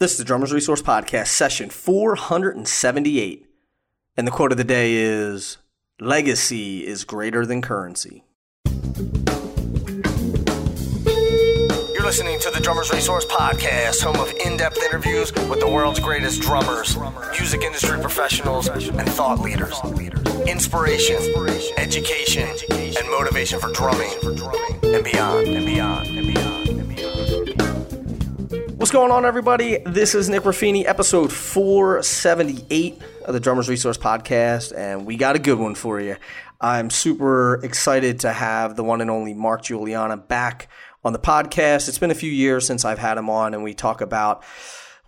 This 0.00 0.12
is 0.12 0.16
the 0.16 0.24
Drummers 0.24 0.50
Resource 0.50 0.80
Podcast, 0.80 1.26
session 1.26 1.68
478. 1.68 3.46
And 4.16 4.26
the 4.26 4.30
quote 4.30 4.50
of 4.50 4.56
the 4.56 4.64
day 4.64 4.94
is 4.94 5.58
Legacy 6.00 6.86
is 6.86 7.04
greater 7.04 7.44
than 7.44 7.60
currency. 7.60 8.24
You're 11.92 12.06
listening 12.06 12.40
to 12.40 12.50
the 12.50 12.60
Drummers 12.62 12.90
Resource 12.90 13.26
Podcast, 13.26 14.02
home 14.02 14.16
of 14.16 14.32
in 14.42 14.56
depth 14.56 14.82
interviews 14.82 15.34
with 15.34 15.60
the 15.60 15.68
world's 15.68 16.00
greatest 16.00 16.40
drummers, 16.40 16.96
music 17.38 17.60
industry 17.60 18.00
professionals, 18.00 18.68
and 18.68 19.06
thought 19.10 19.40
leaders. 19.40 19.78
Inspiration, 20.48 21.18
education, 21.76 22.48
and 22.70 23.10
motivation 23.10 23.60
for 23.60 23.70
drumming 23.70 24.14
and 24.82 25.04
beyond, 25.04 25.46
and 25.48 25.66
beyond, 25.66 26.06
and 26.06 26.16
beyond, 26.16 26.16
and 26.16 26.26
beyond. 26.26 26.49
What's 28.80 28.90
going 28.90 29.12
on, 29.12 29.26
everybody? 29.26 29.76
This 29.84 30.14
is 30.14 30.30
Nick 30.30 30.44
Ruffini, 30.44 30.86
episode 30.86 31.30
478 31.30 33.02
of 33.26 33.34
the 33.34 33.38
Drummers 33.38 33.68
Resource 33.68 33.98
Podcast, 33.98 34.74
and 34.74 35.04
we 35.04 35.18
got 35.18 35.36
a 35.36 35.38
good 35.38 35.58
one 35.58 35.74
for 35.74 36.00
you. 36.00 36.16
I'm 36.62 36.88
super 36.88 37.62
excited 37.62 38.20
to 38.20 38.32
have 38.32 38.76
the 38.76 38.82
one 38.82 39.02
and 39.02 39.10
only 39.10 39.34
Mark 39.34 39.64
Guiliana 39.64 40.26
back 40.26 40.70
on 41.04 41.12
the 41.12 41.18
podcast. 41.18 41.90
It's 41.90 41.98
been 41.98 42.10
a 42.10 42.14
few 42.14 42.32
years 42.32 42.66
since 42.66 42.86
I've 42.86 42.98
had 42.98 43.18
him 43.18 43.28
on, 43.28 43.52
and 43.52 43.62
we 43.62 43.74
talk 43.74 44.00
about. 44.00 44.44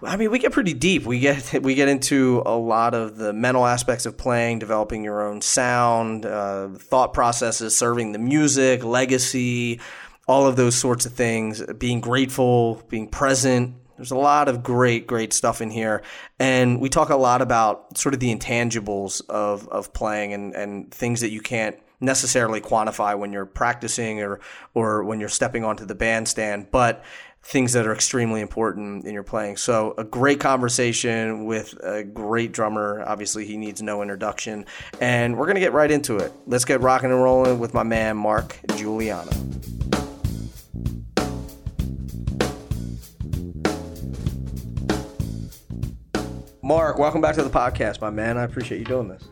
I 0.02 0.18
mean, 0.18 0.30
we 0.30 0.38
get 0.38 0.52
pretty 0.52 0.74
deep. 0.74 1.04
We 1.04 1.18
get 1.18 1.58
we 1.62 1.74
get 1.74 1.88
into 1.88 2.42
a 2.44 2.54
lot 2.54 2.92
of 2.92 3.16
the 3.16 3.32
mental 3.32 3.64
aspects 3.64 4.04
of 4.04 4.18
playing, 4.18 4.58
developing 4.58 5.02
your 5.02 5.26
own 5.26 5.40
sound, 5.40 6.26
uh, 6.26 6.68
thought 6.76 7.14
processes, 7.14 7.74
serving 7.74 8.12
the 8.12 8.18
music, 8.18 8.84
legacy, 8.84 9.80
all 10.32 10.46
of 10.46 10.56
those 10.56 10.74
sorts 10.74 11.04
of 11.04 11.12
things, 11.12 11.62
being 11.78 12.00
grateful, 12.00 12.82
being 12.88 13.06
present. 13.06 13.74
There's 13.98 14.12
a 14.12 14.16
lot 14.16 14.48
of 14.48 14.62
great, 14.62 15.06
great 15.06 15.34
stuff 15.34 15.60
in 15.60 15.70
here. 15.70 16.00
And 16.38 16.80
we 16.80 16.88
talk 16.88 17.10
a 17.10 17.16
lot 17.16 17.42
about 17.42 17.98
sort 17.98 18.14
of 18.14 18.20
the 18.20 18.34
intangibles 18.34 19.20
of, 19.28 19.68
of 19.68 19.92
playing 19.92 20.32
and, 20.32 20.54
and 20.54 20.90
things 20.90 21.20
that 21.20 21.32
you 21.32 21.42
can't 21.42 21.76
necessarily 22.00 22.62
quantify 22.62 23.16
when 23.16 23.30
you're 23.30 23.44
practicing 23.44 24.22
or, 24.22 24.40
or 24.72 25.04
when 25.04 25.20
you're 25.20 25.28
stepping 25.28 25.64
onto 25.64 25.84
the 25.84 25.94
bandstand, 25.94 26.68
but 26.70 27.04
things 27.42 27.74
that 27.74 27.86
are 27.86 27.92
extremely 27.92 28.40
important 28.40 29.04
in 29.04 29.12
your 29.12 29.22
playing. 29.22 29.58
So 29.58 29.94
a 29.98 30.04
great 30.04 30.40
conversation 30.40 31.44
with 31.44 31.74
a 31.84 32.04
great 32.04 32.52
drummer. 32.52 33.04
Obviously, 33.06 33.44
he 33.44 33.58
needs 33.58 33.82
no 33.82 34.00
introduction. 34.00 34.64
And 34.98 35.36
we're 35.36 35.46
going 35.46 35.56
to 35.56 35.60
get 35.60 35.74
right 35.74 35.90
into 35.90 36.16
it. 36.16 36.32
Let's 36.46 36.64
get 36.64 36.80
rocking 36.80 37.10
and 37.10 37.22
rolling 37.22 37.58
with 37.58 37.74
my 37.74 37.82
man, 37.82 38.16
Mark 38.16 38.58
Guiliana. 38.68 39.52
Mark, 46.62 46.98
welcome 46.98 47.20
back 47.20 47.34
to 47.34 47.42
the 47.42 47.50
podcast, 47.50 48.00
my 48.00 48.10
man. 48.10 48.38
I 48.38 48.44
appreciate 48.44 48.78
you 48.78 48.84
doing 48.84 49.08
this. 49.08 49.28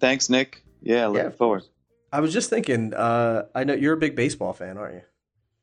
Thanks, 0.00 0.30
Nick. 0.30 0.62
Yeah, 0.82 1.08
looking 1.08 1.24
Yeah. 1.24 1.30
forward. 1.30 1.64
I 2.12 2.20
was 2.20 2.32
just 2.32 2.48
thinking, 2.48 2.94
uh, 2.94 3.46
I 3.54 3.64
know 3.64 3.74
you're 3.74 3.94
a 3.94 3.98
big 3.98 4.14
baseball 4.14 4.52
fan, 4.52 4.78
aren't 4.78 4.94
you? 4.94 5.02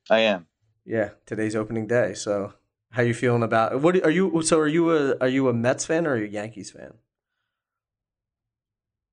I 0.09 0.19
am. 0.19 0.47
Yeah, 0.85 1.11
today's 1.25 1.55
opening 1.55 1.87
day. 1.87 2.13
So, 2.13 2.53
how 2.91 3.03
you 3.03 3.13
feeling 3.13 3.43
about 3.43 3.79
what 3.81 4.03
are 4.03 4.09
you? 4.09 4.41
So, 4.41 4.59
are 4.59 4.67
you 4.67 4.91
a 4.91 5.17
are 5.19 5.29
you 5.29 5.47
a 5.47 5.53
Mets 5.53 5.85
fan 5.85 6.05
or 6.05 6.11
are 6.11 6.17
you 6.17 6.25
a 6.25 6.29
Yankees 6.29 6.71
fan? 6.71 6.93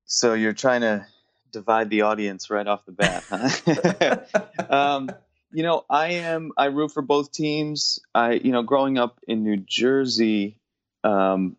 So 0.03 0.33
you're 0.33 0.53
trying 0.53 0.81
to 0.81 1.05
divide 1.51 1.89
the 1.89 2.01
audience 2.01 2.49
right 2.49 2.67
off 2.67 2.85
the 2.85 2.91
bat, 2.91 3.23
huh? 3.29 4.17
um, 4.69 5.11
you 5.51 5.63
know, 5.63 5.85
I 5.89 6.07
am. 6.13 6.51
I 6.57 6.65
root 6.65 6.91
for 6.91 7.03
both 7.03 7.31
teams. 7.31 7.99
I, 8.13 8.33
you 8.33 8.51
know, 8.51 8.63
growing 8.63 8.97
up 8.97 9.19
in 9.27 9.43
New 9.43 9.57
Jersey, 9.57 10.57
um, 11.03 11.55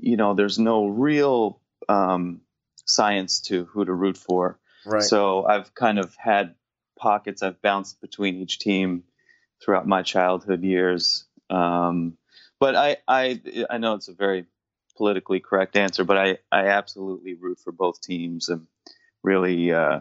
you 0.00 0.16
know, 0.16 0.34
there's 0.34 0.58
no 0.58 0.86
real 0.86 1.60
um, 1.88 2.40
science 2.84 3.40
to 3.42 3.64
who 3.66 3.84
to 3.84 3.92
root 3.92 4.16
for. 4.16 4.58
right. 4.84 5.02
So 5.02 5.44
I've 5.44 5.74
kind 5.74 5.98
of 5.98 6.14
had 6.16 6.54
pockets. 6.98 7.42
I've 7.42 7.60
bounced 7.62 8.00
between 8.00 8.36
each 8.36 8.58
team 8.58 9.04
throughout 9.62 9.86
my 9.86 10.02
childhood 10.02 10.62
years. 10.62 11.24
Um, 11.48 12.16
but 12.58 12.76
I, 12.76 12.98
I, 13.08 13.40
I 13.68 13.78
know 13.78 13.94
it's 13.94 14.08
a 14.08 14.14
very 14.14 14.46
politically 14.96 15.40
correct 15.40 15.76
answer, 15.76 16.04
but 16.04 16.18
I, 16.18 16.38
I 16.52 16.66
absolutely 16.66 17.34
root 17.34 17.58
for 17.58 17.72
both 17.72 18.00
teams 18.00 18.48
and 18.48 18.66
really, 19.22 19.72
uh, 19.72 20.00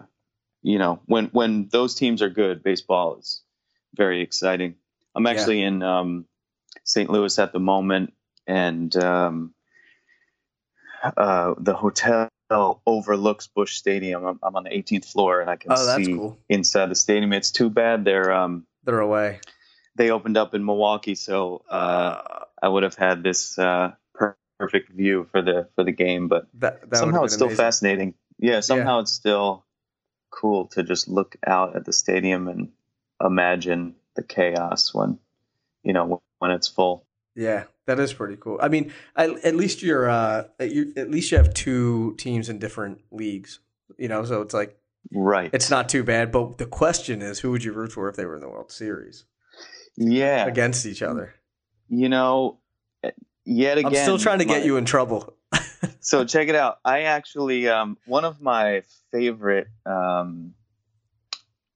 you 0.61 0.77
know, 0.77 0.99
when 1.05 1.27
when 1.27 1.69
those 1.71 1.95
teams 1.95 2.21
are 2.21 2.29
good, 2.29 2.63
baseball 2.63 3.17
is 3.17 3.41
very 3.95 4.21
exciting. 4.21 4.75
I'm 5.15 5.25
Yeah. 5.25 5.31
actually 5.31 5.61
in 5.61 5.81
um, 5.83 6.25
St. 6.83 7.09
Louis 7.09 7.39
at 7.39 7.53
the 7.53 7.59
moment, 7.59 8.13
and 8.45 8.93
um, 8.97 9.53
uh, 11.03 11.53
the 11.59 11.73
hotel 11.73 12.29
overlooks 12.85 13.47
Busch 13.47 13.75
Stadium. 13.75 14.25
I'm, 14.25 14.39
I'm 14.41 14.55
on 14.55 14.63
the 14.63 14.71
18th 14.71 15.05
floor, 15.05 15.41
and 15.41 15.49
I 15.49 15.55
can 15.55 15.71
oh, 15.71 15.97
see 15.97 16.13
cool. 16.13 16.39
inside 16.49 16.87
the 16.89 16.95
stadium. 16.95 17.33
It's 17.33 17.51
too 17.51 17.69
bad 17.69 18.05
they're 18.05 18.31
um, 18.33 18.65
They're 18.83 18.99
away. 18.99 19.39
they 19.95 20.09
opened 20.11 20.37
up 20.37 20.53
in 20.55 20.65
Milwaukee, 20.65 21.15
so 21.15 21.63
uh, 21.69 21.73
Uh, 21.73 22.45
I 22.61 22.67
would 22.67 22.83
have 22.83 22.95
had 22.95 23.23
this 23.23 23.57
uh, 23.57 23.93
per- 24.13 24.37
perfect 24.59 24.89
view 24.91 25.27
for 25.31 25.41
the 25.41 25.67
for 25.75 25.83
the 25.83 25.91
game. 25.91 26.27
But 26.27 26.47
that, 26.55 26.89
that 26.89 26.97
somehow 26.97 27.23
it's 27.23 27.33
still 27.35 27.47
amazing. 27.47 27.63
fascinating. 27.65 28.13
Yeah, 28.39 28.59
somehow 28.61 28.99
it's 28.99 29.11
still 29.11 29.65
cool 30.31 30.67
to 30.67 30.83
just 30.83 31.07
look 31.07 31.35
out 31.45 31.75
at 31.75 31.85
the 31.85 31.93
stadium 31.93 32.47
and 32.47 32.69
imagine 33.23 33.95
the 34.15 34.23
chaos 34.23 34.93
when 34.93 35.19
you 35.83 35.93
know 35.93 36.21
when 36.39 36.51
it's 36.51 36.67
full. 36.67 37.05
Yeah, 37.35 37.65
that 37.89 37.99
is 37.99 38.13
pretty 38.13 38.35
cool. 38.35 38.59
I 38.61 38.67
mean, 38.67 38.93
at, 39.15 39.31
at 39.43 39.55
least 39.55 39.81
you're 39.81 40.07
uh, 40.07 40.43
at, 40.59 40.71
you, 40.71 40.93
at 40.95 41.09
least 41.09 41.31
you 41.31 41.37
have 41.37 41.53
two 41.55 42.15
teams 42.19 42.47
in 42.47 42.59
different 42.59 43.01
leagues. 43.11 43.59
You 43.97 44.07
know, 44.07 44.23
so 44.23 44.41
it's 44.41 44.53
like 44.53 44.77
Right. 45.11 45.49
it's 45.51 45.71
not 45.71 45.89
too 45.89 46.03
bad. 46.03 46.31
But 46.31 46.59
the 46.59 46.67
question 46.67 47.23
is, 47.23 47.39
who 47.39 47.49
would 47.51 47.63
you 47.63 47.73
root 47.73 47.91
for 47.91 48.07
if 48.07 48.15
they 48.15 48.25
were 48.25 48.35
in 48.35 48.41
the 48.41 48.49
World 48.49 48.71
Series 48.71 49.25
yeah. 49.97 50.45
against 50.45 50.85
each 50.85 51.01
other? 51.01 51.33
You 51.89 52.09
know, 52.09 52.59
yet 53.43 53.79
again. 53.79 53.87
I'm 53.87 53.95
still 53.95 54.19
trying 54.19 54.39
to 54.39 54.45
get 54.45 54.59
my- 54.59 54.65
you 54.65 54.77
in 54.77 54.85
trouble. 54.85 55.35
so 55.99 56.25
check 56.25 56.47
it 56.47 56.55
out. 56.55 56.77
I 56.85 57.01
actually 57.01 57.67
um, 57.67 57.97
one 58.05 58.23
of 58.23 58.39
my 58.39 58.83
favorite 59.11 59.67
um, 59.87 60.53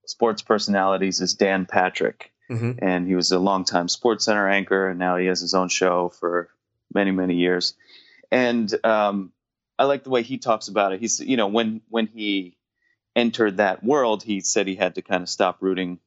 sports 0.06 0.44
personalities 0.44 1.22
is 1.22 1.34
Dan 1.34 1.66
Patrick, 1.66 2.32
hmm 2.50 2.72
and 2.80 3.08
he 3.08 3.16
was 3.16 3.32
a 3.32 3.40
longtime 3.40 3.88
Sports 3.88 4.26
Center 4.26 4.50
anchor, 4.50 4.90
and 4.90 5.00
now 5.00 5.18
he 5.18 5.28
has 5.28 5.42
his 5.42 5.54
own 5.54 5.70
show 5.70 6.10
for 6.10 6.50
many 6.94 7.12
many 7.12 7.36
years. 7.36 7.76
And 8.32 8.74
um, 8.86 9.32
I 9.78 9.86
like 9.86 10.04
the 10.04 10.10
way 10.10 10.24
he 10.24 10.38
talks 10.38 10.68
about 10.68 10.94
it. 10.94 11.00
He's 11.00 11.20
you 11.20 11.38
know 11.38 11.48
when 11.48 11.82
when 11.90 12.08
he 12.08 12.58
entered 13.16 13.58
that 13.58 13.84
world, 13.84 14.24
he 14.24 14.42
said 14.42 14.68
he 14.68 14.76
had 14.76 14.96
to 14.96 15.02
kind 15.02 15.22
of 15.24 15.30
stop 15.30 15.58
rooting 15.62 16.00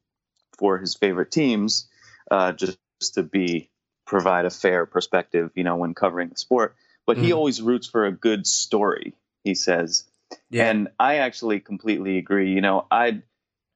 for 0.58 0.78
his 0.78 0.94
favorite 0.94 1.30
teams 1.30 1.88
uh, 2.30 2.52
just 2.52 2.78
to 3.14 3.22
be 3.22 3.70
provide 4.06 4.44
a 4.44 4.50
fair 4.50 4.86
perspective, 4.86 5.50
you 5.54 5.64
know, 5.64 5.76
when 5.76 5.94
covering 5.94 6.28
the 6.28 6.36
sport. 6.36 6.76
But 7.06 7.18
he 7.18 7.32
Mhm. 7.32 7.36
always 7.36 7.62
roots 7.62 7.86
for 7.86 8.06
a 8.06 8.12
good 8.12 8.46
story. 8.46 9.14
He 9.44 9.54
says, 9.54 10.04
Yeah, 10.50 10.70
and 10.70 10.88
I 10.98 11.16
actually 11.16 11.60
completely 11.60 12.18
agree. 12.18 12.52
You 12.52 12.60
know, 12.60 12.86
I'd 12.90 13.22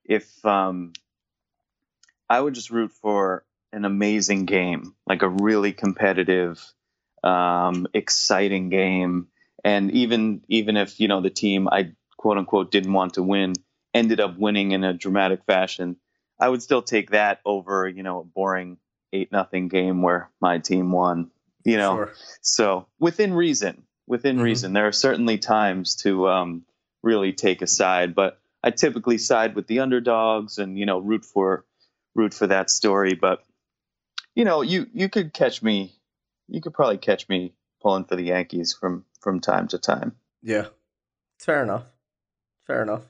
if 0.04 0.44
um, 0.44 0.92
I 2.30 2.40
would 2.40 2.54
just 2.54 2.70
root 2.70 2.92
for 2.92 3.44
an 3.72 3.84
amazing 3.86 4.46
game, 4.46 4.96
like 5.08 5.22
a 5.22 5.30
really 5.30 5.72
competitive, 5.74 6.64
um, 7.24 7.88
exciting 7.94 8.70
game, 8.70 9.28
and 9.64 9.92
even 9.92 10.42
even 10.48 10.78
if 10.78 11.00
you 11.00 11.08
know 11.08 11.22
the 11.22 11.30
team 11.30 11.68
I 11.68 11.92
quote 12.18 12.38
unquote 12.38 12.72
didn't 12.72 12.94
want 12.94 13.14
to 13.14 13.24
win 13.24 13.54
ended 13.94 14.20
up 14.20 14.38
winning 14.38 14.72
in 14.72 14.84
a 14.84 14.94
dramatic 14.94 15.44
fashion, 15.44 15.96
I 16.40 16.48
would 16.48 16.62
still 16.62 16.82
take 16.82 17.12
that 17.12 17.40
over 17.46 17.88
you 17.88 18.04
know 18.04 18.20
a 18.20 18.24
boring 18.24 18.78
eight 19.12 19.32
nothing 19.32 19.68
game 19.68 20.02
where 20.02 20.30
my 20.40 20.58
team 20.60 20.92
won. 20.92 21.32
You 21.64 21.78
know, 21.78 21.96
sure. 21.96 22.14
so 22.42 22.86
within 23.00 23.34
reason, 23.34 23.84
within 24.08 24.38
Mhm. 24.38 24.42
reason, 24.44 24.72
there 24.72 24.88
are 24.88 24.92
certainly 24.92 25.38
times 25.38 25.96
to 25.96 26.28
um, 26.28 26.64
really 27.02 27.34
take 27.34 27.62
a 27.62 27.68
side, 27.68 28.14
but 28.14 28.40
I 28.64 28.70
typically 28.70 29.18
side 29.18 29.56
with 29.56 29.66
the 29.68 29.80
underdogs 29.80 30.58
and 30.58 30.78
you 30.78 30.86
know 30.86 31.00
root 31.00 31.24
for 31.26 31.66
root 32.14 32.34
for 32.34 32.46
that 32.46 32.70
story. 32.70 33.14
But 33.14 33.44
you 34.34 34.44
know, 34.44 34.62
you 34.62 34.86
you 34.92 35.08
could 35.08 35.32
catch 35.32 35.62
me, 35.62 35.94
you 36.48 36.60
could 36.60 36.74
probably 36.74 36.98
catch 36.98 37.28
me 37.28 37.54
pulling 37.82 38.04
for 38.04 38.16
the 38.16 38.24
Yankees 38.24 38.72
from 38.72 39.04
from 39.20 39.40
time 39.40 39.68
to 39.68 39.78
time. 39.78 40.16
Yeah, 40.42 40.66
fair 41.38 41.62
enough. 41.62 41.84
Fair 42.66 42.82
enough. 42.82 43.02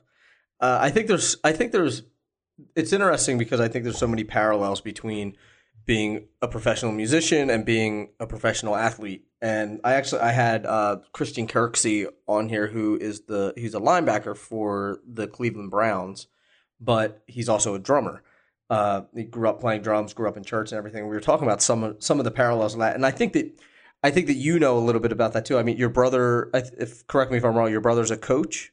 Uh, 0.59 0.77
I 0.81 0.89
think 0.89 1.07
there's. 1.07 1.37
I 1.43 1.51
think 1.51 1.71
there's. 1.71 2.03
It's 2.75 2.93
interesting 2.93 3.37
because 3.37 3.59
I 3.59 3.67
think 3.67 3.83
there's 3.83 3.97
so 3.97 4.07
many 4.07 4.23
parallels 4.23 4.81
between 4.81 5.35
being 5.85 6.27
a 6.41 6.47
professional 6.47 6.91
musician 6.91 7.49
and 7.49 7.65
being 7.65 8.09
a 8.19 8.27
professional 8.27 8.75
athlete. 8.75 9.25
And 9.41 9.81
I 9.83 9.93
actually 9.93 10.21
I 10.21 10.31
had 10.31 10.65
uh, 10.65 10.97
Christian 11.13 11.47
Kirksey 11.47 12.07
on 12.27 12.49
here, 12.49 12.67
who 12.67 12.97
is 12.97 13.21
the 13.21 13.53
he's 13.57 13.73
a 13.73 13.79
linebacker 13.79 14.37
for 14.37 14.99
the 15.07 15.27
Cleveland 15.27 15.71
Browns, 15.71 16.27
but 16.79 17.23
he's 17.25 17.49
also 17.49 17.73
a 17.73 17.79
drummer. 17.79 18.23
Uh, 18.71 19.01
he 19.13 19.25
grew 19.25 19.49
up 19.49 19.59
playing 19.59 19.81
drums, 19.81 20.13
grew 20.13 20.29
up 20.29 20.37
in 20.37 20.45
church 20.45 20.71
and 20.71 20.77
everything. 20.77 21.03
We 21.03 21.13
were 21.13 21.19
talking 21.19 21.45
about 21.45 21.61
some 21.61 21.83
of 21.83 22.01
some 22.01 22.19
of 22.19 22.23
the 22.23 22.31
parallels 22.31 22.73
of 22.73 22.79
that, 22.79 22.95
and 22.95 23.05
I 23.05 23.11
think 23.11 23.33
that 23.33 23.59
I 24.01 24.11
think 24.11 24.27
that 24.27 24.35
you 24.35 24.59
know 24.59 24.77
a 24.77 24.79
little 24.79 25.01
bit 25.01 25.11
about 25.11 25.33
that 25.33 25.43
too. 25.43 25.57
I 25.57 25.63
mean, 25.63 25.75
your 25.75 25.89
brother, 25.89 26.49
if 26.53 27.05
correct 27.05 27.31
me 27.31 27.37
if 27.37 27.43
I'm 27.43 27.53
wrong, 27.53 27.69
your 27.69 27.81
brother's 27.81 28.11
a 28.11 28.17
coach. 28.17 28.71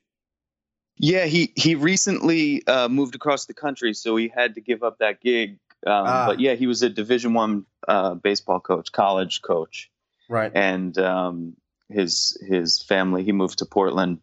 Yeah, 0.99 1.25
he 1.25 1.53
he 1.57 1.75
recently 1.75 2.65
uh, 2.69 2.89
moved 2.89 3.17
across 3.17 3.47
the 3.47 3.55
country, 3.55 3.93
so 3.93 4.15
he 4.15 4.29
had 4.33 4.55
to 4.55 4.61
give 4.61 4.85
up 4.85 4.99
that 4.99 5.21
gig. 5.21 5.59
Um, 5.85 6.05
ah. 6.07 6.27
But 6.29 6.39
yeah, 6.39 6.55
he 6.55 6.69
was 6.69 6.83
a 6.83 6.89
Division 6.89 7.35
One 7.35 7.67
uh, 7.89 8.15
baseball 8.15 8.61
coach, 8.61 8.93
college 8.93 9.43
coach, 9.43 9.91
right? 10.29 10.53
And 10.55 10.97
um, 10.97 11.57
his 11.89 12.39
his 12.49 12.81
family, 12.81 13.25
he 13.25 13.33
moved 13.33 13.59
to 13.59 13.67
Portland, 13.67 14.21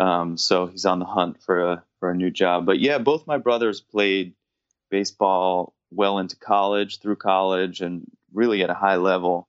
um, 0.00 0.36
so 0.36 0.66
he's 0.66 0.84
on 0.84 0.98
the 0.98 1.04
hunt 1.04 1.40
for 1.44 1.62
a 1.62 1.84
for 2.00 2.10
a 2.10 2.16
new 2.16 2.32
job. 2.32 2.66
But 2.66 2.80
yeah, 2.80 2.98
both 2.98 3.28
my 3.28 3.38
brothers 3.38 3.80
played 3.80 4.34
baseball 4.92 5.74
well 5.90 6.18
into 6.18 6.36
college, 6.36 7.00
through 7.00 7.16
college, 7.16 7.80
and 7.80 8.04
really 8.32 8.62
at 8.62 8.70
a 8.70 8.74
high 8.74 8.96
level. 8.96 9.48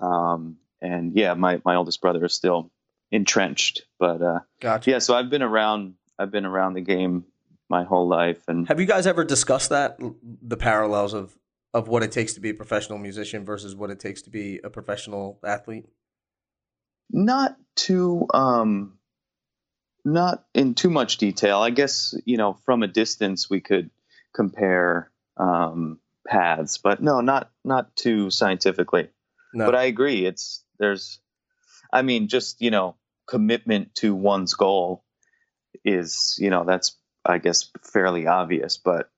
Um, 0.00 0.56
and 0.80 1.14
yeah, 1.14 1.34
my, 1.34 1.60
my 1.64 1.76
oldest 1.76 2.00
brother 2.00 2.24
is 2.24 2.34
still 2.34 2.70
entrenched, 3.12 3.82
but, 3.98 4.20
uh, 4.20 4.40
gotcha. 4.60 4.90
yeah, 4.90 4.98
so 4.98 5.14
I've 5.14 5.30
been 5.30 5.42
around, 5.42 5.94
I've 6.18 6.30
been 6.30 6.46
around 6.46 6.74
the 6.74 6.80
game 6.80 7.24
my 7.68 7.84
whole 7.84 8.08
life. 8.08 8.42
And 8.48 8.66
have 8.68 8.80
you 8.80 8.86
guys 8.86 9.06
ever 9.06 9.24
discussed 9.24 9.70
that 9.70 9.98
the 10.42 10.56
parallels 10.56 11.14
of, 11.14 11.36
of 11.72 11.88
what 11.88 12.02
it 12.02 12.12
takes 12.12 12.34
to 12.34 12.40
be 12.40 12.50
a 12.50 12.54
professional 12.54 12.98
musician 12.98 13.44
versus 13.44 13.74
what 13.74 13.90
it 13.90 14.00
takes 14.00 14.22
to 14.22 14.30
be 14.30 14.60
a 14.64 14.70
professional 14.70 15.38
athlete? 15.44 15.86
Not 17.10 17.56
too, 17.74 18.26
um, 18.34 18.98
not 20.04 20.44
in 20.54 20.74
too 20.74 20.90
much 20.90 21.16
detail. 21.18 21.58
I 21.58 21.70
guess, 21.70 22.14
you 22.24 22.36
know, 22.36 22.56
from 22.64 22.82
a 22.82 22.88
distance, 22.88 23.50
we 23.50 23.60
could 23.60 23.90
compare, 24.36 25.10
um, 25.38 25.98
paths, 26.26 26.78
but 26.78 27.02
no, 27.02 27.20
not, 27.20 27.50
not 27.64 27.96
too 27.96 28.30
scientifically. 28.30 29.08
No. 29.54 29.64
But 29.64 29.74
I 29.74 29.84
agree. 29.84 30.26
It's 30.26 30.62
there's, 30.78 31.18
I 31.92 32.02
mean, 32.02 32.28
just 32.28 32.60
you 32.60 32.70
know, 32.70 32.96
commitment 33.26 33.94
to 33.96 34.14
one's 34.14 34.54
goal 34.54 35.02
is 35.84 36.36
you 36.38 36.50
know 36.50 36.64
that's 36.64 36.96
I 37.24 37.38
guess 37.38 37.70
fairly 37.82 38.26
obvious. 38.26 38.76
But 38.76 39.08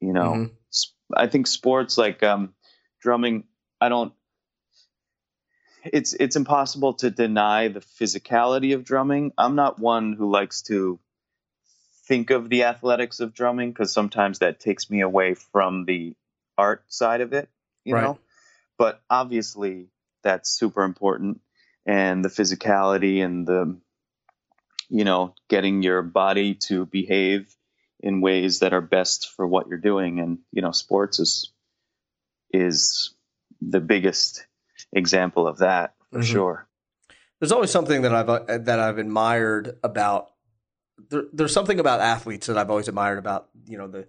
you 0.00 0.12
know, 0.12 0.32
mm-hmm. 0.32 1.14
I 1.14 1.28
think 1.28 1.46
sports 1.46 1.96
like 1.96 2.22
um, 2.22 2.54
drumming, 3.00 3.44
I 3.80 3.88
don't. 3.88 4.12
It's 5.84 6.14
it's 6.14 6.36
impossible 6.36 6.94
to 6.94 7.10
deny 7.10 7.68
the 7.68 7.80
physicality 7.80 8.74
of 8.74 8.84
drumming. 8.84 9.32
I'm 9.36 9.54
not 9.54 9.78
one 9.78 10.14
who 10.14 10.30
likes 10.30 10.62
to 10.62 10.98
think 12.06 12.30
of 12.30 12.48
the 12.48 12.64
athletics 12.64 13.20
of 13.20 13.34
drumming 13.34 13.70
because 13.70 13.92
sometimes 13.92 14.40
that 14.40 14.60
takes 14.60 14.90
me 14.90 15.00
away 15.00 15.34
from 15.34 15.84
the 15.84 16.14
art 16.56 16.84
side 16.88 17.20
of 17.20 17.32
it. 17.32 17.48
You 17.84 17.94
right. 17.94 18.02
know, 18.02 18.18
but 18.78 19.02
obviously 19.10 19.88
that's 20.22 20.50
super 20.50 20.82
important 20.82 21.40
and 21.86 22.24
the 22.24 22.28
physicality 22.28 23.24
and 23.24 23.46
the 23.46 23.76
you 24.88 25.04
know 25.04 25.34
getting 25.48 25.82
your 25.82 26.02
body 26.02 26.54
to 26.54 26.86
behave 26.86 27.54
in 28.00 28.20
ways 28.20 28.60
that 28.60 28.72
are 28.72 28.80
best 28.80 29.30
for 29.30 29.46
what 29.46 29.68
you're 29.68 29.78
doing 29.78 30.20
and 30.20 30.38
you 30.52 30.62
know 30.62 30.72
sports 30.72 31.18
is 31.18 31.52
is 32.52 33.14
the 33.60 33.80
biggest 33.80 34.46
example 34.92 35.46
of 35.46 35.58
that 35.58 35.94
for 36.10 36.20
mm-hmm. 36.20 36.32
sure 36.32 36.66
there's 37.40 37.52
always 37.52 37.70
something 37.70 38.02
that 38.02 38.14
I've 38.14 38.28
uh, 38.28 38.58
that 38.58 38.78
I've 38.78 38.98
admired 38.98 39.78
about 39.82 40.30
there, 41.10 41.24
there's 41.32 41.52
something 41.52 41.80
about 41.80 42.00
athletes 42.00 42.46
that 42.46 42.58
I've 42.58 42.70
always 42.70 42.88
admired 42.88 43.18
about 43.18 43.48
you 43.66 43.78
know 43.78 43.88
the 43.88 44.06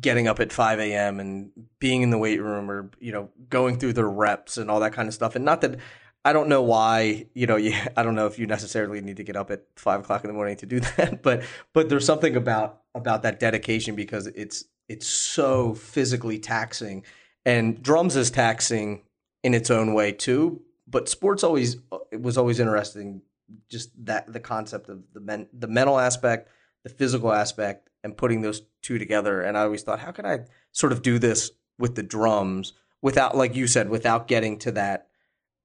getting 0.00 0.26
up 0.26 0.40
at 0.40 0.52
5 0.52 0.80
a.m. 0.80 1.20
and 1.20 1.50
being 1.78 2.02
in 2.02 2.10
the 2.10 2.18
weight 2.18 2.40
room 2.40 2.70
or, 2.70 2.90
you 2.98 3.12
know, 3.12 3.30
going 3.48 3.78
through 3.78 3.92
the 3.92 4.04
reps 4.04 4.56
and 4.56 4.70
all 4.70 4.80
that 4.80 4.92
kind 4.92 5.08
of 5.08 5.14
stuff. 5.14 5.36
And 5.36 5.44
not 5.44 5.60
that 5.60 5.78
I 6.24 6.32
don't 6.32 6.48
know 6.48 6.62
why, 6.62 7.26
you 7.34 7.46
know, 7.46 7.56
you, 7.56 7.74
I 7.96 8.02
don't 8.02 8.14
know 8.14 8.26
if 8.26 8.38
you 8.38 8.46
necessarily 8.46 9.00
need 9.00 9.18
to 9.18 9.24
get 9.24 9.36
up 9.36 9.50
at 9.50 9.64
five 9.76 10.00
o'clock 10.00 10.24
in 10.24 10.28
the 10.28 10.34
morning 10.34 10.56
to 10.58 10.66
do 10.66 10.80
that, 10.96 11.22
but, 11.22 11.42
but 11.72 11.88
there's 11.88 12.06
something 12.06 12.36
about, 12.36 12.80
about 12.94 13.22
that 13.22 13.40
dedication 13.40 13.94
because 13.94 14.26
it's, 14.28 14.64
it's 14.88 15.06
so 15.06 15.74
physically 15.74 16.38
taxing 16.38 17.04
and 17.44 17.82
drums 17.82 18.16
is 18.16 18.30
taxing 18.30 19.02
in 19.42 19.54
its 19.54 19.70
own 19.70 19.94
way 19.94 20.12
too. 20.12 20.62
But 20.86 21.08
sports 21.08 21.42
always, 21.42 21.76
uh, 21.90 21.98
it 22.10 22.20
was 22.20 22.36
always 22.36 22.60
interesting. 22.60 23.22
Just 23.68 23.90
that 24.04 24.32
the 24.32 24.40
concept 24.40 24.88
of 24.88 25.02
the 25.12 25.20
men, 25.20 25.48
the 25.52 25.68
mental 25.68 25.98
aspect, 25.98 26.48
the 26.82 26.90
physical 26.90 27.32
aspect, 27.32 27.90
and 28.04 28.16
putting 28.16 28.40
those 28.40 28.62
two 28.82 28.98
together. 28.98 29.42
And 29.42 29.56
I 29.56 29.62
always 29.62 29.82
thought, 29.82 30.00
how 30.00 30.12
can 30.12 30.26
I 30.26 30.40
sort 30.72 30.92
of 30.92 31.02
do 31.02 31.18
this 31.18 31.50
with 31.78 31.94
the 31.94 32.02
drums 32.02 32.72
without, 33.00 33.36
like 33.36 33.54
you 33.54 33.66
said, 33.66 33.88
without 33.88 34.28
getting 34.28 34.58
to 34.60 34.72
that 34.72 35.08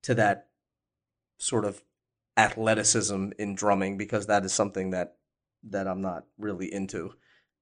to 0.04 0.16
that 0.16 0.48
sort 1.38 1.66
of 1.66 1.82
athleticism 2.38 3.30
in 3.40 3.56
drumming 3.56 3.98
because 3.98 4.28
that 4.28 4.46
is 4.46 4.54
something 4.54 4.92
that 4.92 5.16
that 5.70 5.88
I'm 5.88 6.02
not 6.02 6.26
really 6.38 6.72
into. 6.72 7.14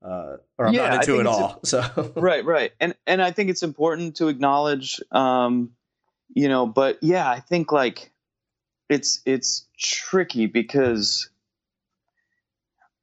Uh, 0.04 0.38
or 0.58 0.68
I'm 0.68 0.74
yeah, 0.74 0.90
not 0.90 1.08
into 1.08 1.20
at 1.20 1.26
all. 1.26 1.60
So 1.66 2.14
right, 2.16 2.46
right, 2.46 2.72
and 2.80 2.94
and 3.08 3.22
I 3.22 3.32
think 3.32 3.50
it's 3.50 3.64
important 3.64 4.18
to 4.18 4.28
acknowledge, 4.28 5.00
um, 5.12 5.72
you 6.34 6.48
know, 6.48 6.68
but 6.68 7.00
yeah, 7.02 7.28
I 7.28 7.40
think 7.40 7.72
like 7.72 8.12
it's 8.90 9.22
it's 9.26 9.68
tricky 9.78 10.46
because 10.46 11.30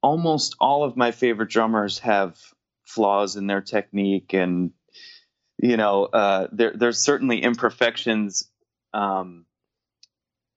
almost 0.02 0.56
all 0.60 0.84
of 0.84 0.96
my 0.96 1.10
favorite 1.12 1.50
drummers 1.50 2.00
have 2.00 2.38
flaws 2.84 3.36
in 3.36 3.46
their 3.46 3.60
technique 3.60 4.34
and 4.34 4.72
you 5.58 5.76
know 5.76 6.04
uh, 6.04 6.48
there, 6.52 6.72
there's 6.74 6.98
certainly 6.98 7.42
imperfections 7.42 8.48
um, 8.92 9.46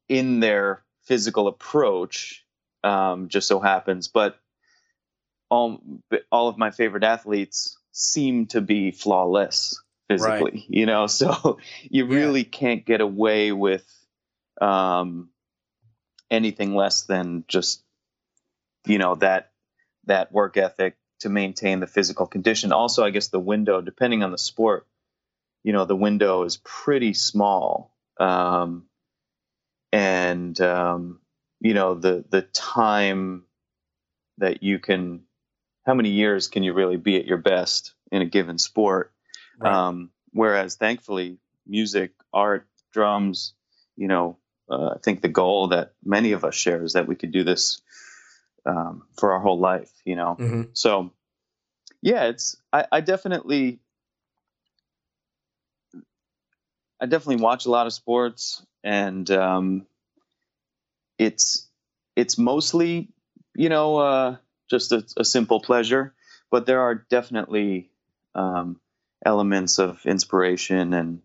in 0.09 0.39
their 0.39 0.83
physical 1.03 1.47
approach 1.47 2.43
um, 2.83 3.29
just 3.29 3.47
so 3.47 3.59
happens 3.59 4.07
but 4.07 4.37
all, 5.49 5.79
all 6.31 6.47
of 6.47 6.57
my 6.57 6.71
favorite 6.71 7.03
athletes 7.03 7.77
seem 7.91 8.47
to 8.47 8.61
be 8.61 8.91
flawless 8.91 9.81
physically 10.09 10.51
right. 10.51 10.63
you 10.67 10.85
know 10.85 11.07
so 11.07 11.59
you 11.83 12.05
yeah. 12.05 12.15
really 12.15 12.43
can't 12.43 12.85
get 12.85 13.01
away 13.01 13.51
with 13.51 13.85
um, 14.61 15.29
anything 16.29 16.75
less 16.75 17.03
than 17.03 17.45
just 17.47 17.83
you 18.85 18.97
know 18.97 19.15
that 19.15 19.51
that 20.05 20.31
work 20.31 20.57
ethic 20.57 20.95
to 21.19 21.29
maintain 21.29 21.79
the 21.79 21.87
physical 21.87 22.27
condition. 22.27 22.71
Also, 22.71 23.03
I 23.03 23.09
guess 23.09 23.29
the 23.29 23.39
window, 23.39 23.81
depending 23.81 24.23
on 24.23 24.31
the 24.31 24.37
sport, 24.37 24.85
you 25.63 25.73
know, 25.73 25.85
the 25.85 25.95
window 25.95 26.43
is 26.43 26.57
pretty 26.63 27.13
small, 27.13 27.91
um, 28.19 28.85
and 29.91 30.59
um, 30.61 31.19
you 31.59 31.73
know 31.73 31.95
the 31.95 32.23
the 32.29 32.41
time 32.41 33.43
that 34.37 34.63
you 34.63 34.79
can, 34.79 35.21
how 35.85 35.93
many 35.93 36.09
years 36.09 36.49
can 36.49 36.61
you 36.63 36.73
really 36.73 36.97
be 36.97 37.17
at 37.17 37.25
your 37.25 37.37
best 37.37 37.93
in 38.11 38.21
a 38.21 38.25
given 38.25 38.57
sport? 38.57 39.13
Right. 39.57 39.73
Um, 39.73 40.11
whereas, 40.31 40.75
thankfully, 40.75 41.37
music, 41.65 42.11
art, 42.33 42.67
drums, 42.91 43.53
you 43.95 44.07
know, 44.07 44.37
uh, 44.69 44.91
I 44.95 44.97
think 45.03 45.21
the 45.21 45.27
goal 45.27 45.69
that 45.69 45.93
many 46.03 46.31
of 46.31 46.43
us 46.43 46.55
share 46.55 46.83
is 46.83 46.93
that 46.93 47.07
we 47.07 47.15
could 47.15 47.31
do 47.31 47.43
this 47.43 47.81
um, 48.65 49.03
for 49.17 49.33
our 49.33 49.39
whole 49.39 49.59
life, 49.59 49.91
you 50.05 50.15
know. 50.15 50.35
Mm-hmm. 50.39 50.63
So, 50.73 51.11
yeah, 52.01 52.25
it's 52.25 52.57
I, 52.73 52.85
I 52.91 53.01
definitely 53.01 53.79
I 56.99 57.05
definitely 57.05 57.43
watch 57.43 57.65
a 57.65 57.71
lot 57.71 57.87
of 57.87 57.93
sports, 57.93 58.65
and 58.83 59.29
um, 59.31 59.85
it's 61.17 61.67
it's 62.15 62.37
mostly 62.37 63.09
you 63.55 63.69
know 63.69 63.97
uh, 63.97 64.35
just 64.69 64.91
a, 64.91 65.05
a, 65.17 65.25
simple 65.25 65.59
pleasure, 65.59 66.13
but 66.49 66.65
there 66.65 66.81
are 66.81 66.95
definitely 66.95 67.91
um, 68.33 68.79
elements 69.25 69.77
of 69.77 70.05
inspiration 70.05 70.93
and 70.93 71.21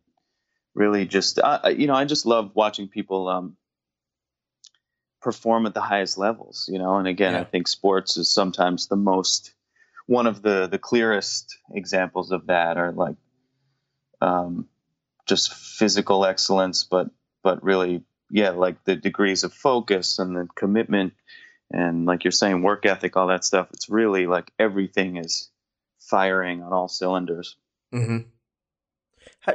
really 0.74 1.06
just 1.06 1.38
uh, 1.38 1.72
you 1.76 1.86
know 1.86 1.94
I 1.94 2.04
just 2.04 2.26
love 2.26 2.52
watching 2.54 2.88
people 2.88 3.28
um, 3.28 3.56
perform 5.20 5.66
at 5.66 5.74
the 5.74 5.80
highest 5.80 6.18
levels, 6.18 6.68
you 6.72 6.78
know. 6.78 6.96
And 6.96 7.08
again, 7.08 7.34
yeah. 7.34 7.40
I 7.40 7.44
think 7.44 7.68
sports 7.68 8.16
is 8.16 8.30
sometimes 8.30 8.88
the 8.88 8.96
most 8.96 9.52
one 10.06 10.26
of 10.26 10.42
the 10.42 10.66
the 10.66 10.78
clearest 10.78 11.56
examples 11.72 12.32
of 12.32 12.46
that 12.46 12.76
are 12.76 12.92
like 12.92 13.16
um, 14.20 14.68
just 15.26 15.52
physical 15.52 16.24
excellence, 16.24 16.84
but 16.84 17.10
but 17.42 17.62
really, 17.62 18.02
yeah, 18.30 18.50
like 18.50 18.84
the 18.84 18.96
degrees 18.96 19.44
of 19.44 19.52
focus 19.52 20.18
and 20.18 20.36
the 20.36 20.48
commitment 20.54 21.14
and 21.70 22.04
like 22.04 22.24
you're 22.24 22.32
saying, 22.32 22.62
work 22.62 22.84
ethic, 22.84 23.16
all 23.16 23.28
that 23.28 23.44
stuff. 23.44 23.68
It's 23.72 23.88
really 23.88 24.26
like 24.26 24.50
everything 24.58 25.16
is 25.16 25.50
firing 26.00 26.62
on 26.62 26.72
all 26.72 26.88
cylinders. 26.88 27.56
Mm-hmm. 27.94 28.28
How, 29.40 29.54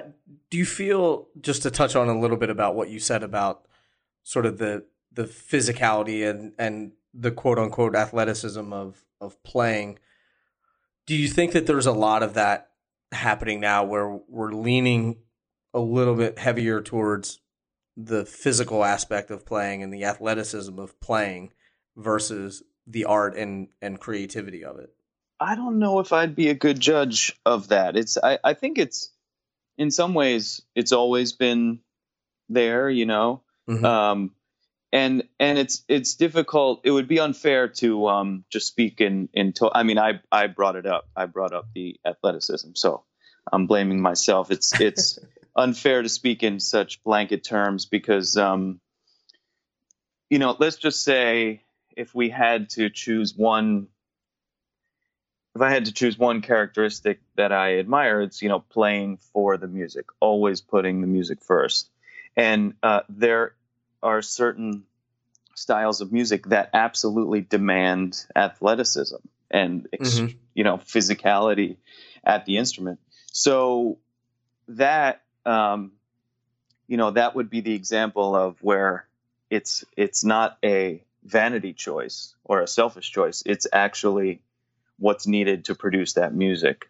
do 0.49 0.57
you 0.57 0.65
feel 0.65 1.27
just 1.39 1.63
to 1.63 1.71
touch 1.71 1.95
on 1.95 2.07
a 2.07 2.19
little 2.19 2.37
bit 2.37 2.49
about 2.49 2.75
what 2.75 2.89
you 2.89 2.99
said 2.99 3.23
about 3.23 3.65
sort 4.23 4.45
of 4.45 4.57
the 4.57 4.85
the 5.11 5.23
physicality 5.23 6.29
and 6.29 6.53
and 6.59 6.91
the 7.13 7.31
quote 7.31 7.57
unquote 7.57 7.95
athleticism 7.95 8.73
of 8.73 9.03
of 9.21 9.41
playing. 9.43 9.99
Do 11.05 11.15
you 11.15 11.27
think 11.27 11.53
that 11.53 11.67
there's 11.67 11.85
a 11.85 11.91
lot 11.91 12.23
of 12.23 12.33
that 12.33 12.71
happening 13.11 13.59
now 13.59 13.83
where 13.83 14.19
we're 14.27 14.51
leaning 14.51 15.17
a 15.73 15.79
little 15.79 16.15
bit 16.15 16.39
heavier 16.39 16.81
towards 16.81 17.39
the 17.95 18.25
physical 18.25 18.83
aspect 18.83 19.31
of 19.31 19.45
playing 19.45 19.83
and 19.83 19.93
the 19.93 20.03
athleticism 20.03 20.77
of 20.79 20.99
playing 20.99 21.53
versus 21.95 22.63
the 22.85 23.05
art 23.05 23.37
and, 23.37 23.69
and 23.81 23.99
creativity 23.99 24.63
of 24.63 24.79
it? 24.79 24.93
I 25.39 25.55
don't 25.55 25.79
know 25.79 25.99
if 25.99 26.11
I'd 26.11 26.35
be 26.35 26.49
a 26.49 26.53
good 26.53 26.79
judge 26.79 27.39
of 27.45 27.69
that. 27.69 27.95
It's 27.95 28.17
I, 28.21 28.39
I 28.43 28.53
think 28.53 28.77
it's 28.77 29.11
in 29.77 29.91
some 29.91 30.13
ways 30.13 30.61
it's 30.75 30.91
always 30.91 31.33
been 31.33 31.79
there, 32.49 32.89
you 32.89 33.05
know. 33.05 33.41
Mhm. 33.67 33.83
Um 33.83 34.31
and 34.91 35.27
and 35.39 35.57
it's 35.57 35.83
it's 35.87 36.15
difficult. 36.15 36.81
It 36.83 36.91
would 36.91 37.07
be 37.07 37.19
unfair 37.19 37.67
to 37.67 38.07
um 38.07 38.45
just 38.49 38.67
speak 38.67 39.01
in 39.01 39.29
in 39.33 39.53
to, 39.53 39.69
I 39.73 39.83
mean 39.83 39.97
I 39.99 40.21
I 40.31 40.47
brought 40.47 40.75
it 40.75 40.85
up. 40.85 41.09
I 41.15 41.25
brought 41.25 41.53
up 41.53 41.67
the 41.73 41.99
athleticism. 42.05 42.71
So 42.75 43.03
I'm 43.51 43.67
blaming 43.67 44.01
myself. 44.01 44.51
It's 44.51 44.79
it's 44.79 45.19
unfair 45.55 46.01
to 46.01 46.09
speak 46.09 46.43
in 46.43 46.59
such 46.59 47.03
blanket 47.03 47.43
terms 47.43 47.85
because 47.85 48.37
um 48.37 48.79
you 50.29 50.39
know, 50.39 50.55
let's 50.59 50.77
just 50.77 51.03
say 51.03 51.61
if 51.95 52.15
we 52.15 52.29
had 52.29 52.69
to 52.71 52.89
choose 52.89 53.35
one 53.35 53.87
if 55.55 55.61
I 55.61 55.71
had 55.71 55.85
to 55.85 55.93
choose 55.93 56.17
one 56.17 56.41
characteristic 56.41 57.21
that 57.35 57.51
I 57.51 57.79
admire, 57.79 58.21
it's 58.21 58.41
you 58.41 58.49
know 58.49 58.59
playing 58.59 59.17
for 59.33 59.57
the 59.57 59.67
music, 59.67 60.05
always 60.19 60.61
putting 60.61 61.01
the 61.01 61.07
music 61.07 61.41
first. 61.41 61.89
And 62.35 62.73
uh, 62.83 63.01
there 63.07 63.55
are 64.03 64.21
certain 64.21 64.83
styles 65.55 66.01
of 66.01 66.11
music 66.11 66.47
that 66.47 66.71
absolutely 66.73 67.41
demand 67.41 68.25
athleticism 68.35 69.15
and 69.49 69.87
Mhm. 69.99 70.35
you 70.53 70.63
know 70.63 70.77
physicality 70.77 71.77
at 72.23 72.45
the 72.45 72.57
instrument. 72.57 72.99
So 73.31 73.97
that 74.69 75.23
um, 75.45 75.93
you 76.87 76.97
know 76.97 77.11
that 77.11 77.35
would 77.35 77.49
be 77.49 77.61
the 77.61 77.75
example 77.75 78.35
of 78.35 78.57
where 78.61 79.07
it's 79.49 79.85
it's 79.95 80.23
not 80.25 80.57
a 80.63 81.03
vanity 81.23 81.73
choice 81.73 82.35
or 82.43 82.61
a 82.61 82.67
selfish 82.67 83.11
choice. 83.11 83.43
It's 83.45 83.67
actually 83.71 84.41
what's 84.97 85.27
needed 85.27 85.65
to 85.65 85.75
produce 85.75 86.13
that 86.13 86.33
music. 86.33 86.89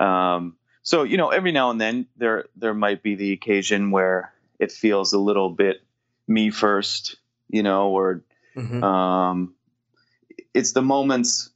Um, 0.00 0.56
so 0.82 1.02
you 1.02 1.16
know, 1.16 1.28
every 1.28 1.52
now 1.52 1.70
and 1.70 1.80
then 1.80 2.06
there 2.16 2.46
there 2.56 2.74
might 2.74 3.02
be 3.02 3.14
the 3.14 3.32
occasion 3.32 3.90
where 3.90 4.32
it 4.58 4.72
feels 4.72 5.12
a 5.12 5.18
little 5.18 5.50
bit 5.50 5.82
me 6.26 6.50
first, 6.50 7.16
you 7.48 7.62
know, 7.62 7.90
or 7.90 8.22
Mhm. 8.56 8.82
um, 8.82 9.54
it's 10.54 10.72
the 10.72 10.82
moments 10.82 11.50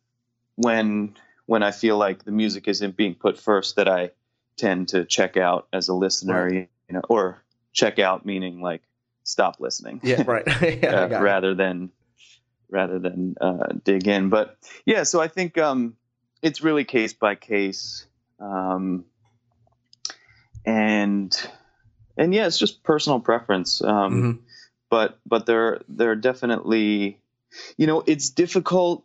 when 0.57 1.17
when 1.47 1.63
I 1.63 1.71
feel 1.71 1.97
like 1.97 2.25
the 2.25 2.33
music 2.33 2.67
isn't 2.67 2.97
being 2.97 3.15
put 3.15 3.39
first 3.39 3.77
that 3.77 3.89
I 3.89 4.11
tend 4.57 4.89
to 4.89 5.05
check 5.05 5.37
out 5.37 5.69
as 5.73 5.89
a 5.89 5.95
listener, 5.95 6.49
you 6.53 6.69
know, 6.89 7.03
or 7.09 7.43
check 7.73 7.99
out 7.99 8.25
meaning 8.25 8.61
like 8.61 8.83
stop 9.23 9.61
listening 9.61 10.01
yeah, 10.03 10.23
right. 10.27 10.45
yeah, 10.83 10.89
uh, 10.89 11.21
rather 11.21 11.55
than 11.55 11.91
rather 12.71 12.99
than 12.99 13.37
uh, 13.41 13.69
dig 13.85 14.07
in. 14.09 14.29
But 14.29 14.57
yeah, 14.85 15.05
so 15.05 15.21
I 15.21 15.29
think 15.29 15.59
um, 15.59 15.97
it's 16.43 16.63
really 16.63 16.85
case 16.85 17.13
by 17.13 17.35
case, 17.35 18.07
um, 18.41 19.05
and 20.65 21.37
and 22.17 22.35
yeah, 22.35 22.47
it's 22.47 22.59
just 22.59 22.83
personal 22.83 23.21
preference. 23.21 23.83
Um, 23.83 24.23
Mhm. 24.23 24.39
But 24.89 25.19
but 25.27 25.47
there 25.47 25.81
there 25.89 26.13
are 26.13 26.17
definitely, 26.17 27.21
you 27.77 27.87
know, 27.87 28.03
it's 28.07 28.31
difficult. 28.31 29.05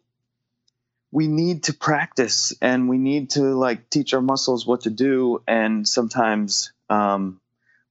We 1.12 1.28
need 1.28 1.64
to 1.64 1.74
practice, 1.74 2.54
and 2.62 2.88
we 2.88 2.98
need 2.98 3.32
to 3.32 3.42
like 3.42 3.90
teach 3.90 4.14
our 4.14 4.22
muscles 4.22 4.66
what 4.66 4.82
to 4.82 4.90
do, 4.90 5.42
and 5.48 5.88
sometimes. 5.88 6.72
Um, 6.90 7.40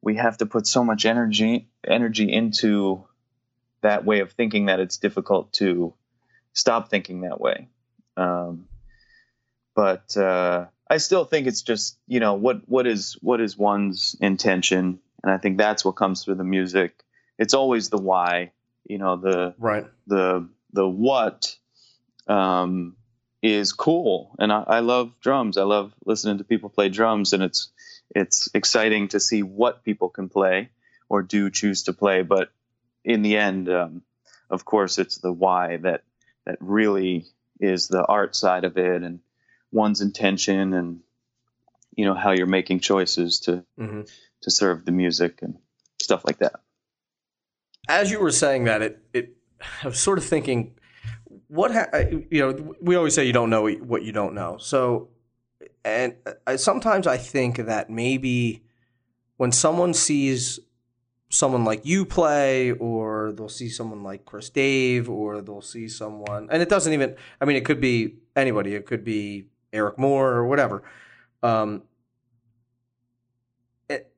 we 0.02 0.16
have 0.16 0.38
to 0.38 0.46
put 0.46 0.66
so 0.66 0.82
much 0.82 1.04
energy 1.04 1.68
energy 1.86 2.32
into 2.32 3.04
that 3.82 4.04
way 4.04 4.20
of 4.20 4.32
thinking 4.32 4.66
that 4.66 4.80
it's 4.80 4.99
difficult 4.99 5.52
to 5.54 5.94
stop 6.52 6.90
thinking 6.90 7.22
that 7.22 7.40
way. 7.40 7.68
Um, 8.16 8.68
but 9.75 10.16
uh, 10.16 10.66
I 10.88 10.99
still 10.99 11.25
think 11.25 11.46
it's 11.46 11.62
just 11.62 11.99
you 12.06 12.20
know 12.20 12.34
what 12.34 12.68
what 12.68 12.87
is 12.87 13.16
what 13.20 13.40
is 13.40 13.56
one's 13.56 14.16
intention, 14.20 14.99
and 15.22 15.32
I 15.32 15.38
think 15.38 15.58
that's 15.58 15.84
what 15.84 15.92
comes 15.92 16.25
through 16.25 16.37
the 16.37 16.44
music. 16.44 17.04
It's 17.38 17.54
always 17.54 17.88
the 17.88 17.99
why, 17.99 18.52
you 18.84 18.99
know 18.99 19.16
the 19.16 19.54
Right. 19.58 19.87
the 20.06 20.49
the 20.72 20.87
what 20.88 21.56
um, 22.26 22.96
is 23.42 23.72
cool, 23.72 24.34
and 24.38 24.52
I, 24.52 24.64
I 24.66 24.80
love 24.80 25.12
drums. 25.20 25.56
I 25.56 25.62
love 25.62 25.94
listening 26.04 26.38
to 26.38 26.44
people 26.44 26.68
play 26.68 26.88
drums, 26.88 27.32
and 27.32 27.42
it's 27.42 27.70
it's 28.14 28.50
exciting 28.54 29.08
to 29.08 29.20
see 29.20 29.42
what 29.42 29.84
people 29.84 30.08
can 30.08 30.28
play 30.28 30.70
or 31.08 31.22
do 31.22 31.49
choose 31.50 31.84
to 31.84 31.92
play. 31.92 32.22
But 32.22 32.50
in 33.04 33.23
the 33.23 33.37
end, 33.37 33.69
um, 33.69 34.02
of 34.50 34.64
course, 34.64 34.99
it's 34.99 35.19
the 35.19 35.33
why 35.33 35.78
that 35.78 36.02
that 36.47 36.59
really 36.61 37.26
is 37.61 37.88
the 37.88 38.04
art 38.04 38.35
side 38.35 38.64
of 38.64 38.76
it, 38.76 39.02
and 39.02 39.21
one's 39.73 40.00
intention, 40.00 40.75
and 40.75 41.00
you 41.95 42.04
know 42.04 42.14
how 42.14 42.33
you're 42.33 42.47
making 42.47 42.80
choices 42.80 43.40
to 43.40 43.64
hmm 43.76 44.02
to 44.42 44.50
serve 44.50 44.85
the 44.85 44.92
music 44.92 45.40
and 45.42 45.59
stuff 46.00 46.25
like 46.25 46.38
that. 46.38 46.54
As 47.88 48.11
you 48.11 48.21
were 48.21 48.30
saying 48.30 48.64
that, 48.64 48.83
it, 48.83 49.02
it, 49.12 49.37
I 49.83 49.88
was 49.88 49.99
sort 49.99 50.19
of 50.19 50.25
thinking, 50.25 50.75
what, 51.49 51.73
ha- 51.73 51.90
you 52.30 52.40
know, 52.40 52.75
we 52.80 52.97
always 52.97 53.14
say 53.14 53.26
you 53.26 53.33
don't 53.33 53.50
know 53.50 53.69
what 53.69 54.02
you 54.02 54.12
don't 54.12 54.35
know. 54.35 54.57
So, 54.59 55.11
and 55.85 56.14
I, 56.47 56.57
sometimes 56.57 57.07
I 57.07 57.16
think 57.16 57.57
that 57.57 57.90
maybe 57.90 58.64
when 59.37 59.52
someone 59.52 59.92
sees 59.95 60.61
someone 61.30 61.64
like 61.64 61.87
you 61.87 62.04
play, 62.04 62.72
or 62.72 63.32
they'll 63.32 63.49
see 63.49 63.70
someone 63.70 64.02
like 64.02 64.26
Chris 64.26 64.50
Dave, 64.50 65.08
or 65.08 65.40
they'll 65.40 65.62
see 65.62 65.88
someone, 65.88 66.49
and 66.50 66.60
it 66.60 66.68
doesn't 66.68 66.92
even, 66.92 67.16
I 67.40 67.46
mean, 67.46 67.56
it 67.56 67.64
could 67.64 67.80
be 67.80 68.16
anybody, 68.37 68.75
it 68.75 68.84
could 68.84 69.04
be 69.04 69.46
Eric 69.72 69.99
Moore 69.99 70.32
or 70.32 70.46
whatever. 70.46 70.82
Um, 71.42 71.84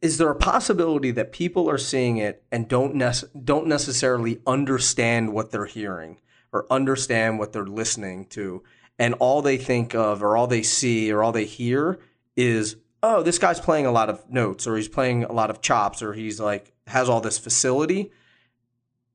is 0.01 0.19
there 0.19 0.31
a 0.31 0.35
possibility 0.35 1.11
that 1.13 1.33
people 1.33 1.71
are 1.71 1.79
seeing 1.79 2.19
it 2.19 2.43
and 2.53 2.69
don't 2.69 2.99
don't 3.45 3.67
necessarily 3.67 4.41
understand 4.47 5.33
what 5.33 5.51
they're 5.51 5.65
hearing 5.67 6.21
or 6.53 6.67
understand 6.71 7.39
what 7.39 7.53
they're 7.53 7.65
listening 7.65 8.27
to 8.27 8.63
and 8.99 9.15
all 9.15 9.41
they 9.41 9.57
think 9.57 9.95
of 9.95 10.23
or 10.23 10.37
all 10.37 10.47
they 10.47 10.63
see 10.63 11.11
or 11.11 11.23
all 11.23 11.33
they 11.33 11.45
hear 11.45 12.01
is 12.37 12.77
oh 13.03 13.23
this 13.23 13.39
guy's 13.39 13.61
playing 13.61 13.87
a 13.87 13.93
lot 13.93 14.11
of 14.11 14.29
notes 14.29 14.67
or 14.67 14.77
he's 14.77 14.89
playing 14.89 15.25
a 15.25 15.33
lot 15.33 15.49
of 15.49 15.63
chops 15.63 16.03
or 16.03 16.13
he's 16.13 16.39
like 16.39 16.72
has 16.87 17.09
all 17.09 17.21
this 17.21 17.39
facility 17.39 18.11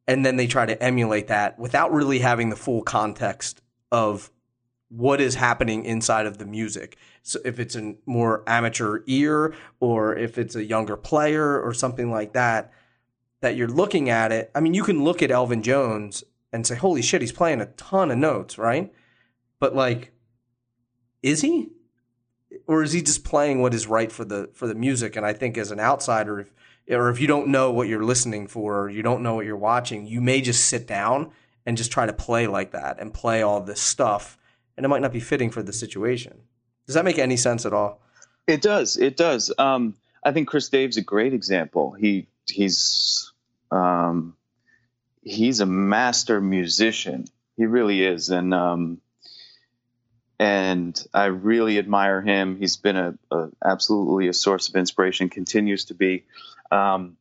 and 0.08 0.26
then 0.26 0.38
they 0.38 0.48
try 0.48 0.66
to 0.66 0.82
emulate 0.82 1.28
that 1.28 1.60
without 1.60 1.92
really 1.92 2.20
having 2.20 2.50
the 2.50 2.56
full 2.56 2.82
context 2.82 3.62
of 3.92 4.32
what 4.90 5.20
is 5.20 5.36
happening 5.36 5.84
inside 5.84 6.26
of 6.26 6.38
the 6.38 6.46
music. 6.46 6.98
So 7.24 7.40
if 7.44 7.60
it's 7.60 7.76
a 7.76 7.96
more 8.06 8.44
amateur 8.48 9.02
ear 9.06 9.54
or 9.82 10.16
if 10.16 10.38
it's 10.38 10.56
a 10.56 10.64
younger 10.64 10.96
player 10.96 11.62
or 11.62 11.74
something 11.74 12.10
like 12.10 12.34
that, 12.34 12.72
that 13.42 13.58
you're 13.58 13.68
looking 13.68 14.10
at 14.10 14.32
it. 14.32 14.50
I 14.56 14.62
mean, 14.62 14.74
you 14.74 14.84
can 14.84 15.04
look 15.04 15.22
at 15.22 15.30
Elvin 15.30 15.62
Jones 15.62 16.24
and 16.54 16.66
say, 16.66 16.76
holy 16.76 17.02
shit, 17.02 17.22
he's 17.22 17.34
playing 17.34 17.60
a 17.60 17.66
ton 17.66 18.10
of 18.10 18.18
notes, 18.18 18.58
right? 18.58 18.92
But 19.60 19.76
like, 19.76 20.14
is 21.22 21.42
he? 21.42 21.70
Or 22.66 22.82
is 22.82 22.94
he 22.94 23.02
just 23.02 23.26
playing 23.26 23.62
what 23.62 23.74
is 23.74 23.88
right 23.88 24.12
for 24.12 24.24
the 24.24 24.50
for 24.54 24.68
the 24.68 24.76
music? 24.76 25.16
And 25.16 25.26
I 25.26 25.34
think 25.34 25.58
as 25.58 25.70
an 25.70 25.80
outsider, 25.80 26.40
if 26.40 26.54
or 26.90 27.10
if 27.10 27.20
you 27.20 27.28
don't 27.28 27.48
know 27.48 27.72
what 27.72 27.88
you're 27.88 28.04
listening 28.04 28.48
for, 28.48 28.84
or 28.84 28.90
you 28.90 29.02
don't 29.02 29.24
know 29.24 29.36
what 29.36 29.46
you're 29.46 29.58
watching, 29.58 30.06
you 30.06 30.22
may 30.22 30.42
just 30.42 30.66
sit 30.66 30.88
down 30.88 31.32
and 31.66 31.78
just 31.78 31.92
try 31.92 32.06
to 32.06 32.14
play 32.14 32.48
like 32.48 32.72
that 32.72 33.00
and 33.00 33.14
play 33.14 33.42
all 33.42 33.62
this 33.62 33.82
stuff, 33.82 34.38
and 34.76 34.86
it 34.86 34.90
might 34.90 35.02
not 35.02 35.12
be 35.12 35.20
fitting 35.20 35.52
for 35.52 35.62
the 35.62 35.74
situation. 35.74 36.40
Does 36.86 36.96
that 36.96 37.06
make 37.06 37.20
any 37.20 37.38
sense 37.38 37.66
at 37.66 37.74
all? 37.74 38.02
It 38.48 38.62
does. 38.62 38.96
It 38.96 39.18
does. 39.18 39.54
Um, 39.58 39.96
I 40.24 40.32
think 40.32 40.48
Chris 40.48 40.70
Dave's 40.70 40.98
a 40.98 41.02
great 41.02 41.34
example. 41.34 41.92
He 41.92 42.28
he's 42.48 43.34
um, 43.72 44.36
he's 45.22 45.60
a 45.60 45.66
master 45.66 46.40
musician. 46.40 47.26
He 47.58 47.66
really 47.66 48.04
is, 48.04 48.30
and 48.30 48.54
um, 48.54 49.02
and 50.40 51.06
I 51.14 51.26
really 51.26 51.78
admire 51.78 52.22
him. 52.22 52.58
He's 52.58 52.78
been 52.78 52.96
a, 52.96 53.18
a 53.32 53.50
absolutely 53.64 54.28
a 54.28 54.34
source 54.34 54.70
of 54.70 54.76
inspiration. 54.76 55.30
Continues 55.30 55.86
to 55.86 55.94
be. 55.94 56.24
Um, 56.72 57.18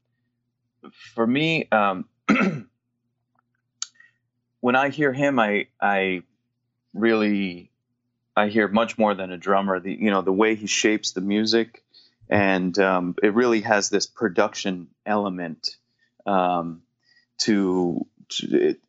for 1.14 1.26
me, 1.26 1.68
um, 1.70 2.06
when 4.60 4.76
I 4.76 4.88
hear 4.90 5.12
him, 5.12 5.38
I 5.38 5.66
I 5.80 6.22
really 6.94 7.70
I 8.36 8.48
hear 8.48 8.68
much 8.68 8.98
more 8.98 9.14
than 9.14 9.32
a 9.32 9.38
drummer. 9.38 9.80
The 9.80 9.92
you 9.92 10.10
know 10.10 10.22
the 10.22 10.32
way 10.32 10.54
he 10.54 10.66
shapes 10.66 11.12
the 11.12 11.20
music, 11.20 11.82
and 12.28 12.76
um, 12.78 13.14
it 13.22 13.34
really 13.34 13.62
has 13.62 13.88
this 13.88 14.06
production 14.06 14.88
element 15.04 15.76
um, 16.26 16.82
to, 17.38 18.06
to 18.28 18.68
it. 18.68 18.80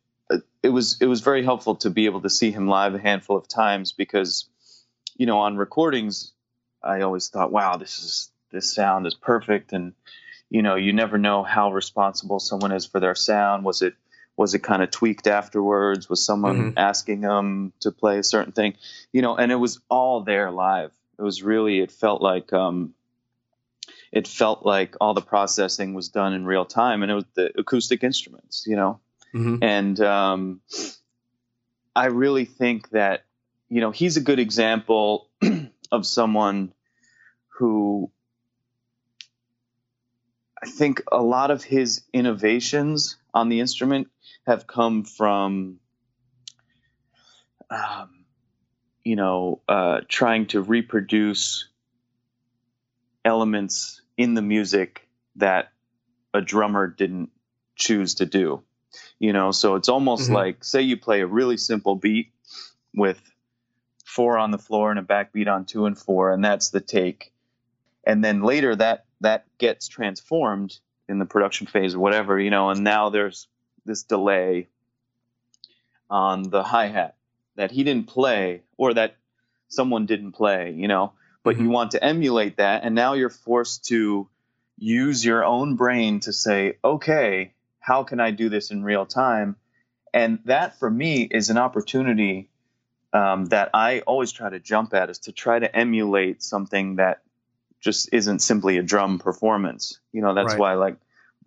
It 0.62 0.70
was 0.70 1.00
it 1.00 1.06
was 1.06 1.20
very 1.20 1.44
helpful 1.44 1.76
to 1.76 1.90
be 1.90 2.06
able 2.06 2.22
to 2.22 2.30
see 2.30 2.50
him 2.50 2.68
live 2.68 2.94
a 2.94 2.98
handful 2.98 3.36
of 3.36 3.48
times 3.48 3.92
because 3.92 4.48
you 5.16 5.26
know 5.26 5.38
on 5.38 5.56
recordings 5.56 6.32
I 6.82 7.02
always 7.02 7.28
thought, 7.28 7.52
wow, 7.52 7.76
this 7.76 7.98
is 7.98 8.30
this 8.50 8.72
sound 8.72 9.06
is 9.06 9.14
perfect, 9.14 9.72
and 9.72 9.92
you 10.50 10.62
know, 10.62 10.76
you 10.76 10.92
never 10.92 11.18
know 11.18 11.42
how 11.42 11.72
responsible 11.72 12.40
someone 12.40 12.72
is 12.72 12.86
for 12.86 13.00
their 13.00 13.14
sound. 13.14 13.64
Was 13.64 13.82
it 13.82 13.94
was 14.36 14.54
it 14.54 14.60
kind 14.60 14.82
of 14.82 14.90
tweaked 14.90 15.26
afterwards? 15.26 16.08
Was 16.08 16.24
someone 16.24 16.70
Mhm. 16.70 16.74
asking 16.76 17.22
them 17.22 17.72
to 17.80 17.90
play 17.90 18.18
a 18.18 18.22
certain 18.22 18.52
thing? 18.52 18.76
You 19.12 19.20
know, 19.20 19.36
and 19.36 19.50
it 19.50 19.56
was 19.56 19.80
all 19.88 20.22
there 20.22 20.52
live. 20.52 20.92
It 21.18 21.22
was 21.22 21.42
really, 21.42 21.80
it 21.80 21.90
felt 21.90 22.22
like, 22.22 22.52
um, 22.52 22.94
it 24.12 24.28
felt 24.28 24.64
like 24.64 24.94
all 25.00 25.12
the 25.12 25.20
processing 25.20 25.92
was 25.92 26.08
done 26.08 26.32
in 26.34 26.46
real 26.46 26.64
time, 26.64 27.02
and 27.02 27.10
it 27.10 27.14
was 27.16 27.24
the 27.34 27.50
acoustic 27.58 28.04
instruments. 28.04 28.64
You 28.66 28.76
know, 28.76 29.00
hmm 29.32 29.56
and 29.60 30.00
um, 30.00 30.60
I 31.96 32.06
really 32.06 32.44
think 32.44 32.90
that 32.90 33.24
you 33.68 33.80
know 33.80 33.90
he's 33.90 34.16
a 34.16 34.20
good 34.22 34.38
example 34.38 35.28
of 35.92 36.06
someone 36.06 36.72
who 37.48 38.10
I 40.62 40.66
think 40.66 41.02
a 41.12 41.22
lot 41.22 41.50
of 41.50 41.62
his 41.62 42.02
innovations 42.12 43.16
on 43.32 43.48
the 43.48 43.60
instrument 43.60 44.08
have 44.46 44.66
come 44.66 45.04
from 45.04 45.78
um, 47.70 48.24
you 49.04 49.16
know 49.16 49.60
uh, 49.68 50.00
trying 50.08 50.46
to 50.48 50.60
reproduce 50.60 51.68
elements 53.24 54.00
in 54.16 54.34
the 54.34 54.42
music 54.42 55.06
that 55.36 55.70
a 56.34 56.40
drummer 56.40 56.86
didn't 56.86 57.30
choose 57.76 58.16
to 58.16 58.26
do 58.26 58.62
you 59.18 59.32
know 59.32 59.52
so 59.52 59.74
it's 59.74 59.88
almost 59.88 60.30
Mhm. 60.30 60.34
like 60.34 60.64
say 60.64 60.82
you 60.82 60.96
play 60.96 61.20
a 61.20 61.26
really 61.26 61.56
simple 61.56 61.94
beat 61.94 62.32
with 62.94 63.20
four 64.04 64.38
on 64.38 64.50
the 64.50 64.58
floor 64.58 64.90
and 64.90 64.98
a 64.98 65.02
backbeat 65.02 65.46
on 65.46 65.64
two 65.66 65.86
and 65.86 65.98
four 65.98 66.32
and 66.32 66.44
that's 66.44 66.70
the 66.70 66.80
take 66.80 67.32
and 68.04 68.24
then 68.24 68.42
later 68.42 68.74
that 68.74 69.04
that 69.20 69.46
gets 69.58 69.88
transformed 69.88 70.78
in 71.08 71.18
the 71.18 71.26
production 71.26 71.66
phase 71.66 71.94
or 71.94 72.00
whatever 72.00 72.38
you 72.38 72.50
know 72.50 72.70
and 72.70 72.84
now 72.84 73.10
there's 73.10 73.48
this 73.84 74.02
delay 74.04 74.68
on 76.10 76.42
the 76.50 76.62
hi-hat 76.62 77.16
that 77.56 77.70
he 77.70 77.84
didn't 77.84 78.06
play 78.08 78.62
or 78.76 78.94
that 78.94 79.16
someone 79.68 80.06
didn't 80.06 80.32
play 80.32 80.72
you 80.76 80.88
know 80.88 81.12
but 81.42 81.58
you 81.58 81.64
Mhm. 81.64 81.72
want 81.72 81.90
to 81.92 82.04
emulate 82.04 82.56
that 82.58 82.84
and 82.84 82.94
now 82.94 83.14
you're 83.14 83.30
forced 83.30 83.84
to 83.86 84.28
use 84.78 85.24
your 85.24 85.44
own 85.44 85.76
brain 85.76 86.20
to 86.20 86.32
say 86.32 86.78
okay 86.84 87.52
how 87.80 88.04
can 88.04 88.20
i 88.20 88.30
do 88.30 88.48
this 88.48 88.70
in 88.70 88.82
real 88.84 89.06
time 89.06 89.56
and 90.14 90.38
that 90.44 90.78
for 90.78 90.90
me 90.90 91.22
is 91.22 91.50
an 91.50 91.58
opportunity 91.58 92.48
um, 93.12 93.46
that 93.46 93.70
i 93.74 94.00
always 94.00 94.32
try 94.32 94.48
to 94.50 94.60
jump 94.60 94.94
at 94.94 95.10
is 95.10 95.20
to 95.20 95.32
try 95.32 95.58
to 95.58 95.74
emulate 95.76 96.42
something 96.42 96.96
that 96.96 97.22
just 97.80 98.08
isn't 98.12 98.40
simply 98.40 98.78
a 98.78 98.82
drum 98.82 99.18
performance. 99.18 99.98
You 100.12 100.22
know 100.22 100.34
that's 100.34 100.52
Right. 100.52 100.58
why 100.58 100.74
like 100.74 100.96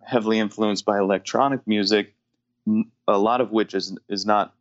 heavily 0.04 0.38
influenced 0.38 0.84
by 0.84 0.98
electronic 0.98 1.66
music 1.66 2.14
a 3.08 3.18
lot 3.18 3.40
of 3.40 3.50
which 3.50 3.74
is 3.74 3.96
is 4.08 4.24
not 4.26 4.54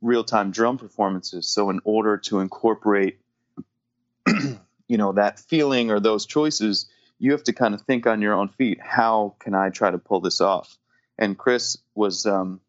real-time 0.00 0.50
drum 0.50 0.78
performances. 0.78 1.48
So 1.48 1.70
in 1.70 1.80
order 1.84 2.18
to 2.18 2.40
incorporate 2.40 3.20
you 4.26 4.98
know 4.98 5.12
that 5.12 5.38
feeling 5.40 5.90
or 5.90 6.00
those 6.00 6.26
choices 6.26 6.86
you 7.18 7.32
have 7.32 7.44
to 7.44 7.52
kind 7.52 7.74
of 7.74 7.82
think 7.82 8.06
on 8.06 8.20
your 8.20 8.34
own 8.34 8.48
feet 8.48 8.80
how 8.82 9.34
can 9.38 9.54
i 9.54 9.70
try 9.70 9.90
to 9.90 9.98
pull 9.98 10.20
this 10.20 10.40
off? 10.40 10.76
And 11.18 11.36
chris 11.38 11.78
was 11.94 12.26
um 12.26 12.60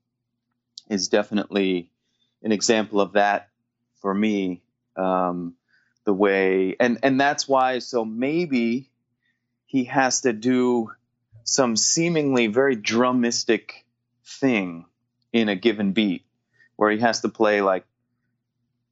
is 0.89 1.07
definitely 1.07 1.89
an 2.43 2.51
example 2.51 2.99
of 2.99 3.13
that 3.13 3.49
for 4.01 4.13
me. 4.13 4.61
Um 4.95 5.55
the 6.05 6.13
way 6.13 6.75
and 6.79 6.99
and 7.03 7.19
that's 7.19 7.47
why 7.47 7.79
so 7.79 8.03
maybe 8.03 8.89
he 9.65 9.85
has 9.85 10.21
to 10.21 10.33
do 10.33 10.91
some 11.43 11.75
seemingly 11.75 12.47
very 12.47 12.75
drumistic 12.75 13.71
thing 14.25 14.85
in 15.31 15.49
a 15.49 15.55
given 15.55 15.93
beat 15.93 16.25
where 16.75 16.91
he 16.91 16.99
has 16.99 17.21
to 17.21 17.29
play 17.29 17.61
like 17.61 17.85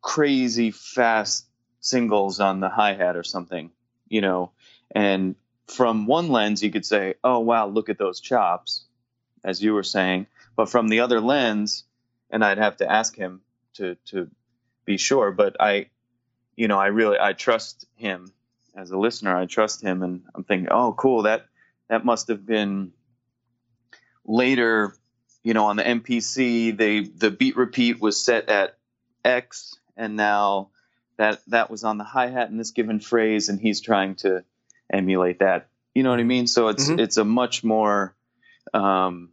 crazy 0.02 0.72
fast 0.72 1.46
singles 1.80 2.40
on 2.40 2.60
the 2.60 2.70
hi-hat 2.70 3.16
or 3.16 3.24
something 3.24 3.72
you 4.08 4.22
know? 4.22 4.52
And 4.94 5.36
from 5.68 6.06
one 6.06 6.30
lens 6.30 6.62
you 6.62 6.70
could 6.70 6.86
say 6.86 7.16
oh 7.24 7.40
wow 7.40 7.68
look 7.68 7.90
at 7.90 7.98
those 7.98 8.20
chops 8.20 8.84
as 9.44 9.64
you 9.64 9.74
were 9.74 9.84
saying. 9.84 10.28
But 10.56 10.70
from 10.70 10.90
the 10.90 11.00
other 11.00 11.22
lens 11.22 11.86
and 12.32 12.44
i'd 12.44 12.58
have 12.58 12.78
to 12.78 12.92
ask 12.92 13.16
him 13.16 13.42
to 13.76 13.96
to 14.06 14.30
be 14.86 14.98
sure 14.98 15.32
but 15.32 15.56
i 15.60 15.88
you 16.62 16.68
know 16.68 16.78
i 16.78 16.88
really 16.88 17.18
i 17.20 17.34
trust 17.34 17.88
him. 17.96 18.32
As 18.76 18.92
a 18.92 18.98
listener 18.98 19.36
i 19.36 19.48
trust 19.48 19.82
him 19.82 20.04
and 20.04 20.22
i'm 20.36 20.44
thinking 20.44 20.68
oh 20.70 20.94
cool 20.94 21.24
that 21.24 21.48
that 21.90 22.06
must 22.06 22.28
have 22.28 22.46
been 22.46 22.92
later 24.24 24.96
you 25.44 25.54
know 25.56 25.66
on 25.66 25.76
the 25.76 25.84
mpc 25.84 26.78
they 26.78 27.02
the 27.02 27.32
beat 27.32 27.58
repeat 27.58 28.00
was 28.00 28.24
set 28.24 28.48
at 28.48 28.78
x 29.26 29.76
and 29.98 30.16
now 30.16 30.70
that 31.18 31.42
that 31.48 31.70
was 31.72 31.84
on 31.84 31.98
the 31.98 32.04
hi-hat 32.04 32.50
in 32.50 32.58
this 32.58 32.72
given 32.72 33.00
phrase 33.00 33.50
and 33.50 33.60
he's 33.60 33.82
trying 33.82 34.16
to 34.16 34.44
emulate 34.92 35.40
that. 35.40 35.68
You 35.96 36.04
know 36.04 36.12
what 36.12 36.20
i 36.20 36.24
mean? 36.24 36.48
So 36.48 36.68
it's 36.70 36.90
Mhm. 36.90 37.00
it's 37.00 37.18
a 37.18 37.26
much 37.26 37.64
more 37.64 38.16
um 38.74 39.30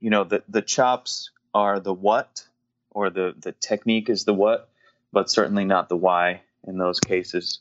you 0.00 0.10
know 0.10 0.24
the 0.24 0.42
the 0.48 0.62
chops 0.62 1.30
are 1.54 1.80
the 1.80 1.94
what 1.94 2.46
or 2.90 3.10
the 3.10 3.34
the 3.38 3.52
technique 3.52 4.08
is 4.10 4.24
the 4.24 4.34
what 4.34 4.68
but 5.12 5.30
certainly 5.30 5.64
not 5.64 5.88
the 5.88 5.96
why 5.96 6.42
in 6.66 6.78
those 6.78 7.00
cases. 7.00 7.60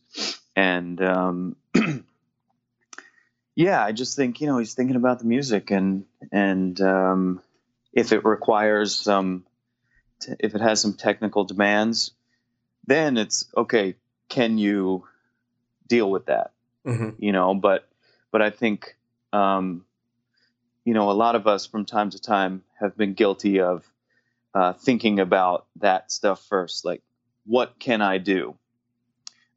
And 0.56 1.02
um 1.02 1.56
yeah 3.58 3.84
i 3.84 3.92
just 3.92 4.16
think 4.16 4.40
you 4.40 4.48
know 4.48 4.60
he's 4.60 4.76
thinking 4.76 4.96
about 4.96 5.20
the 5.20 5.26
music 5.26 5.72
and 5.72 6.06
and 6.32 6.80
um 6.80 7.42
if 7.92 8.14
it 8.14 8.24
requires 8.24 8.96
some 8.96 9.46
t- 10.22 10.36
if 10.40 10.56
it 10.56 10.62
has 10.62 10.80
some 10.80 10.94
technical 10.94 11.44
demands 11.44 12.12
then 12.86 13.18
it's 13.18 13.46
okay 13.58 13.96
can 14.30 14.58
you 14.58 15.06
deal 15.88 16.10
with 16.10 16.28
that? 16.28 16.52
Hmm 16.86 17.10
you 17.18 17.32
know 17.32 17.54
but 17.56 17.90
but 18.32 18.42
i 18.42 18.50
think 18.52 18.96
um 19.34 19.86
you 20.86 20.94
know 20.94 21.10
a 21.10 21.14
lot 21.14 21.36
of 21.36 21.48
us 21.48 21.66
from 21.66 21.84
time 21.86 22.12
to 22.12 22.22
time 22.22 22.64
have 22.80 22.96
been 22.96 23.14
guilty 23.14 23.60
of 23.60 23.84
uh, 24.54 24.74
thinking 24.74 25.20
about 25.20 25.68
that 25.78 26.12
stuff 26.12 26.44
first 26.48 26.86
like 26.86 27.02
what 27.46 27.78
can 27.80 28.02
i 28.02 28.18
do 28.18 28.56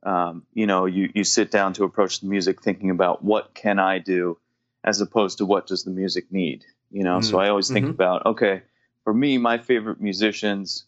um, 0.03 0.47
you 0.55 0.67
know 0.67 0.87
you 0.87 1.11
you 1.15 1.25
sit 1.25 1.51
down 1.51 1.73
to 1.75 1.85
approach 1.85 2.21
the 2.21 2.27
music 2.27 2.63
thinking 2.63 2.91
about 2.91 3.23
what 3.25 3.55
can 3.55 3.79
i 3.79 3.99
do 3.99 4.39
as 4.83 5.01
opposed 5.01 5.39
to 5.39 5.47
what 5.47 5.67
does 5.67 5.85
the 5.85 5.91
music 5.91 6.33
need 6.33 6.65
you 6.91 7.05
know 7.05 7.21
so 7.21 7.37
Mm. 7.37 7.41
i 7.45 7.49
always 7.49 7.71
think 7.71 7.87
Mhm. 7.87 7.91
about 7.91 8.27
okay 8.27 8.63
for 9.05 9.13
me 9.13 9.39
my 9.39 9.59
favorite 9.59 10.01
musicians 10.01 10.87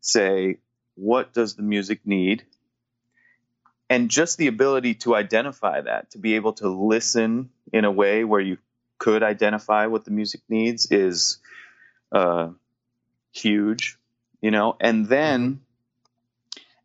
say 0.00 0.58
what 0.96 1.32
does 1.32 1.54
the 1.54 1.62
music 1.62 2.00
need 2.04 2.44
and 3.88 4.10
just 4.10 4.38
the 4.38 4.46
ability 4.46 4.94
to 4.94 5.14
identify 5.14 5.80
that 5.80 6.10
to 6.10 6.18
be 6.18 6.34
able 6.34 6.52
to 6.54 6.68
listen 6.68 7.50
in 7.72 7.84
a 7.84 7.90
way 7.90 8.24
where 8.24 8.40
you 8.40 8.58
could 8.98 9.22
identify 9.22 9.86
what 9.86 10.04
the 10.04 10.10
music 10.10 10.40
needs 10.48 10.90
is 10.90 11.38
uh, 12.12 12.48
huge 13.32 13.96
you 14.40 14.50
know 14.50 14.76
and 14.80 15.06
then 15.06 15.60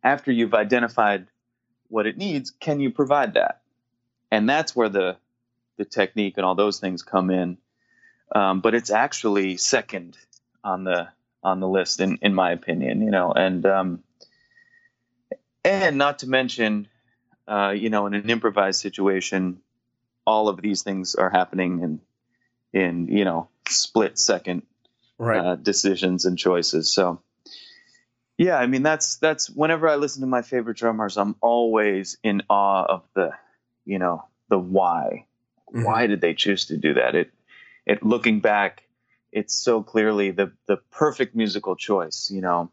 after 0.02 0.30
you've 0.30 0.54
identified 0.54 1.26
what 1.88 2.06
it 2.06 2.16
needs 2.16 2.50
can 2.50 2.80
you 2.80 2.90
provide 2.90 3.34
that 3.34 3.62
and 4.30 4.48
that's 4.48 4.76
where 4.76 4.88
the 4.88 5.16
the 5.78 5.84
technique 5.84 6.34
and 6.36 6.46
all 6.46 6.54
those 6.54 6.80
things 6.80 7.02
come 7.02 7.30
in 7.30 7.58
um, 8.34 8.60
but 8.60 8.74
it's 8.74 8.90
actually 8.90 9.56
second 9.56 10.16
on 10.64 10.84
the 10.84 11.08
on 11.42 11.60
the 11.60 11.68
list 11.68 12.00
in 12.00 12.18
in 12.22 12.34
my 12.34 12.52
opinion 12.52 13.02
you 13.02 13.10
know 13.10 13.32
and 13.32 13.66
um 13.66 14.02
and 15.64 15.98
not 15.98 16.20
to 16.20 16.28
mention 16.28 16.88
uh, 17.48 17.70
you 17.70 17.90
know 17.90 18.06
in 18.06 18.14
an 18.14 18.30
improvised 18.30 18.80
situation 18.80 19.60
all 20.26 20.48
of 20.48 20.60
these 20.62 20.82
things 20.82 21.14
are 21.14 21.30
happening 21.30 21.80
in 21.82 22.00
in 22.80 23.08
you 23.08 23.24
know 23.24 23.48
split 23.68 24.18
second 24.18 24.62
Right. 25.18 25.38
uh, 25.40 25.56
decisions 25.56 26.24
and 26.26 26.38
choices. 26.38 26.92
So, 26.92 27.20
yeah, 28.38 28.56
I 28.56 28.66
mean 28.66 28.82
that's 28.82 29.16
that's 29.16 29.48
whenever 29.50 29.88
I 29.88 29.96
listen 29.96 30.20
to 30.20 30.26
my 30.26 30.42
favorite 30.42 30.76
drummers, 30.76 31.16
I'm 31.16 31.36
always 31.40 32.18
in 32.22 32.42
awe 32.50 32.84
of 32.84 33.02
the, 33.14 33.30
you 33.84 33.98
know, 33.98 34.24
the 34.48 34.58
why. 34.58 35.26
Mhm. 35.74 35.84
Why 35.84 36.06
did 36.06 36.20
they 36.20 36.34
choose 36.34 36.66
to 36.66 36.76
do 36.76 36.94
that? 36.94 37.14
It, 37.14 37.30
it 37.86 38.02
looking 38.04 38.40
back, 38.40 38.84
it's 39.32 39.54
so 39.54 39.82
clearly 39.82 40.30
the 40.30 40.52
the 40.66 40.76
perfect 40.90 41.34
musical 41.34 41.76
choice. 41.76 42.30
You 42.32 42.40
know, 42.40 42.70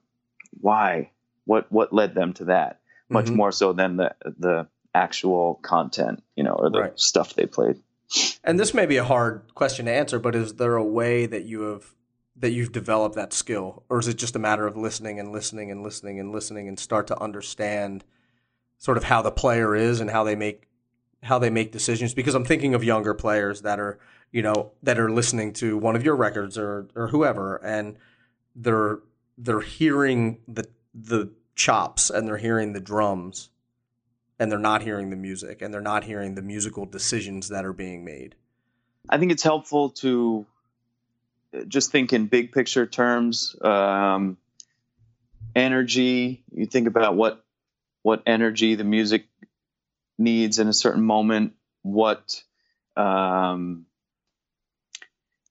why? 0.60 1.12
What 1.45 1.71
what 1.71 1.91
led 1.93 2.13
them 2.15 2.34
to 2.36 2.45
that? 2.45 2.80
Much 3.10 3.26
Mhm. 3.28 3.36
more 3.36 3.52
so 3.52 3.73
than 3.73 3.97
the 3.97 4.15
the 4.38 4.67
actual 4.95 5.56
content, 5.56 6.23
you 6.36 6.43
know, 6.43 6.54
or 6.54 6.69
the 6.69 6.80
Right. 6.80 6.99
stuff 6.99 7.34
they 7.34 7.47
played. 7.47 7.82
And 8.43 8.60
this 8.60 8.73
may 8.76 8.86
be 8.86 8.97
a 8.97 9.04
hard 9.04 9.41
question 9.56 9.88
to 9.88 9.91
answer, 9.91 10.19
but 10.19 10.36
is 10.36 10.56
there 10.56 10.76
a 10.76 10.84
way 10.84 11.26
that 11.26 11.45
you 11.45 11.62
have 11.62 11.95
that 12.36 12.52
you've 12.52 12.72
developed 12.72 13.15
that 13.15 13.34
skill, 13.34 13.84
or 13.89 14.00
is 14.00 14.08
it 14.08 14.17
just 14.17 14.36
a 14.36 14.39
matter 14.39 14.65
of 14.65 14.76
listening 14.76 15.19
and 15.19 15.32
listening 15.32 15.69
and 15.69 15.84
listening 15.84 16.19
and 16.19 16.32
listening 16.32 16.67
and 16.67 16.80
start 16.80 17.08
to 17.08 17.22
understand 17.22 18.04
sort 18.78 18.98
of 18.98 19.04
how 19.04 19.22
the 19.22 19.32
player 19.32 19.76
is 19.76 20.00
and 20.02 20.10
how 20.10 20.24
they 20.24 20.36
make 20.36 20.67
how 21.22 21.39
they 21.39 21.50
make 21.50 21.72
decisions 21.72 22.13
because 22.13 22.36
I'm 22.36 22.43
thinking 22.43 22.74
of 22.74 22.84
younger 22.84 23.13
players 23.13 23.62
that 23.62 23.80
are 23.80 23.98
you 24.32 24.41
know 24.41 24.74
that 24.82 25.00
are 25.00 25.10
listening 25.10 25.54
to 25.54 25.78
one 25.78 25.96
of 25.96 26.04
your 26.04 26.15
records 26.15 26.58
or 26.58 26.89
or 26.96 27.08
whoever 27.08 27.63
and 27.63 27.96
they're 28.56 29.00
they're 29.38 29.62
hearing 29.62 30.39
the 30.48 30.67
the 30.93 31.32
chops 31.56 32.10
and 32.10 32.28
they're 32.28 32.38
hearing 32.38 32.74
the 32.74 32.82
drums 32.82 33.50
and 34.39 34.52
they're 34.52 34.60
not 34.60 34.82
hearing 34.82 35.10
the 35.10 35.15
music 35.15 35.62
and 35.62 35.74
they're 35.74 35.82
not 35.82 36.04
hearing 36.04 36.36
the 36.36 36.41
musical 36.41 36.86
decisions 36.86 37.50
that 37.50 37.65
are 37.65 37.74
being 37.74 38.04
made. 38.04 38.36
I 39.10 39.17
think 39.17 39.32
it's 39.32 39.43
helpful 39.43 39.89
to 39.91 40.46
just 41.68 41.92
think 41.92 42.13
in 42.13 42.28
big 42.28 42.52
picture 42.52 42.86
terms. 42.86 43.56
Um, 43.62 44.38
energy. 45.56 46.44
You 46.52 46.66
think 46.66 46.88
about 46.88 47.16
what 47.16 47.44
what 48.02 48.24
energy 48.26 48.76
the 48.76 48.84
music 48.84 49.26
needs 50.18 50.60
in 50.60 50.68
a 50.68 50.74
certain 50.74 51.04
moment. 51.04 51.54
What 51.82 52.44
um, 52.96 53.86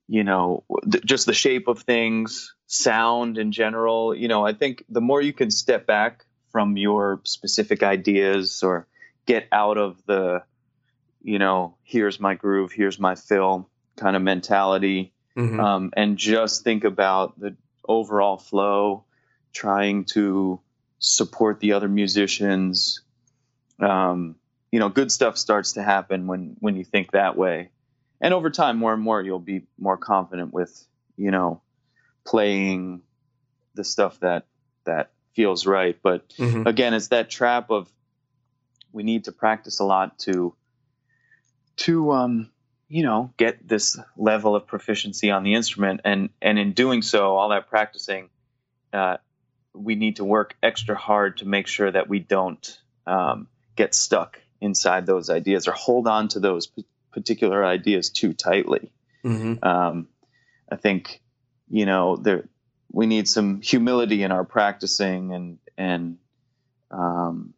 you 0.09 0.25
know, 0.25 0.65
th- 0.91 1.05
just 1.05 1.27
the 1.27 1.33
shape 1.33 1.69
of 1.69 1.81
things, 1.81 2.55
sound 2.67 3.39
in 3.39 3.53
general. 3.53 4.15
You 4.15 4.29
know, 4.29 4.45
I 4.45 4.53
think 4.53 4.85
the 4.89 5.01
more 5.01 5.23
you 5.23 5.33
can 5.33 5.51
step 5.51 5.87
back 5.87 6.25
from 6.51 6.77
your 6.77 7.21
specific 7.25 7.83
ideas 7.83 8.63
or 8.63 8.87
get 9.27 9.49
out 9.51 9.79
of 9.79 10.03
the, 10.07 10.43
you 11.23 11.39
know, 11.39 11.77
here's 11.83 12.21
my 12.21 12.35
groove, 12.35 12.73
here's 12.73 12.99
my 12.99 13.15
fill 13.15 13.69
kind 13.97 14.17
of 14.17 14.23
mentality, 14.23 15.13
mm-hmm. 15.37 15.61
um, 15.61 15.93
and 15.97 16.17
just 16.17 16.65
think 16.65 16.85
about 16.85 17.39
the 17.39 17.57
overall 17.87 18.37
flow, 18.37 19.05
trying 19.53 20.05
to 20.05 20.61
support 20.99 21.61
the 21.61 21.73
other 21.73 21.89
musicians. 21.89 23.03
Um, 23.81 24.37
you 24.71 24.79
know, 24.79 24.89
good 24.89 25.13
stuff 25.13 25.37
starts 25.37 25.73
to 25.73 25.83
happen 25.83 26.27
when 26.27 26.57
when 26.61 26.77
you 26.77 26.85
think 26.85 27.13
that 27.13 27.37
way 27.37 27.71
and 28.23 28.33
over 28.33 28.49
time 28.49 28.79
more 28.79 28.95
and 28.95 29.03
more 29.03 29.21
you'll 29.21 29.39
be 29.39 29.63
more 29.79 29.99
confident 29.99 30.55
with 30.55 30.87
you 31.19 31.31
know 31.31 31.61
playing 32.25 33.03
the 33.75 33.85
stuff 33.85 34.19
that 34.21 34.47
that 34.85 35.11
feels 35.35 35.67
right 35.67 35.99
but 36.03 36.27
mm-hmm. 36.31 36.67
again 36.67 36.95
it's 36.95 37.09
that 37.09 37.29
trap 37.29 37.71
of 37.71 37.91
we 38.93 39.03
need 39.03 39.25
to 39.25 39.33
practice 39.33 39.81
a 39.81 39.85
lot 39.85 40.19
to 40.19 40.55
to 41.77 42.13
um 42.13 42.51
you 42.93 43.03
know 43.03 43.33
get 43.39 43.67
this 43.67 43.99
level 44.19 44.55
of 44.55 44.67
proficiency 44.67 45.31
on 45.31 45.45
the 45.45 45.55
instrument 45.55 46.03
and 46.05 46.29
and 46.43 46.59
in 46.59 46.73
doing 46.73 47.01
so 47.01 47.37
all 47.37 47.49
that 47.49 47.69
practicing 47.69 48.29
uh, 48.93 49.17
we 49.73 49.95
need 49.95 50.17
to 50.17 50.25
work 50.25 50.55
extra 50.63 50.95
hard 50.95 51.39
to 51.39 51.47
make 51.47 51.67
sure 51.67 51.91
that 51.91 52.07
we 52.07 52.19
don't 52.19 52.79
um, 53.07 53.49
get 53.77 53.95
stuck 53.95 54.39
inside 54.61 55.07
those 55.07 55.31
ideas 55.31 55.67
or 55.67 55.73
hold 55.73 56.07
on 56.07 56.29
to 56.29 56.41
those 56.41 56.71
particular 57.11 57.65
ideas 57.65 58.11
too 58.11 58.35
tightly. 58.35 58.93
Mm-hmm. 59.25 59.67
Um, 59.67 60.09
I 60.71 60.77
think, 60.77 61.23
you 61.71 61.87
know, 61.87 62.17
there 62.17 62.45
we 62.91 63.07
need 63.07 63.27
some 63.27 63.63
humility 63.63 64.23
in 64.23 64.33
our 64.33 64.45
practicing 64.45 65.33
and 65.33 65.59
and 65.79 66.19
um, 66.91 67.55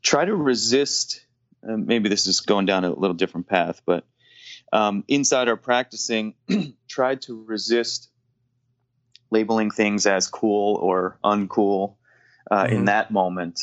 try 0.00 0.24
to 0.24 0.34
resist. 0.34 1.20
Uh, 1.66 1.76
maybe 1.76 2.08
this 2.08 2.26
is 2.26 2.40
going 2.40 2.64
down 2.64 2.84
a 2.84 2.90
little 2.90 3.14
different 3.14 3.46
path, 3.46 3.82
but 3.84 4.04
um, 4.74 5.04
inside 5.06 5.48
our 5.48 5.56
practicing, 5.56 6.34
try 6.88 7.14
to 7.14 7.44
resist 7.44 8.10
labeling 9.30 9.70
things 9.70 10.04
as 10.04 10.26
cool 10.26 10.74
or 10.76 11.16
uncool 11.24 11.94
uh, 12.50 12.64
mm-hmm. 12.64 12.74
in 12.74 12.84
that 12.86 13.10
moment 13.10 13.60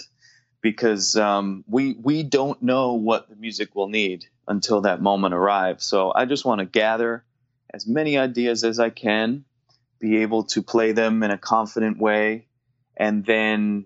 because 0.61 1.17
um, 1.17 1.65
we 1.67 1.93
we 1.93 2.23
don't 2.23 2.61
know 2.61 2.93
what 2.93 3.29
the 3.29 3.35
music 3.35 3.75
will 3.75 3.89
need 3.89 4.25
until 4.47 4.81
that 4.81 5.01
moment 5.01 5.33
arrives. 5.33 5.85
So 5.85 6.13
I 6.15 6.25
just 6.25 6.45
want 6.45 6.59
to 6.59 6.65
gather 6.65 7.25
as 7.73 7.85
many 7.85 8.17
ideas 8.17 8.63
as 8.63 8.79
I 8.79 8.89
can, 8.89 9.43
be 9.99 10.21
able 10.21 10.43
to 10.45 10.61
play 10.61 10.93
them 10.93 11.23
in 11.23 11.31
a 11.31 11.37
confident 11.37 11.99
way, 11.99 12.47
and 12.95 13.25
then 13.25 13.85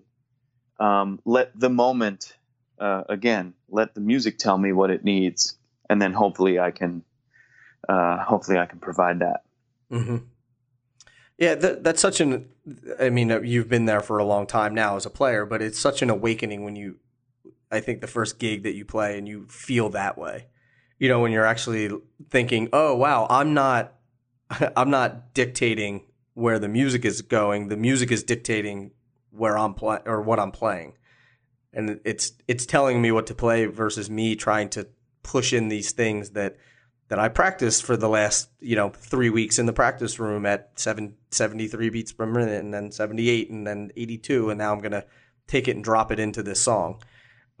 um, 0.78 1.18
let 1.24 1.58
the 1.58 1.70
moment 1.70 2.36
uh, 2.78 3.02
again 3.08 3.54
let 3.68 3.94
the 3.94 4.00
music 4.00 4.38
tell 4.38 4.56
me 4.56 4.72
what 4.72 4.90
it 4.90 5.02
needs, 5.02 5.58
and 5.90 6.00
then 6.00 6.12
hopefully 6.12 6.60
I 6.60 6.70
can 6.70 7.02
uh, 7.88 8.18
hopefully 8.24 8.58
I 8.58 8.66
can 8.66 8.78
provide 8.78 9.20
that. 9.20 9.44
Mm-hmm. 9.90 10.16
Yeah, 11.38 11.54
that, 11.54 11.84
that's 11.84 12.00
such 12.00 12.20
an. 12.20 12.48
I 12.98 13.10
mean, 13.10 13.30
uh, 13.30 13.40
you've 13.40 13.68
been 13.68 13.84
there 13.84 14.00
for 14.00 14.18
a 14.18 14.24
long 14.24 14.46
time 14.46 14.74
now 14.74 14.96
as 14.96 15.04
a 15.04 15.10
player, 15.10 15.44
but 15.44 15.60
it's 15.60 15.78
such 15.78 16.02
an 16.02 16.10
awakening 16.10 16.64
when 16.64 16.76
you. 16.76 16.96
I 17.70 17.80
think 17.80 18.00
the 18.00 18.06
first 18.06 18.38
gig 18.38 18.62
that 18.62 18.74
you 18.74 18.84
play 18.84 19.18
and 19.18 19.26
you 19.26 19.46
feel 19.48 19.88
that 19.90 20.16
way, 20.16 20.46
you 20.98 21.08
know, 21.08 21.20
when 21.20 21.32
you're 21.32 21.44
actually 21.44 21.90
thinking, 22.30 22.68
"Oh 22.72 22.94
wow, 22.94 23.26
I'm 23.28 23.52
not, 23.52 23.94
I'm 24.76 24.90
not 24.90 25.34
dictating 25.34 26.04
where 26.34 26.58
the 26.58 26.68
music 26.68 27.04
is 27.04 27.22
going. 27.22 27.68
The 27.68 27.76
music 27.76 28.10
is 28.10 28.22
dictating 28.22 28.92
where 29.30 29.58
I'm 29.58 29.74
playing 29.74 30.02
or 30.06 30.22
what 30.22 30.40
I'm 30.40 30.52
playing, 30.52 30.94
and 31.72 32.00
it's 32.04 32.32
it's 32.48 32.64
telling 32.64 33.02
me 33.02 33.12
what 33.12 33.26
to 33.26 33.34
play 33.34 33.66
versus 33.66 34.08
me 34.08 34.36
trying 34.36 34.70
to 34.70 34.88
push 35.22 35.52
in 35.52 35.68
these 35.68 35.92
things 35.92 36.30
that 36.30 36.56
that 37.08 37.18
I 37.18 37.28
practiced 37.28 37.84
for 37.84 37.96
the 37.96 38.08
last, 38.08 38.48
you 38.60 38.74
know, 38.74 38.90
three 38.90 39.30
weeks 39.30 39.58
in 39.58 39.66
the 39.66 39.72
practice 39.72 40.18
room 40.18 40.44
at 40.44 40.70
seven, 40.74 41.14
73 41.30 41.90
beats 41.90 42.12
per 42.12 42.26
minute 42.26 42.62
and 42.62 42.74
then 42.74 42.90
78 42.90 43.50
and 43.50 43.66
then 43.66 43.92
82. 43.96 44.50
And 44.50 44.58
now 44.58 44.72
I'm 44.72 44.80
going 44.80 44.92
to 44.92 45.04
take 45.46 45.68
it 45.68 45.76
and 45.76 45.84
drop 45.84 46.10
it 46.10 46.18
into 46.18 46.42
this 46.42 46.60
song. 46.60 47.02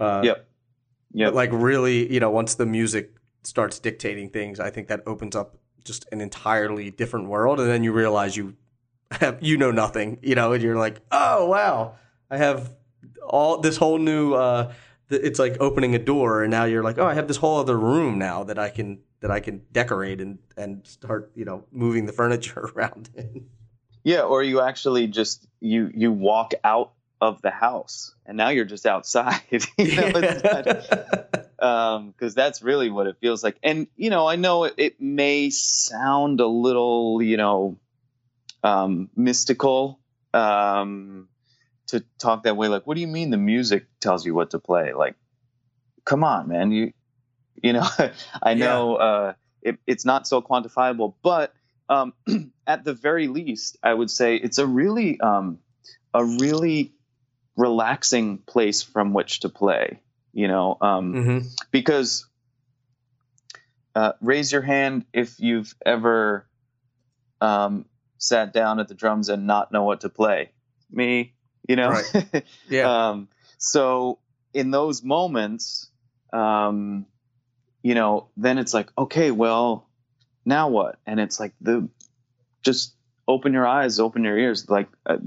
Uh, 0.00 0.22
yep. 0.24 0.48
Yep. 1.12 1.32
like 1.32 1.50
really, 1.52 2.12
you 2.12 2.18
know, 2.18 2.30
once 2.30 2.56
the 2.56 2.66
music 2.66 3.14
starts 3.44 3.78
dictating 3.78 4.30
things, 4.30 4.58
I 4.58 4.70
think 4.70 4.88
that 4.88 5.02
opens 5.06 5.36
up 5.36 5.56
just 5.84 6.04
an 6.10 6.20
entirely 6.20 6.90
different 6.90 7.28
world. 7.28 7.60
And 7.60 7.70
then 7.70 7.84
you 7.84 7.92
realize 7.92 8.36
you 8.36 8.56
have, 9.12 9.38
you 9.40 9.56
know 9.56 9.70
nothing, 9.70 10.18
you 10.22 10.34
know, 10.34 10.52
and 10.52 10.62
you're 10.62 10.76
like, 10.76 11.00
oh, 11.12 11.46
wow, 11.46 11.94
I 12.28 12.38
have 12.38 12.72
all 13.22 13.60
this 13.60 13.76
whole 13.76 13.98
new, 13.98 14.34
uh, 14.34 14.72
it's 15.08 15.38
like 15.38 15.56
opening 15.60 15.94
a 15.94 16.00
door 16.00 16.42
and 16.42 16.50
now 16.50 16.64
you're 16.64 16.82
like, 16.82 16.98
oh, 16.98 17.06
I 17.06 17.14
have 17.14 17.28
this 17.28 17.36
whole 17.36 17.60
other 17.60 17.78
room 17.78 18.18
now 18.18 18.42
that 18.42 18.58
I 18.58 18.70
can 18.70 18.98
that 19.20 19.30
I 19.30 19.40
can 19.40 19.62
decorate 19.72 20.20
and 20.20 20.38
and 20.56 20.86
start 20.86 21.32
you 21.34 21.44
know 21.44 21.64
moving 21.72 22.06
the 22.06 22.12
furniture 22.12 22.60
around 22.76 23.10
in. 23.14 23.48
Yeah, 24.04 24.22
or 24.22 24.42
you 24.42 24.60
actually 24.60 25.08
just 25.08 25.46
you 25.60 25.90
you 25.92 26.12
walk 26.12 26.52
out 26.62 26.92
of 27.20 27.42
the 27.42 27.50
house 27.50 28.14
and 28.26 28.36
now 28.36 28.50
you're 28.50 28.64
just 28.64 28.86
outside. 28.86 29.40
you 29.50 29.96
know, 29.96 30.12
because 30.12 31.98
um, 31.98 32.14
that's 32.18 32.62
really 32.62 32.90
what 32.90 33.06
it 33.06 33.16
feels 33.20 33.42
like. 33.42 33.56
And 33.62 33.86
you 33.96 34.10
know, 34.10 34.26
I 34.26 34.36
know 34.36 34.64
it, 34.64 34.74
it 34.76 35.00
may 35.00 35.50
sound 35.50 36.40
a 36.40 36.46
little 36.46 37.22
you 37.22 37.36
know 37.36 37.78
um, 38.62 39.10
mystical 39.16 40.00
um, 40.34 41.28
to 41.88 42.04
talk 42.18 42.44
that 42.44 42.56
way. 42.56 42.68
Like, 42.68 42.86
what 42.86 42.94
do 42.94 43.00
you 43.00 43.06
mean 43.06 43.30
the 43.30 43.36
music 43.36 43.86
tells 44.00 44.26
you 44.26 44.34
what 44.34 44.50
to 44.50 44.58
play? 44.58 44.92
Like, 44.92 45.14
come 46.04 46.24
on, 46.24 46.48
man, 46.48 46.72
you 46.72 46.92
you 47.62 47.72
know, 47.72 47.86
I 48.42 48.54
know 48.54 48.98
yeah. 48.98 49.04
uh, 49.04 49.32
it, 49.62 49.78
it's 49.86 50.04
not 50.04 50.26
so 50.26 50.42
quantifiable, 50.42 51.14
but 51.22 51.54
um, 51.88 52.12
at 52.66 52.84
the 52.84 52.94
very 52.94 53.28
least, 53.28 53.78
I 53.82 53.92
would 53.92 54.10
say 54.10 54.36
it's 54.36 54.58
a 54.58 54.66
really 54.66 55.20
um, 55.20 55.58
a 56.14 56.24
really 56.24 56.92
relaxing 57.56 58.38
place 58.38 58.82
from 58.82 59.12
which 59.12 59.40
to 59.40 59.48
play. 59.48 60.00
You 60.32 60.48
know, 60.48 60.76
um, 60.80 61.14
mm-hmm. 61.14 61.46
because 61.70 62.26
uh, 63.94 64.12
raise 64.20 64.52
your 64.52 64.60
hand 64.60 65.06
if 65.14 65.40
you've 65.40 65.74
ever 65.84 66.46
um, 67.40 67.86
sat 68.18 68.52
down 68.52 68.78
at 68.78 68.88
the 68.88 68.94
drums 68.94 69.30
and 69.30 69.46
not 69.46 69.72
know 69.72 69.84
what 69.84 70.02
to 70.02 70.10
play. 70.10 70.50
Me, 70.90 71.34
you 71.68 71.76
know. 71.76 71.90
Right. 71.90 72.44
Yeah. 72.68 73.08
um, 73.08 73.28
so 73.58 74.18
in 74.52 74.70
those 74.70 75.02
moments, 75.02 75.90
um, 76.32 77.06
you 77.86 77.94
know, 77.94 78.26
then 78.36 78.58
it's 78.58 78.74
like, 78.74 78.90
okay, 78.98 79.30
well, 79.30 79.88
now 80.44 80.70
what? 80.70 80.98
And 81.06 81.20
it's 81.20 81.38
like 81.38 81.54
the 81.60 81.88
just 82.64 82.96
open 83.28 83.52
your 83.52 83.64
eyes, 83.64 84.00
open 84.00 84.24
your 84.24 84.36
ears. 84.36 84.68
Like 84.68 84.88
uh, 85.08 85.18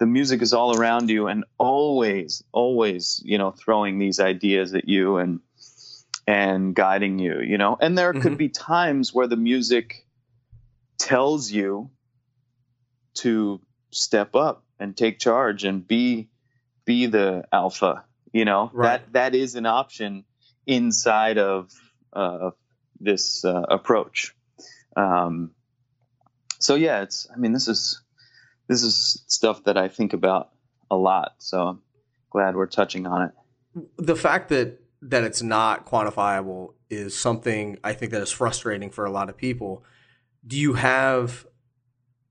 the 0.00 0.06
music 0.06 0.42
is 0.42 0.52
all 0.52 0.76
around 0.76 1.08
you, 1.08 1.28
and 1.28 1.44
always, 1.56 2.42
always, 2.50 3.22
you 3.24 3.38
know, 3.38 3.52
throwing 3.52 4.00
these 4.00 4.18
ideas 4.18 4.74
at 4.74 4.88
you 4.88 5.18
and 5.18 5.38
and 6.26 6.74
guiding 6.74 7.20
you. 7.20 7.42
You 7.42 7.58
know, 7.58 7.78
and 7.80 7.96
there 7.96 8.12
mm-hmm. 8.12 8.22
could 8.22 8.38
be 8.38 8.48
times 8.48 9.14
where 9.14 9.28
the 9.28 9.36
music 9.36 10.04
tells 10.98 11.48
you 11.48 11.90
to 13.18 13.60
step 13.92 14.34
up 14.34 14.64
and 14.80 14.96
take 14.96 15.20
charge 15.20 15.62
and 15.62 15.86
be 15.86 16.28
be 16.84 17.06
the 17.06 17.44
alpha 17.52 18.04
you 18.32 18.44
know 18.44 18.70
right. 18.72 19.00
that 19.12 19.12
that 19.12 19.34
is 19.34 19.54
an 19.54 19.66
option 19.66 20.24
inside 20.68 21.38
of 21.38 21.72
uh, 22.12 22.50
this 23.00 23.44
uh, 23.44 23.62
approach. 23.68 24.36
Um, 24.96 25.50
so 26.60 26.76
yeah, 26.76 27.02
it's. 27.02 27.26
I 27.34 27.38
mean, 27.38 27.52
this 27.52 27.66
is 27.66 28.00
this 28.68 28.82
is 28.84 29.24
stuff 29.26 29.64
that 29.64 29.76
I 29.76 29.88
think 29.88 30.12
about 30.12 30.50
a 30.90 30.96
lot. 30.96 31.32
So 31.38 31.66
I'm 31.66 31.82
glad 32.30 32.54
we're 32.54 32.66
touching 32.66 33.06
on 33.06 33.22
it. 33.22 33.88
the 33.96 34.16
fact 34.16 34.50
that 34.50 34.80
that 35.02 35.24
it's 35.24 35.42
not 35.42 35.86
quantifiable 35.86 36.74
is 36.90 37.16
something 37.16 37.78
I 37.82 37.92
think 37.92 38.12
that 38.12 38.22
is 38.22 38.30
frustrating 38.30 38.90
for 38.90 39.04
a 39.04 39.10
lot 39.10 39.28
of 39.28 39.36
people. 39.36 39.84
Do 40.46 40.56
you 40.56 40.74
have 40.74 41.46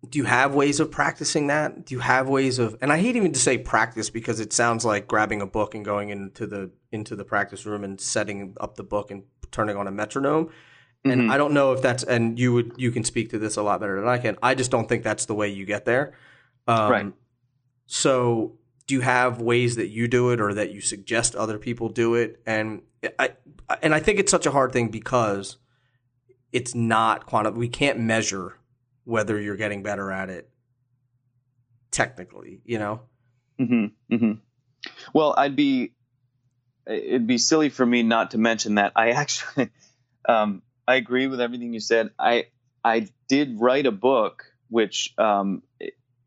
do 0.08 0.20
you 0.20 0.26
have 0.26 0.54
ways 0.54 0.80
of 0.80 0.92
practicing 0.92 1.48
that? 1.48 1.86
Do 1.86 1.96
you 1.96 2.00
have 2.00 2.30
ways 2.30 2.60
of 2.60 2.78
and 2.82 2.92
I 2.92 2.98
hate 2.98 3.16
even 3.16 3.34
to 3.34 3.40
say 3.40 3.58
practice 3.58 4.10
because 4.10 4.40
it 4.40 4.54
sounds 4.54 4.86
like 4.86 5.08
grabbing 5.08 5.42
a 5.42 5.48
book 5.48 5.74
and 5.74 5.84
going 5.84 6.10
into 6.10 6.46
the 6.46 6.72
into 6.92 7.16
the 7.16 7.24
practice 7.26 7.66
room 7.66 7.84
and 7.84 8.00
setting 8.00 8.56
up 8.60 8.76
the 8.76 8.84
book 8.84 9.12
and 9.12 9.24
turning 9.52 9.76
on 9.76 9.88
a 9.88 9.92
metronome. 9.92 10.50
And 11.06 11.22
Mhm. 11.22 11.32
I 11.32 11.38
don't 11.38 11.54
know 11.54 11.72
if 11.74 11.82
that's 11.82 12.04
and 12.04 12.38
you 12.40 12.54
would 12.54 12.74
you 12.78 12.92
can 12.92 13.04
speak 13.04 13.30
to 13.30 13.40
this 13.40 13.56
a 13.58 13.62
lot 13.64 13.80
better 13.80 14.00
than 14.00 14.10
I 14.10 14.18
can. 14.18 14.38
I 14.44 14.56
just 14.56 14.72
don't 14.72 14.90
think 14.90 15.04
that's 15.04 15.26
the 15.26 15.36
way 15.36 15.48
you 15.50 15.66
get 15.66 15.86
there. 15.86 16.14
Um, 16.68 16.92
Right. 16.92 17.14
So 17.86 18.58
do 18.88 18.96
you 18.96 19.02
have 19.02 19.42
ways 19.42 19.76
that 19.76 19.88
you 19.90 20.08
do 20.08 20.32
it 20.32 20.42
or 20.42 20.54
that 20.54 20.72
you 20.72 20.82
suggest 20.82 21.36
other 21.36 21.58
people 21.58 21.90
do 21.90 22.16
it? 22.16 22.42
And 22.46 22.82
I 23.20 23.32
and 23.82 23.94
I 23.94 24.00
think 24.00 24.20
it's 24.20 24.32
such 24.32 24.46
a 24.46 24.52
hard 24.52 24.72
thing 24.74 24.90
because 24.90 25.58
it's 26.52 26.74
not 26.74 27.26
quantum. 27.26 27.56
We 27.56 27.70
can't 27.70 28.00
measure 28.00 28.58
whether 29.04 29.40
you're 29.40 29.56
getting 29.58 29.84
better 29.84 30.12
at 30.12 30.30
it 30.30 30.50
technically. 31.92 32.62
You 32.66 32.80
know. 32.80 33.02
hmm 33.60 33.86
hmm 34.10 34.32
Well, 35.14 35.34
I'd 35.38 35.56
be 35.56 35.94
it'd 36.90 37.28
be 37.28 37.38
silly 37.38 37.70
for 37.70 37.86
me 37.86 38.04
not 38.04 38.32
to 38.32 38.38
mention 38.38 38.76
that 38.76 38.94
I 38.96 39.12
actually 39.12 39.70
um, 40.30 40.62
I 40.88 40.96
agree 40.96 41.28
with 41.28 41.42
everything 41.42 41.74
you 41.74 41.80
said. 41.80 42.12
I 42.18 42.48
I 42.84 43.08
did 43.28 43.60
write 43.60 43.86
a 43.86 43.92
book 43.92 44.46
which 44.70 45.14
um, 45.18 45.64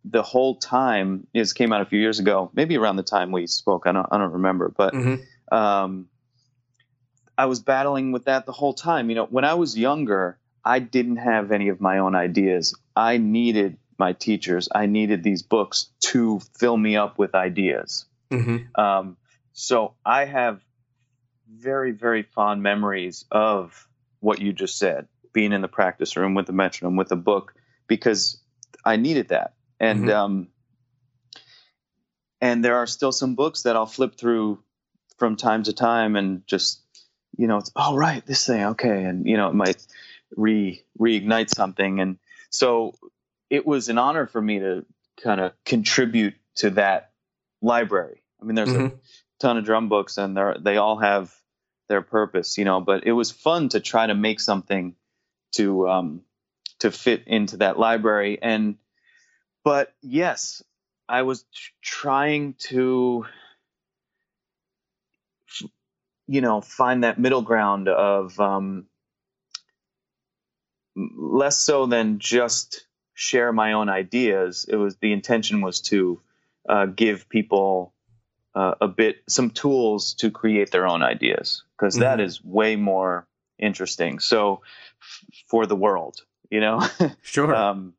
the 0.04 0.22
whole 0.22 0.56
time 0.56 1.26
is 1.34 1.52
came 1.52 1.72
out 1.72 1.82
a 1.82 1.84
few 1.86 2.00
years 2.00 2.18
ago, 2.18 2.50
maybe 2.54 2.76
around 2.76 2.96
the 2.96 3.02
time 3.02 3.32
we 3.32 3.46
spoke. 3.46 3.86
I 3.86 3.92
don't 3.92 4.06
I 4.10 4.18
don't 4.18 4.32
remember, 4.32 4.72
but 4.74 4.94
Mm-hmm. 4.94 5.54
um, 5.56 6.08
I 7.36 7.46
was 7.46 7.60
battling 7.60 8.12
with 8.12 8.26
that 8.26 8.44
the 8.44 8.52
whole 8.52 8.74
time. 8.74 9.08
You 9.08 9.16
know, 9.16 9.26
when 9.26 9.44
I 9.44 9.54
was 9.54 9.78
younger, 9.78 10.38
I 10.62 10.78
didn't 10.78 11.16
have 11.16 11.52
any 11.52 11.68
of 11.68 11.80
my 11.80 11.98
own 11.98 12.14
ideas. 12.14 12.76
I 12.94 13.16
needed 13.16 13.78
my 13.98 14.12
teachers. 14.12 14.68
I 14.74 14.86
needed 14.86 15.22
these 15.22 15.42
books 15.42 15.90
to 16.00 16.40
fill 16.58 16.76
me 16.76 16.96
up 16.96 17.18
with 17.18 17.34
ideas. 17.34 18.04
Mm-hmm. 18.30 18.80
Um, 18.80 19.16
so 19.60 19.94
I 20.04 20.24
have 20.24 20.60
very, 21.48 21.92
very 21.92 22.22
fond 22.22 22.62
memories 22.62 23.24
of 23.30 23.88
what 24.20 24.40
you 24.40 24.52
just 24.52 24.78
said, 24.78 25.08
being 25.32 25.52
in 25.52 25.60
the 25.60 25.68
practice 25.68 26.16
room 26.16 26.34
with 26.34 26.46
the 26.46 26.52
metronome, 26.52 26.96
with 26.96 27.08
the 27.08 27.16
book, 27.16 27.54
because 27.86 28.40
I 28.84 28.96
needed 28.96 29.28
that. 29.28 29.54
And 29.78 30.06
Mhm. 30.06 30.14
um, 30.14 30.48
and 32.40 32.64
there 32.64 32.76
are 32.76 32.86
still 32.86 33.12
some 33.12 33.34
books 33.34 33.62
that 33.62 33.76
I'll 33.76 33.86
flip 33.86 34.16
through 34.16 34.62
from 35.18 35.36
time 35.36 35.62
to 35.64 35.72
time 35.74 36.16
and 36.16 36.46
just, 36.46 36.80
you 37.36 37.46
know, 37.46 37.58
it's, 37.58 37.70
oh 37.76 37.96
right, 37.96 38.24
this 38.24 38.46
thing, 38.46 38.64
okay, 38.64 39.04
and 39.04 39.26
you 39.26 39.36
know, 39.36 39.48
it 39.48 39.54
might 39.54 39.86
re 40.36 40.82
reignite 40.98 41.50
something. 41.50 42.00
And 42.00 42.18
so 42.48 42.94
it 43.50 43.66
was 43.66 43.88
an 43.90 43.98
honor 43.98 44.26
for 44.26 44.40
me 44.40 44.60
to 44.60 44.86
kind 45.22 45.40
of 45.40 45.52
contribute 45.64 46.34
to 46.56 46.70
that 46.70 47.10
library. 47.60 48.22
I 48.40 48.44
mean, 48.46 48.54
there's 48.54 48.72
a 48.74 48.78
Mhm. 48.78 48.98
Ton 49.40 49.58
of 49.58 49.64
drum 49.64 49.88
books 49.88 50.18
and 50.18 50.36
they 50.36 50.52
they 50.60 50.76
all 50.78 50.98
have 50.98 51.34
their 51.88 52.02
purpose, 52.02 52.58
you 52.58 52.64
know, 52.64 52.80
but 52.80 53.06
it 53.06 53.12
was 53.12 53.30
fun 53.32 53.70
to 53.70 53.80
try 53.80 54.06
to 54.06 54.14
make 54.14 54.40
something 54.40 54.94
to 55.52 55.88
um 55.88 56.22
to 56.80 56.90
fit 56.90 57.24
into 57.26 57.58
that 57.58 57.78
library 57.78 58.38
and 58.40 58.76
but 59.64 59.92
yes, 60.02 60.62
I 61.08 61.22
was 61.22 61.44
tr- 61.54 61.72
trying 61.82 62.54
to 62.70 63.26
you 66.26 66.40
know, 66.40 66.60
find 66.60 67.02
that 67.04 67.18
middle 67.18 67.42
ground 67.42 67.88
of 67.88 68.38
um 68.40 68.86
less 70.96 71.58
so 71.58 71.86
than 71.86 72.18
just 72.18 72.86
share 73.14 73.52
my 73.52 73.72
own 73.72 73.88
ideas. 73.88 74.66
It 74.68 74.76
was 74.76 74.96
the 74.96 75.12
intention 75.12 75.60
was 75.60 75.80
to 75.82 76.20
uh, 76.68 76.86
give 76.86 77.28
people 77.28 77.92
uh, 78.54 78.74
a 78.80 78.88
bit 78.88 79.22
some 79.28 79.50
tools 79.50 80.14
to 80.14 80.30
create 80.30 80.70
their 80.70 80.86
own 80.86 81.02
ideas 81.02 81.62
because 81.76 81.96
that 81.96 82.18
Mhm. 82.18 82.24
is 82.24 82.44
way 82.44 82.76
more 82.76 83.26
interesting. 83.58 84.18
So 84.18 84.62
f- 85.00 85.24
for 85.46 85.66
the 85.66 85.76
world, 85.76 86.24
you 86.50 86.60
know. 86.60 86.80
Sure. 87.22 87.54
um, 87.54 87.94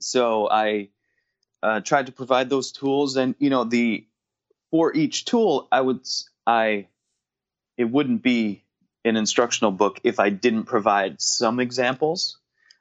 so 0.00 0.48
I 0.48 0.88
uh, 1.62 1.80
tried 1.80 2.06
to 2.06 2.12
provide 2.12 2.48
those 2.48 2.72
tools, 2.72 3.16
and 3.16 3.34
you 3.38 3.50
know 3.50 3.64
the 3.64 4.06
for 4.70 4.94
each 4.94 5.24
tool, 5.24 5.66
I 5.72 5.80
would 5.80 6.00
I 6.46 6.88
it 7.76 7.84
wouldn't 7.90 8.22
be 8.22 8.62
an 9.04 9.16
instructional 9.16 9.70
book 9.72 10.00
if 10.04 10.18
I 10.20 10.30
didn't 10.30 10.64
provide 10.64 11.20
some 11.20 11.60
examples. 11.60 12.38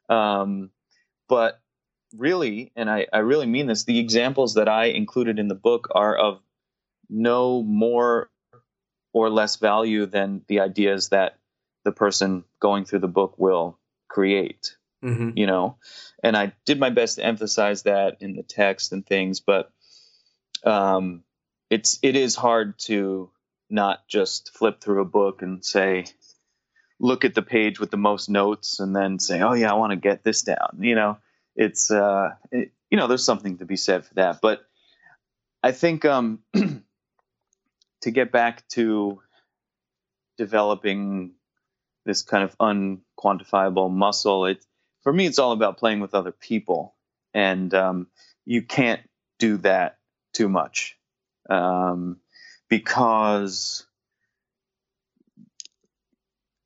Um, 0.10 0.71
but 1.28 1.60
really, 2.15 2.71
and 2.76 2.89
I, 2.89 3.08
I 3.12 3.19
really 3.19 3.45
mean 3.45 3.67
this, 3.67 3.84
the 3.84 4.00
examples 4.00 4.56
that 4.56 4.67
I 4.67 4.86
included 4.86 5.39
in 5.39 5.47
the 5.47 5.56
book 5.56 5.89
are 5.93 6.15
of 6.15 6.39
no 7.10 7.63
more 7.63 8.30
or 9.13 9.30
less 9.30 9.56
value 9.56 10.06
than 10.06 10.41
the 10.48 10.60
ideas 10.60 11.10
that 11.10 11.38
the 11.84 11.91
person 11.91 12.43
going 12.60 12.86
through 12.86 13.00
the 13.00 13.08
book 13.08 13.36
will 13.38 13.80
create 14.08 14.76
hmm 15.02 15.32
you 15.36 15.46
know? 15.46 15.78
And 16.24 16.36
i 16.36 16.54
did 16.65 16.80
my 16.80 16.89
best 16.89 17.15
to 17.17 17.26
emphasize 17.26 17.84
that 17.84 18.17
in 18.22 18.36
the 18.36 18.43
text 18.43 18.91
and 18.91 19.06
things 19.06 19.39
but 19.39 19.72
um 20.65 21.24
it's 21.70 22.00
it 22.02 22.15
is 22.15 22.36
hard 22.36 22.78
to 22.80 23.30
not 23.70 24.08
just 24.08 24.52
flip 24.58 24.82
through 24.82 25.02
a 25.02 25.06
book 25.06 25.41
and 25.41 25.63
say 25.63 26.06
look 27.00 27.26
at 27.26 27.36
the 27.36 27.41
page 27.41 27.80
with 27.80 27.91
the 27.91 27.98
most 27.98 28.30
notes 28.30 28.80
and 28.80 28.96
then 28.96 29.20
say 29.20 29.41
oh 29.41 29.54
yeah 29.54 29.72
i 29.72 29.76
want 29.76 29.91
to 29.91 29.98
get 29.98 30.24
this 30.24 30.41
down 30.41 30.80
you 30.80 30.96
know? 30.96 31.17
It's 31.56 31.89
uh 31.91 32.30
it, 32.52 32.72
you 32.89 32.98
know 32.98 33.08
there's 33.08 33.24
something 33.24 33.58
to 33.60 33.65
be 33.65 33.78
said 33.78 34.06
for 34.06 34.13
that 34.15 34.39
but 34.41 34.62
i 35.63 35.72
think 35.72 36.06
um 36.06 36.39
to 38.08 38.12
get 38.12 38.32
back 38.32 38.65
to 38.70 39.22
developing 40.38 41.34
this 42.06 42.22
kind 42.22 42.41
of 42.41 42.58
unquantifiable 42.58 43.91
muscle 43.91 44.46
it 44.46 44.63
for 45.02 45.12
me 45.12 45.26
it's 45.26 45.39
all 45.39 45.52
about 45.52 45.78
playing 45.78 46.00
with 46.00 46.15
other 46.15 46.32
people. 46.32 46.96
And 47.34 47.74
um, 47.74 48.08
you 48.46 48.62
can't 48.62 49.02
do 49.39 49.58
that 49.58 49.98
too 50.34 50.48
much 50.48 50.98
um, 51.50 52.22
because 52.70 53.86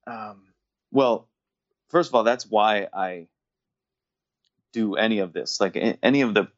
um, 0.06 0.44
well 0.92 1.28
first 1.90 2.10
of 2.12 2.16
all 2.16 2.24
that's 2.24 2.46
why 2.46 2.88
i 2.94 3.28
do 4.74 4.94
any 4.96 5.20
of 5.20 5.34
this. 5.34 5.60
Like 5.60 5.76
any 6.04 6.22
of 6.22 6.36
the 6.36 6.50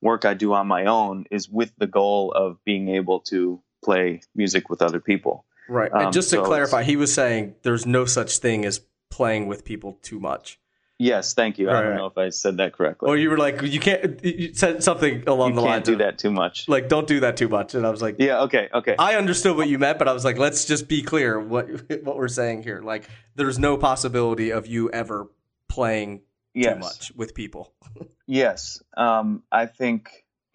work 0.00 0.24
i 0.24 0.32
do 0.32 0.54
on 0.54 0.66
my 0.66 0.86
own 0.86 1.26
is 1.30 1.46
with 1.46 1.72
the 1.76 1.86
goal 1.86 2.32
of 2.32 2.64
being 2.64 2.88
able 2.88 3.20
to 3.20 3.62
play 3.84 4.20
music 4.34 4.68
with 4.70 4.82
other 4.82 5.00
people 5.00 5.44
Right. 5.68 5.92
Um, 5.92 6.06
and 6.06 6.12
just 6.12 6.30
to 6.30 6.36
so 6.36 6.44
clarify, 6.44 6.82
he 6.82 6.96
was 6.96 7.14
saying 7.14 7.54
there's 7.62 7.86
no 7.86 8.04
such 8.04 8.38
thing 8.38 8.64
as 8.64 8.80
playing 9.08 9.46
with 9.46 9.64
people 9.64 9.98
too 10.02 10.18
much. 10.18 10.58
yes 10.98 11.32
thank 11.32 11.58
you 11.58 11.70
i 11.70 11.72
don't 11.72 11.90
right. 11.90 11.96
know 11.96 12.06
if 12.06 12.18
i 12.18 12.28
said 12.28 12.56
that 12.58 12.72
correctly 12.72 13.08
Or 13.08 13.16
you 13.16 13.30
were 13.30 13.38
like, 13.38 13.62
you 13.62 13.80
can't. 13.80 14.22
You 14.24 14.52
said 14.52 14.82
something 14.82 15.22
along 15.28 15.50
you 15.50 15.54
the 15.56 15.60
can't 15.62 15.70
lines 15.70 15.86
do 15.86 15.92
of, 15.92 15.98
that 16.00 16.18
too 16.18 16.30
much 16.30 16.68
Like, 16.68 16.88
don't 16.88 17.06
do 17.06 17.20
that 17.20 17.36
too 17.36 17.48
much. 17.48 17.74
And 17.74 17.86
I 17.86 17.90
was 17.90 18.02
like, 18.02 18.16
yeah 18.18 18.40
okay 18.46 18.68
okay 18.74 18.96
I 18.98 19.14
understood 19.16 19.56
what 19.56 19.68
you 19.68 19.78
meant, 19.78 19.98
but 19.98 20.08
I 20.08 20.12
was 20.12 20.24
like, 20.24 20.38
let's 20.38 20.64
just 20.64 20.88
be 20.88 21.02
clear 21.02 21.38
what 21.40 21.66
what 22.06 22.16
we're 22.16 22.28
saying 22.40 22.64
here. 22.64 22.80
Like, 22.82 23.08
there's 23.36 23.58
no 23.58 23.76
possibility 23.78 24.50
of 24.50 24.66
you 24.66 24.90
ever 24.90 25.28
playing 25.68 26.22
yes 26.54 26.74
too 26.74 26.80
much 26.80 27.12
with 27.14 27.34
people. 27.34 27.72
Yes, 28.26 28.80
um, 28.96 29.42
I 29.50 29.66
think 29.66 30.24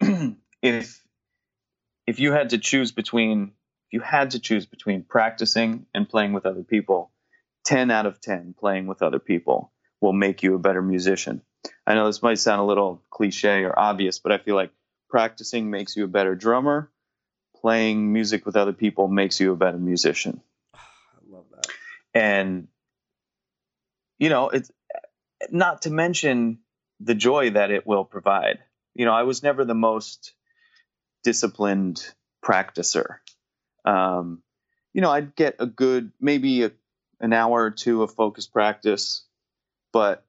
if 0.62 1.05
if 2.06 2.20
you 2.20 2.32
had 2.32 2.50
to 2.50 2.58
choose 2.58 2.92
between 2.92 3.52
if 3.88 3.92
you 3.92 4.00
had 4.00 4.32
to 4.32 4.40
choose 4.40 4.66
between 4.66 5.02
practicing 5.04 5.86
and 5.94 6.08
playing 6.08 6.32
with 6.32 6.46
other 6.46 6.62
people, 6.64 7.10
ten 7.64 7.90
out 7.90 8.06
of 8.06 8.20
ten 8.20 8.54
playing 8.58 8.86
with 8.86 9.02
other 9.02 9.18
people 9.18 9.72
will 10.00 10.12
make 10.12 10.42
you 10.42 10.54
a 10.54 10.58
better 10.58 10.82
musician. 10.82 11.42
I 11.86 11.94
know 11.94 12.06
this 12.06 12.22
might 12.22 12.38
sound 12.38 12.60
a 12.60 12.64
little 12.64 13.02
cliche 13.10 13.64
or 13.64 13.76
obvious, 13.78 14.18
but 14.18 14.32
I 14.32 14.38
feel 14.38 14.54
like 14.54 14.70
practicing 15.08 15.70
makes 15.70 15.96
you 15.96 16.04
a 16.04 16.08
better 16.08 16.34
drummer. 16.34 16.90
Playing 17.60 18.12
music 18.12 18.44
with 18.46 18.56
other 18.56 18.72
people 18.74 19.08
makes 19.08 19.40
you 19.40 19.52
a 19.52 19.56
better 19.56 19.78
musician 19.78 20.40
I 20.74 20.78
love 21.28 21.46
that. 21.54 21.66
and 22.14 22.68
you 24.18 24.28
know 24.28 24.50
it's 24.50 24.70
not 25.50 25.82
to 25.82 25.90
mention 25.90 26.58
the 27.00 27.14
joy 27.14 27.50
that 27.50 27.70
it 27.70 27.86
will 27.86 28.04
provide 28.04 28.58
you 28.94 29.04
know 29.04 29.12
i 29.12 29.22
was 29.24 29.42
never 29.42 29.64
the 29.64 29.74
most 29.74 30.34
disciplined 31.26 32.06
practicer. 32.44 33.18
Um, 33.84 34.42
you 34.92 35.02
know 35.02 35.10
i'd 35.10 35.36
get 35.36 35.56
a 35.58 35.66
good 35.66 36.10
maybe 36.18 36.64
a, 36.64 36.72
an 37.20 37.34
hour 37.34 37.64
or 37.64 37.70
two 37.70 38.02
of 38.02 38.14
focused 38.14 38.50
practice 38.50 39.26
but 39.92 40.24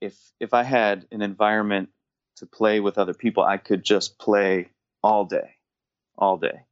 if 0.00 0.16
if 0.38 0.54
i 0.54 0.62
had 0.62 1.06
an 1.10 1.22
environment 1.22 1.88
to 2.36 2.46
play 2.46 2.78
with 2.78 2.98
other 2.98 3.14
people 3.14 3.42
i 3.42 3.56
could 3.56 3.82
just 3.82 4.18
play 4.18 4.68
all 5.02 5.24
day 5.24 5.56
all 6.16 6.36
day. 6.36 6.64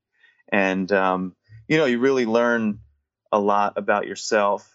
And 0.51 0.91
um, 0.93 1.35
you 1.69 1.77
know, 1.77 1.85
you 1.85 1.99
really 1.99 2.27
learn 2.27 2.81
a 3.33 3.39
lot 3.39 3.75
about 3.77 4.07
yourself 4.07 4.69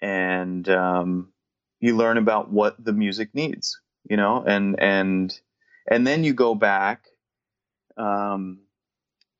and 0.00 0.68
um, 0.68 1.32
you 1.80 1.96
learn 1.96 2.18
about 2.18 2.50
what 2.50 2.82
the 2.82 2.92
music 2.92 3.30
needs, 3.34 3.80
you 4.08 4.16
know, 4.16 4.42
and 4.46 4.80
and 4.80 5.38
and 5.90 6.06
then 6.06 6.24
you 6.24 6.32
go 6.32 6.54
back 6.54 7.06
um, 7.96 8.60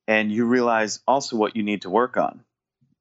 and 0.06 0.30
you 0.30 0.46
realize 0.46 1.00
also 1.06 1.36
what 1.36 1.56
you 1.56 1.62
need 1.62 1.82
to 1.82 1.90
work 1.90 2.16
on 2.16 2.44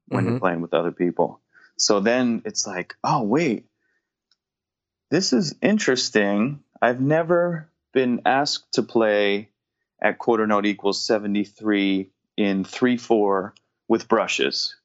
when 0.07 0.25
Mhm. 0.25 0.29
you're 0.31 0.39
playing 0.39 0.61
with 0.61 0.73
other 0.73 0.91
people. 0.91 1.39
So 1.77 1.99
then 1.99 2.41
it's 2.45 2.65
like, 2.67 2.95
oh 3.03 3.23
wait, 3.23 3.65
this 5.09 5.33
is 5.33 5.55
interesting. 5.61 6.63
I've 6.81 7.01
never 7.01 7.69
been 7.93 8.21
asked 8.25 8.73
to 8.73 8.83
play 8.83 9.49
at 10.01 10.17
quarter 10.17 10.47
note 10.47 10.65
equals 10.65 11.05
73 11.05 12.09
in 12.37 12.63
3 12.63 12.97
4 12.97 13.53
with 13.87 14.07
brushes. 14.07 14.75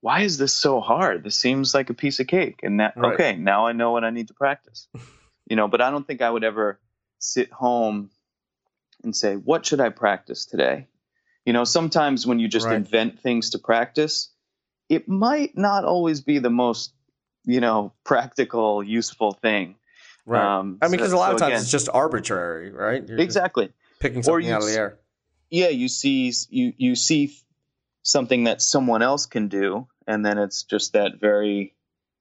Why 0.00 0.20
is 0.22 0.38
this 0.38 0.54
so 0.54 0.80
hard? 0.80 1.24
This 1.24 1.36
seems 1.38 1.74
like 1.74 1.90
a 1.90 1.94
piece 1.94 2.20
of 2.20 2.28
cake. 2.28 2.60
And 2.62 2.80
that, 2.80 2.94
Right. 2.96 3.14
okay, 3.14 3.36
now 3.36 3.66
I 3.66 3.72
know 3.72 3.90
what 3.92 4.04
I 4.04 4.10
need 4.10 4.28
to 4.28 4.34
practice. 4.34 4.88
you 5.46 5.56
know, 5.56 5.68
but 5.68 5.80
I 5.80 5.90
don't 5.90 6.06
think 6.06 6.22
I 6.22 6.30
would 6.30 6.44
ever 6.44 6.78
sit 7.18 7.50
home 7.50 8.10
and 9.04 9.14
say, 9.14 9.36
what 9.36 9.64
should 9.66 9.80
I 9.80 9.90
practice 9.90 10.44
today? 10.46 10.86
You 11.44 11.52
know, 11.52 11.64
sometimes 11.64 12.26
when 12.26 12.38
you 12.38 12.48
just 12.48 12.66
Right. 12.66 12.76
invent 12.76 13.20
things 13.20 13.50
to 13.50 13.58
practice, 13.58 14.30
it 14.88 15.08
might 15.08 15.56
not 15.56 15.84
always 15.84 16.20
be 16.20 16.38
the 16.38 16.50
most, 16.50 16.92
you 17.44 17.60
know, 17.60 17.92
practical, 18.04 18.82
useful 18.82 19.32
thing. 19.32 19.76
Right. 20.26 20.58
Um, 20.58 20.78
I 20.82 20.86
mean, 20.86 20.92
because 20.92 21.10
so- 21.10 21.16
a 21.16 21.18
lot 21.18 21.32
of 21.32 21.38
times 21.38 21.48
again- 21.52 21.60
it's 21.62 21.70
just 21.70 21.88
arbitrary, 21.92 22.70
right? 22.70 23.06
You're 23.08 23.18
exactly. 23.18 23.72
picking 24.00 24.22
something 24.22 24.46
you 24.46 24.52
out 24.54 24.62
of 24.62 24.68
the 24.68 24.74
air. 24.74 24.98
Yeah, 25.50 25.68
you 25.68 25.88
see, 25.88 26.32
you 26.50 26.74
you 26.76 26.94
see 26.94 27.34
something 28.02 28.44
that 28.44 28.60
someone 28.60 29.00
else 29.02 29.24
can 29.26 29.48
do, 29.48 29.86
and 30.06 30.24
then 30.24 30.36
it's 30.38 30.62
just 30.64 30.92
that 30.92 31.18
very 31.20 31.74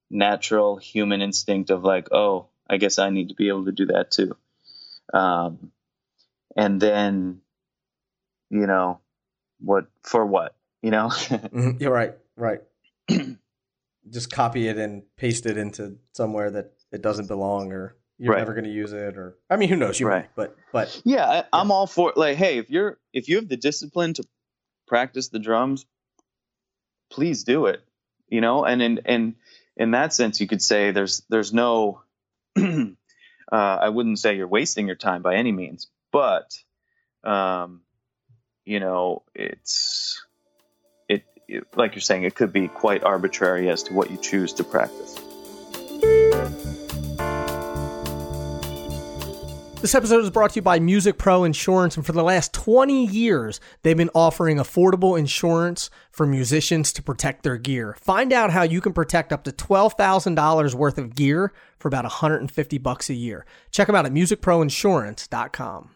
natural 0.09 0.77
human 0.77 1.21
instinct 1.21 1.69
of 1.69 1.83
like, 1.83 2.07
oh, 2.13 2.47
I 2.69 2.77
guess 2.77 2.97
I 2.97 3.09
need 3.09 3.29
to 3.29 3.35
be 3.35 3.49
able 3.49 3.65
to 3.65 3.71
do 3.73 3.87
that 3.87 4.11
too. 4.11 4.37
Um, 5.13 5.71
and 6.57 6.81
then, 6.81 7.41
you 8.49 8.67
know, 8.67 8.99
what 9.59 9.85
for 10.03 10.25
what? 10.25 10.55
You 10.81 10.91
know, 10.91 11.07
Mhm, 11.11 11.79
You're 11.81 11.93
right. 11.93 12.13
Right. 12.35 12.61
just 14.09 14.31
copy 14.31 14.67
it 14.67 14.77
and 14.77 15.03
paste 15.17 15.45
it 15.45 15.57
into 15.57 15.97
somewhere 16.13 16.51
that 16.51 16.73
it 16.91 17.01
doesn't 17.01 17.27
belong, 17.27 17.71
or 17.71 17.95
you're 18.17 18.31
Right. 18.33 18.39
never 18.39 18.53
going 18.53 18.65
to 18.65 18.71
use 18.71 18.93
it, 18.93 19.17
or 19.17 19.37
I 19.49 19.57
mean, 19.57 19.69
who 19.69 19.75
knows? 19.75 19.99
You 19.99 20.07
Right. 20.07 20.23
might, 20.23 20.35
but 20.35 20.55
but 20.71 21.01
yeah, 21.05 21.25
I, 21.25 21.43
I'm 21.53 21.71
all 21.71 21.87
for 21.87 22.13
like, 22.15 22.37
hey, 22.37 22.57
if 22.57 22.69
you're 22.69 22.97
if 23.13 23.27
you 23.29 23.37
have 23.37 23.49
the 23.49 23.57
discipline 23.57 24.13
to 24.15 24.23
practice 24.87 25.29
the 25.29 25.39
drums, 25.39 25.85
please 27.11 27.43
do 27.43 27.65
it. 27.67 27.81
You 28.29 28.41
know, 28.41 28.65
and 28.65 28.81
in 28.81 29.01
and 29.05 29.35
in 29.75 29.91
that 29.91 30.13
sense, 30.13 30.39
you 30.41 30.47
could 30.47 30.61
say 30.61 30.91
there's 30.91 31.23
there's 31.29 31.53
no. 31.53 32.01
uh, 32.57 32.93
I 33.51 33.89
wouldn't 33.89 34.19
say 34.19 34.35
you're 34.35 34.47
wasting 34.47 34.87
your 34.87 34.95
time 34.95 35.21
by 35.21 35.35
any 35.35 35.51
means, 35.51 35.87
but 36.11 36.51
um, 37.23 37.81
you 38.65 38.79
know, 38.79 39.23
it's 39.33 40.25
it, 41.07 41.23
it 41.47 41.65
like 41.75 41.95
you're 41.95 42.01
saying, 42.01 42.23
it 42.23 42.35
could 42.35 42.53
be 42.53 42.67
quite 42.67 43.03
arbitrary 43.03 43.69
as 43.69 43.83
to 43.83 43.93
what 43.93 44.11
you 44.11 44.17
choose 44.17 44.53
to 44.53 44.63
practice. 44.63 45.19
This 49.79 49.93
episode 49.93 50.23
is 50.23 50.31
brought 50.31 50.49
to 50.51 50.55
you 50.55 50.63
by 50.63 50.79
Music 50.79 51.19
Pro 51.19 51.43
Insurance, 51.43 51.95
and 51.95 52.05
for 52.05 52.11
the 52.11 52.23
last 52.23 52.51
20 52.51 53.05
years, 53.05 53.61
they've 53.83 53.95
been 53.95 54.09
offering 54.15 54.57
affordable 54.57 55.17
insurance 55.17 55.91
for 56.11 56.25
musicians 56.25 56.91
to 56.93 57.03
protect 57.03 57.43
their 57.43 57.57
gear. 57.57 57.95
Find 58.01 58.33
out 58.33 58.49
how 58.49 58.63
you 58.63 58.81
can 58.81 58.91
protect 58.91 59.31
up 59.31 59.43
to 59.43 59.51
$12,000 59.51 60.73
worth 60.73 60.97
of 60.97 61.13
gear 61.13 61.53
for 61.77 61.87
about 61.87 62.05
150 62.05 62.77
bucks 62.79 63.09
a 63.09 63.13
year. 63.13 63.45
Check 63.69 63.85
them 63.85 63.95
out 63.95 64.07
at 64.07 64.11
musicproinsurance.com. 64.11 65.91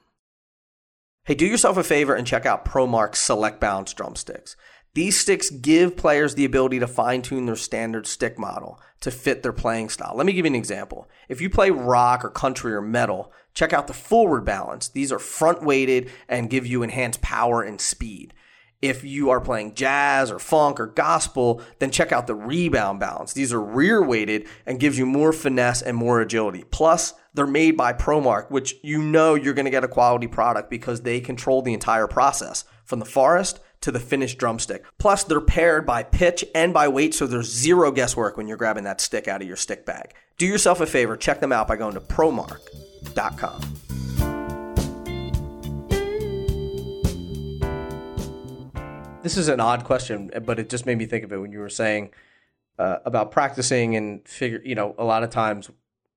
Hey, 1.25 1.35
do 1.35 1.45
yourself 1.45 1.77
a 1.77 1.83
favor 1.83 2.15
and 2.15 2.25
check 2.25 2.47
out 2.47 2.65
ProMark 2.65 3.15
Select 3.15 3.59
Balance 3.59 3.93
drumsticks. 3.93 4.55
These 4.95 5.19
sticks 5.19 5.51
give 5.51 5.95
players 5.95 6.33
the 6.33 6.45
ability 6.45 6.79
to 6.79 6.87
fine 6.87 7.21
tune 7.21 7.45
their 7.45 7.55
standard 7.55 8.07
stick 8.07 8.39
model 8.39 8.81
to 9.01 9.11
fit 9.11 9.43
their 9.43 9.53
playing 9.53 9.89
style. 9.89 10.13
Let 10.15 10.25
me 10.25 10.33
give 10.33 10.45
you 10.45 10.51
an 10.51 10.55
example. 10.55 11.07
If 11.29 11.39
you 11.39 11.47
play 11.47 11.69
rock 11.69 12.25
or 12.25 12.31
country 12.31 12.73
or 12.73 12.81
metal, 12.81 13.31
check 13.53 13.71
out 13.71 13.85
the 13.85 13.93
forward 13.93 14.45
balance. 14.45 14.87
These 14.87 15.11
are 15.11 15.19
front 15.19 15.61
weighted 15.61 16.09
and 16.27 16.49
give 16.49 16.65
you 16.65 16.81
enhanced 16.81 17.21
power 17.21 17.61
and 17.61 17.79
speed. 17.79 18.33
If 18.81 19.03
you 19.03 19.29
are 19.29 19.39
playing 19.39 19.75
jazz 19.75 20.31
or 20.31 20.39
funk 20.39 20.79
or 20.79 20.87
gospel, 20.87 21.61
then 21.77 21.91
check 21.91 22.11
out 22.11 22.25
the 22.25 22.33
rebound 22.33 22.99
balance. 22.99 23.31
These 23.31 23.53
are 23.53 23.61
rear 23.61 24.03
weighted 24.03 24.47
and 24.65 24.79
gives 24.79 24.97
you 24.97 25.05
more 25.05 25.33
finesse 25.33 25.83
and 25.83 25.95
more 25.95 26.19
agility. 26.19 26.63
Plus, 26.71 27.13
they're 27.33 27.47
made 27.47 27.77
by 27.77 27.93
ProMark, 27.93 28.51
which 28.51 28.75
you 28.83 29.01
know 29.01 29.35
you're 29.35 29.53
going 29.53 29.65
to 29.65 29.71
get 29.71 29.83
a 29.83 29.87
quality 29.87 30.27
product 30.27 30.69
because 30.69 31.01
they 31.01 31.19
control 31.19 31.61
the 31.61 31.73
entire 31.73 32.07
process 32.07 32.65
from 32.85 32.99
the 32.99 33.05
forest 33.05 33.59
to 33.81 33.91
the 33.91 33.99
finished 33.99 34.37
drumstick. 34.37 34.83
Plus, 34.97 35.23
they're 35.23 35.41
paired 35.41 35.85
by 35.85 36.03
pitch 36.03 36.45
and 36.53 36.73
by 36.73 36.87
weight, 36.87 37.13
so 37.13 37.25
there's 37.25 37.51
zero 37.51 37.91
guesswork 37.91 38.37
when 38.37 38.47
you're 38.47 38.57
grabbing 38.57 38.83
that 38.83 39.01
stick 39.01 39.27
out 39.27 39.41
of 39.41 39.47
your 39.47 39.57
stick 39.57 39.85
bag. 39.85 40.13
Do 40.37 40.45
yourself 40.45 40.81
a 40.81 40.85
favor, 40.85 41.17
check 41.17 41.39
them 41.39 41.51
out 41.51 41.67
by 41.67 41.77
going 41.77 41.95
to 41.95 42.01
promark.com. 42.01 43.61
this 49.23 49.37
is 49.37 49.47
an 49.47 49.59
odd 49.59 49.83
question, 49.83 50.31
but 50.45 50.59
it 50.59 50.69
just 50.69 50.85
made 50.85 50.97
me 50.97 51.05
think 51.05 51.23
of 51.23 51.31
it 51.31 51.37
when 51.37 51.51
you 51.51 51.59
were 51.59 51.69
saying 51.69 52.11
uh, 52.79 52.97
about 53.05 53.31
practicing 53.31 53.95
and 53.95 54.27
figure. 54.27 54.61
You 54.63 54.75
know, 54.75 54.95
a 54.97 55.03
lot 55.03 55.23
of 55.23 55.29
times 55.29 55.69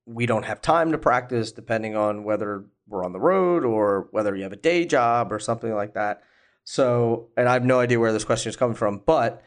we 0.06 0.26
don't 0.26 0.44
have 0.44 0.60
time 0.60 0.92
to 0.92 0.98
practice, 0.98 1.52
depending 1.52 1.96
on 1.96 2.24
whether 2.24 2.64
we're 2.86 3.04
on 3.04 3.12
the 3.12 3.20
road 3.20 3.64
or 3.64 4.08
whether 4.10 4.36
you 4.36 4.42
have 4.42 4.52
a 4.52 4.56
day 4.56 4.84
job 4.84 5.32
or 5.32 5.38
something 5.38 5.72
like 5.72 5.94
that. 5.94 6.22
So, 6.64 7.28
and 7.36 7.48
I 7.48 7.54
have 7.54 7.64
no 7.64 7.80
idea 7.80 8.00
where 8.00 8.12
this 8.12 8.24
question 8.24 8.50
is 8.50 8.56
coming 8.56 8.76
from, 8.76 9.02
but 9.04 9.42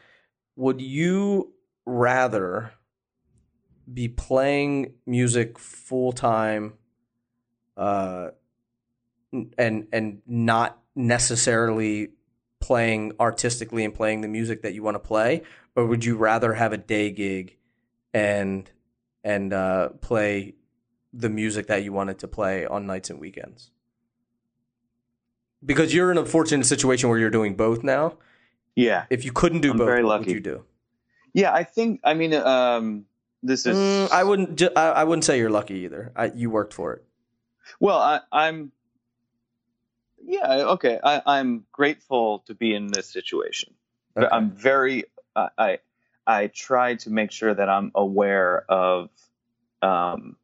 would 0.56 0.80
you 0.80 1.52
rather 1.86 2.72
be 3.92 4.08
playing 4.08 4.94
music 5.06 5.58
full 5.58 6.12
time 6.12 6.74
uh, 7.76 8.30
and 9.56 9.86
and 9.92 10.20
not 10.26 10.78
necessarily 10.94 12.10
playing 12.60 13.12
artistically 13.20 13.84
and 13.84 13.94
playing 13.94 14.20
the 14.20 14.28
music 14.28 14.62
that 14.62 14.74
you 14.74 14.82
want 14.82 14.96
to 14.96 15.00
play, 15.00 15.42
or 15.76 15.86
would 15.86 16.04
you 16.04 16.16
rather 16.16 16.54
have 16.54 16.72
a 16.72 16.76
day 16.76 17.10
gig 17.10 17.56
and 18.12 18.70
and 19.28 19.52
uh, 19.52 19.90
play 20.00 20.54
the 21.12 21.28
music 21.28 21.66
that 21.68 21.82
you 21.84 21.92
wanted 21.92 22.18
to 22.20 22.28
play 22.28 22.64
on 22.66 22.86
nights 22.86 23.10
and 23.10 23.20
weekends? 23.20 23.70
Because 25.64 25.92
you're 25.92 26.10
in 26.10 26.18
a 26.18 26.24
fortunate 26.24 26.64
situation 26.64 27.08
where 27.08 27.18
you're 27.18 27.30
doing 27.30 27.56
both 27.56 27.82
now. 27.82 28.16
Yeah, 28.76 29.06
If 29.10 29.24
you 29.24 29.32
couldn't 29.32 29.60
do 29.60 29.72
I'm 29.72 29.76
both, 29.78 29.86
very 29.88 30.04
what 30.04 30.20
would 30.20 30.26
lucky. 30.28 30.32
you 30.34 30.40
do? 30.40 30.64
yeah. 31.34 31.52
I 31.52 31.64
think. 31.64 32.00
I 32.04 32.14
mean, 32.14 32.32
um, 32.32 33.06
this 33.42 33.66
is. 33.66 33.76
Mm, 33.76 34.12
I 34.12 34.22
wouldn't. 34.22 34.56
Ju- 34.56 34.70
I, 34.76 35.02
I 35.02 35.04
wouldn't 35.04 35.24
say 35.24 35.36
you're 35.38 35.50
lucky 35.50 35.74
either. 35.86 36.12
I, 36.14 36.26
you 36.26 36.48
worked 36.48 36.72
for 36.74 36.92
it. 36.94 37.04
Well, 37.80 37.98
I, 37.98 38.20
I'm. 38.30 38.70
Yeah. 40.24 40.74
Okay. 40.78 41.00
I, 41.02 41.22
I'm 41.26 41.64
grateful 41.72 42.44
to 42.46 42.54
be 42.54 42.72
in 42.72 42.86
this 42.86 43.10
situation. 43.10 43.74
Okay. 44.16 44.28
I'm 44.30 44.52
very. 44.52 45.04
I 45.34 45.78
I 46.28 46.48
try 46.48 46.96
to 46.96 47.10
make 47.10 47.32
sure 47.32 47.54
that 47.54 47.68
I'm 47.70 47.90
aware 47.94 48.64
of, 48.68 49.08
um, 49.80 50.36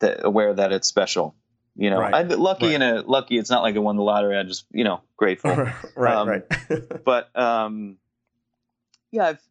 that 0.00 0.24
aware 0.24 0.54
that 0.54 0.72
it's 0.72 0.88
special. 0.88 1.34
You 1.76 1.90
know, 1.90 1.98
Right. 2.00 2.14
I'm 2.14 2.28
lucky 2.28 2.66
Right. 2.66 2.74
in 2.74 2.82
a 2.82 3.02
lucky. 3.02 3.38
It's 3.38 3.50
not 3.50 3.62
like 3.62 3.76
I 3.76 3.80
won 3.80 3.96
the 3.96 4.02
lottery. 4.02 4.36
I 4.36 4.42
just 4.42 4.64
you 4.72 4.82
know 4.84 5.02
grateful. 5.16 5.50
right, 5.94 6.16
Um, 6.16 6.28
right. 6.28 6.44
but 7.04 7.36
um, 7.38 7.98
yeah, 9.12 9.26
I've 9.26 9.42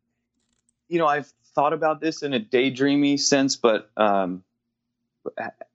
you 0.89 0.99
know 0.99 1.07
I've 1.07 1.31
thought 1.55 1.73
about 1.73 2.01
this 2.01 2.23
in 2.23 2.33
a 2.33 2.39
daydreamy 2.39 3.19
sense, 3.19 3.55
but 3.55 3.89
um, 3.95 4.43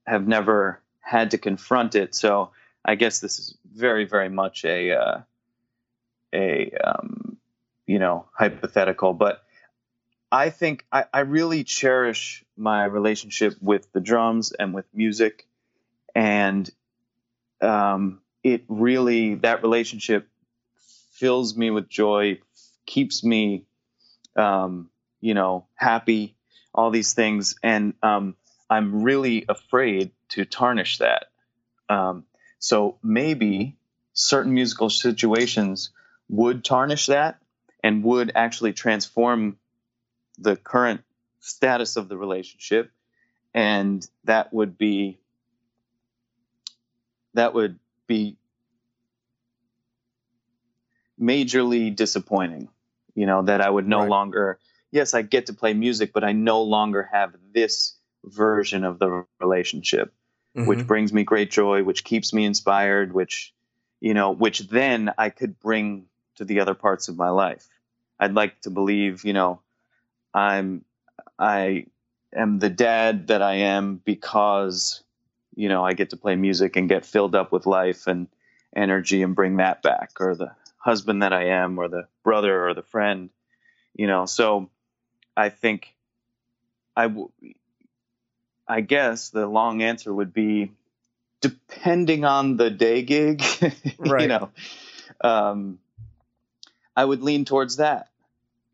have 0.06 0.26
never 0.26 0.80
had 1.00 1.30
to 1.30 1.38
confront 1.38 1.94
it. 1.94 2.14
So 2.14 2.50
I 2.84 2.96
guess 2.96 3.20
this 3.20 3.38
is 3.38 3.56
very 3.72 4.04
very 4.04 4.28
much 4.28 4.64
a 4.64 4.92
uh, 4.92 5.20
a 6.34 6.70
um, 6.84 7.36
you 7.86 7.98
know 7.98 8.26
hypothetical, 8.32 9.14
but 9.14 9.41
I 10.32 10.50
think 10.50 10.86
I, 10.92 11.06
I 11.14 11.20
really 11.22 11.64
cherish 11.64 12.44
my 12.56 12.86
relationship 12.86 13.56
with 13.62 13.92
the 13.92 14.00
drums 14.00 14.52
and 14.52 14.74
with 14.74 14.86
music, 14.94 15.46
and 16.14 16.70
um, 17.62 18.20
it 18.44 18.64
really 18.68 19.36
that 19.36 19.62
relationship 19.62 20.28
fills 21.12 21.56
me 21.56 21.70
with 21.70 21.88
joy, 21.88 22.40
keeps 22.86 23.24
me, 23.24 23.64
um, 24.36 24.90
you 25.20 25.34
know, 25.34 25.66
happy, 25.74 26.36
all 26.74 26.90
these 26.90 27.14
things. 27.14 27.56
And 27.62 27.94
um, 28.02 28.36
I'm 28.70 29.02
really 29.04 29.46
afraid 29.48 30.12
to 30.30 30.44
tarnish 30.44 30.98
that. 30.98 31.26
Um, 31.88 32.24
so 32.60 32.98
maybe 33.02 33.76
certain 34.14 34.54
musical 34.54 34.90
situations 34.90 35.90
would 36.28 36.64
tarnish 36.64 37.06
that. 37.06 37.38
and 37.82 38.04
would 38.04 38.32
actually 38.34 38.72
transform 38.74 39.58
the 40.38 40.56
current 40.56 41.02
status 41.40 41.96
of 41.96 42.08
the 42.08 42.16
relationship 42.16 42.90
and 43.54 44.06
that 44.24 44.52
would 44.52 44.78
be 44.78 45.18
that 47.34 47.54
would 47.54 47.78
be 48.06 48.36
majorly 51.20 51.94
disappointing 51.94 52.68
you 53.14 53.26
know 53.26 53.42
that 53.42 53.60
i 53.60 53.68
would 53.70 53.86
no 53.86 54.00
Right. 54.00 54.10
longer 54.10 54.58
yes 54.90 55.14
i 55.14 55.22
get 55.22 55.46
to 55.46 55.52
play 55.52 55.74
music 55.74 56.12
but 56.12 56.24
i 56.24 56.32
no 56.32 56.62
longer 56.62 57.08
have 57.12 57.34
this 57.54 57.96
version 58.24 58.84
of 58.84 58.98
the 58.98 59.24
relationship 59.40 60.12
which 60.64 60.80
Mhm. 60.80 60.86
brings 60.86 61.12
me 61.12 61.24
great 61.24 61.50
joy 61.50 61.82
which 61.82 62.04
keeps 62.04 62.32
me 62.32 62.44
inspired 62.44 63.12
which 63.12 63.54
you 64.00 64.14
know 64.14 64.30
which 64.32 64.60
then 64.68 65.12
i 65.18 65.30
could 65.30 65.58
bring 65.60 66.06
to 66.36 66.44
the 66.44 66.60
other 66.60 66.74
parts 66.74 67.08
of 67.08 67.16
my 67.16 67.30
life 67.30 67.68
i'd 68.20 68.34
like 68.34 68.60
to 68.62 68.70
believe 68.70 69.24
you 69.24 69.32
know 69.32 69.60
i'm 70.34 70.84
i 71.38 71.84
am 72.34 72.58
the 72.58 72.70
dad 72.70 73.28
that 73.28 73.42
i 73.42 73.54
am 73.54 74.00
because 74.04 75.02
you 75.54 75.68
know 75.68 75.84
i 75.84 75.92
get 75.92 76.10
to 76.10 76.16
play 76.16 76.36
music 76.36 76.76
and 76.76 76.88
get 76.88 77.04
filled 77.06 77.34
up 77.34 77.52
with 77.52 77.66
life 77.66 78.06
and 78.06 78.28
energy 78.74 79.22
and 79.22 79.34
bring 79.34 79.56
that 79.56 79.82
back 79.82 80.12
or 80.20 80.34
the 80.34 80.50
husband 80.78 81.22
that 81.22 81.32
i 81.32 81.46
am 81.46 81.78
or 81.78 81.88
the 81.88 82.06
brother 82.22 82.68
or 82.68 82.74
the 82.74 82.82
friend 82.82 83.30
you 83.94 84.06
know. 84.06 84.26
So 84.26 84.70
i 85.36 85.48
think 85.48 85.94
i 86.96 87.04
w- 87.08 87.30
i 88.68 88.80
guess 88.80 89.30
the 89.30 89.46
long 89.46 89.82
answer 89.82 90.12
would 90.12 90.32
be 90.32 90.72
depending 91.40 92.24
on 92.24 92.56
the 92.56 92.70
day 92.70 93.02
gig 93.02 93.42
right. 93.98 94.22
you 94.22 94.28
know. 94.28 94.50
Um 95.20 95.78
i 96.96 97.04
would 97.04 97.22
lean 97.22 97.44
towards 97.44 97.76
that 97.76 98.08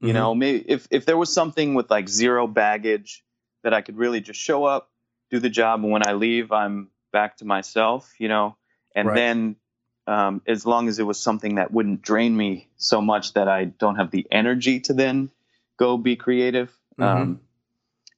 you 0.01 0.13
Mhm. 0.13 0.15
know 0.15 0.35
maybe 0.35 0.65
if 0.69 0.87
if 0.91 1.05
there 1.07 1.17
was 1.17 1.33
something 1.33 1.75
with 1.75 1.91
like 1.91 2.09
zero 2.09 2.47
baggage 2.47 3.25
that 3.63 3.75
i 3.75 3.81
could 3.81 3.97
really 3.97 4.21
just 4.21 4.41
show 4.41 4.65
up 4.65 4.91
do 5.31 5.39
the 5.39 5.51
job 5.51 5.83
and 5.83 5.93
when 5.93 6.07
i 6.07 6.13
leave 6.13 6.53
i'm 6.53 6.89
back 7.13 7.37
to 7.37 7.45
myself 7.45 8.13
you 8.19 8.29
know 8.29 8.57
and 8.95 9.09
Right. 9.09 9.17
then 9.17 9.57
um, 10.07 10.41
as 10.47 10.65
long 10.65 10.89
as 10.89 10.99
it 10.99 11.03
was 11.03 11.21
something 11.21 11.57
that 11.57 11.71
wouldn't 11.71 12.01
drain 12.01 12.35
me 12.37 12.69
so 12.77 13.01
much 13.01 13.35
that 13.35 13.49
i 13.49 13.65
don't 13.65 13.97
have 13.97 14.11
the 14.11 14.27
energy 14.31 14.81
to 14.81 14.95
then 14.95 15.31
go 15.79 15.97
be 15.99 16.17
creative 16.17 16.73
Mhm. 16.99 17.07
um, 17.07 17.41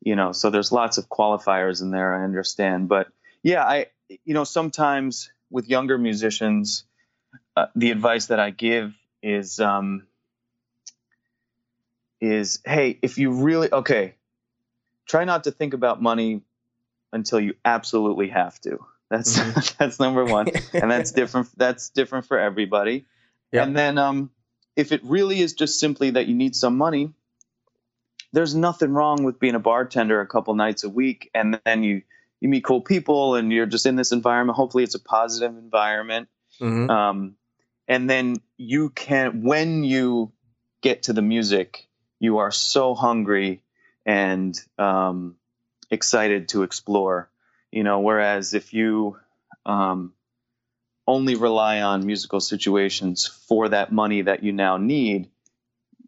you 0.01 0.17
know 0.17 0.33
so 0.33 0.51
there's 0.51 0.73
lots 0.73 0.99
of 0.99 1.09
qualifiers 1.09 1.83
in 1.83 1.91
there 1.91 2.15
i 2.15 2.25
understand 2.25 2.89
but 2.89 3.09
yeah 3.43 3.65
i 3.65 3.87
you 4.25 4.35
know 4.35 4.45
sometimes 4.45 5.31
with 5.51 5.69
younger 5.69 5.99
musicians 5.99 6.85
uh, 7.57 7.67
the 7.75 7.91
advice 7.91 8.27
that 8.27 8.41
i 8.41 8.51
give 8.51 8.95
is 9.23 9.61
um, 9.61 10.07
is 12.21 12.61
hey 12.65 12.99
if 13.03 13.19
you 13.19 13.31
really 13.31 13.73
okay 13.73 14.15
try 15.07 15.25
not 15.25 15.45
to 15.45 15.51
think 15.51 15.75
about 15.75 16.01
money 16.03 16.43
until 17.13 17.41
you 17.41 17.55
absolutely 17.65 18.29
have 18.29 18.61
to 18.61 18.79
that's 19.11 19.39
Mhm. 19.39 19.77
that's 19.79 19.99
number 19.99 20.25
one 20.25 20.49
and 20.75 20.91
that's 20.91 21.13
different 21.13 21.49
that's 21.57 21.91
different 21.91 22.27
for 22.27 22.39
everybody 22.39 23.07
Yep. 23.53 23.67
and 23.67 23.77
then 23.77 23.99
um 23.99 24.31
if 24.77 24.93
it 24.93 25.03
really 25.05 25.41
is 25.41 25.55
just 25.55 25.81
simply 25.81 26.11
that 26.11 26.27
you 26.27 26.35
need 26.35 26.55
some 26.55 26.77
money 26.77 27.13
there's 28.33 28.55
nothing 28.55 28.93
wrong 28.93 29.25
with 29.25 29.41
being 29.41 29.55
a 29.57 29.59
bartender 29.61 30.21
a 30.21 30.27
couple 30.27 30.55
nights 30.55 30.85
a 30.85 30.89
week 30.89 31.31
and 31.35 31.61
then 31.65 31.83
you 31.83 32.03
you 32.41 32.49
meet 32.49 32.65
cool 32.65 32.81
people 32.81 33.35
and 33.35 33.53
you're 33.53 33.67
just 33.67 33.87
in 33.87 33.97
this 33.97 34.13
environment 34.13 34.57
hopefully 34.57 34.85
it's 34.85 34.95
a 34.95 35.01
positive 35.01 35.57
environment 35.57 36.29
Mhm. 36.61 36.91
um, 36.91 37.37
and 37.89 38.09
then 38.09 38.37
you 38.57 38.91
can 38.91 39.43
when 39.43 39.83
you 39.83 40.33
get 40.83 41.05
to 41.05 41.13
the 41.13 41.23
music 41.23 41.89
you 42.21 42.39
are 42.39 42.53
so 42.53 42.95
hungry 42.95 43.63
and 44.07 44.57
um, 44.79 45.37
excited 45.91 46.49
to 46.51 46.63
explore 46.63 47.29
you 47.73 47.83
know 47.83 48.01
whereas 48.01 48.55
if 48.55 48.73
you 48.73 49.17
um, 49.67 50.13
only 51.07 51.35
rely 51.35 51.81
on 51.83 52.07
musical 52.07 52.41
situations 52.41 53.27
for 53.27 53.71
that 53.71 53.91
money 53.91 54.23
that 54.23 54.45
you 54.45 54.53
now 54.53 54.77
need 54.77 55.29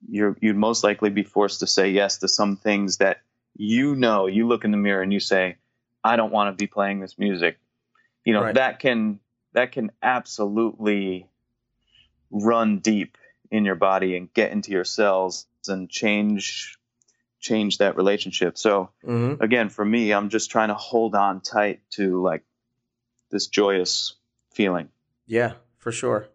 you're 0.08 0.36
you'd 0.40 0.56
most 0.56 0.84
likely 0.84 1.10
be 1.10 1.22
forced 1.22 1.60
to 1.60 1.66
say 1.66 1.90
yes 1.90 2.18
to 2.18 2.28
some 2.28 2.56
things 2.56 2.98
that 2.98 3.22
you 3.56 3.94
know 3.94 4.26
you 4.26 4.46
look 4.46 4.64
in 4.64 4.70
the 4.70 4.76
mirror 4.76 5.02
and 5.02 5.12
you 5.12 5.20
say 5.20 5.56
i 6.04 6.16
don't 6.16 6.32
want 6.32 6.56
to 6.56 6.60
be 6.60 6.66
playing 6.66 7.00
this 7.00 7.18
music 7.18 7.58
you 8.24 8.32
know 8.32 8.42
Right. 8.42 8.54
that 8.54 8.78
can 8.78 9.20
that 9.52 9.72
can 9.72 9.90
absolutely 10.02 11.28
run 12.30 12.78
deep 12.78 13.18
in 13.50 13.64
your 13.64 13.74
body 13.74 14.16
and 14.16 14.32
get 14.32 14.52
into 14.52 14.70
your 14.70 14.84
cells 14.84 15.46
and 15.68 15.88
change 15.90 16.78
change 17.40 17.78
that 17.78 17.96
relationship 17.96 18.56
so 18.56 18.90
Mhm. 19.04 19.40
again 19.40 19.68
for 19.68 19.84
me 19.84 20.12
i'm 20.12 20.28
just 20.28 20.50
trying 20.50 20.68
to 20.68 20.74
hold 20.74 21.14
on 21.14 21.40
tight 21.40 21.80
to 21.90 22.22
like 22.22 22.42
this 23.30 23.46
joyous 23.48 24.14
feeling 24.52 24.88
Yeah, 25.26 25.54
for 25.78 25.90
sure. 25.92 26.28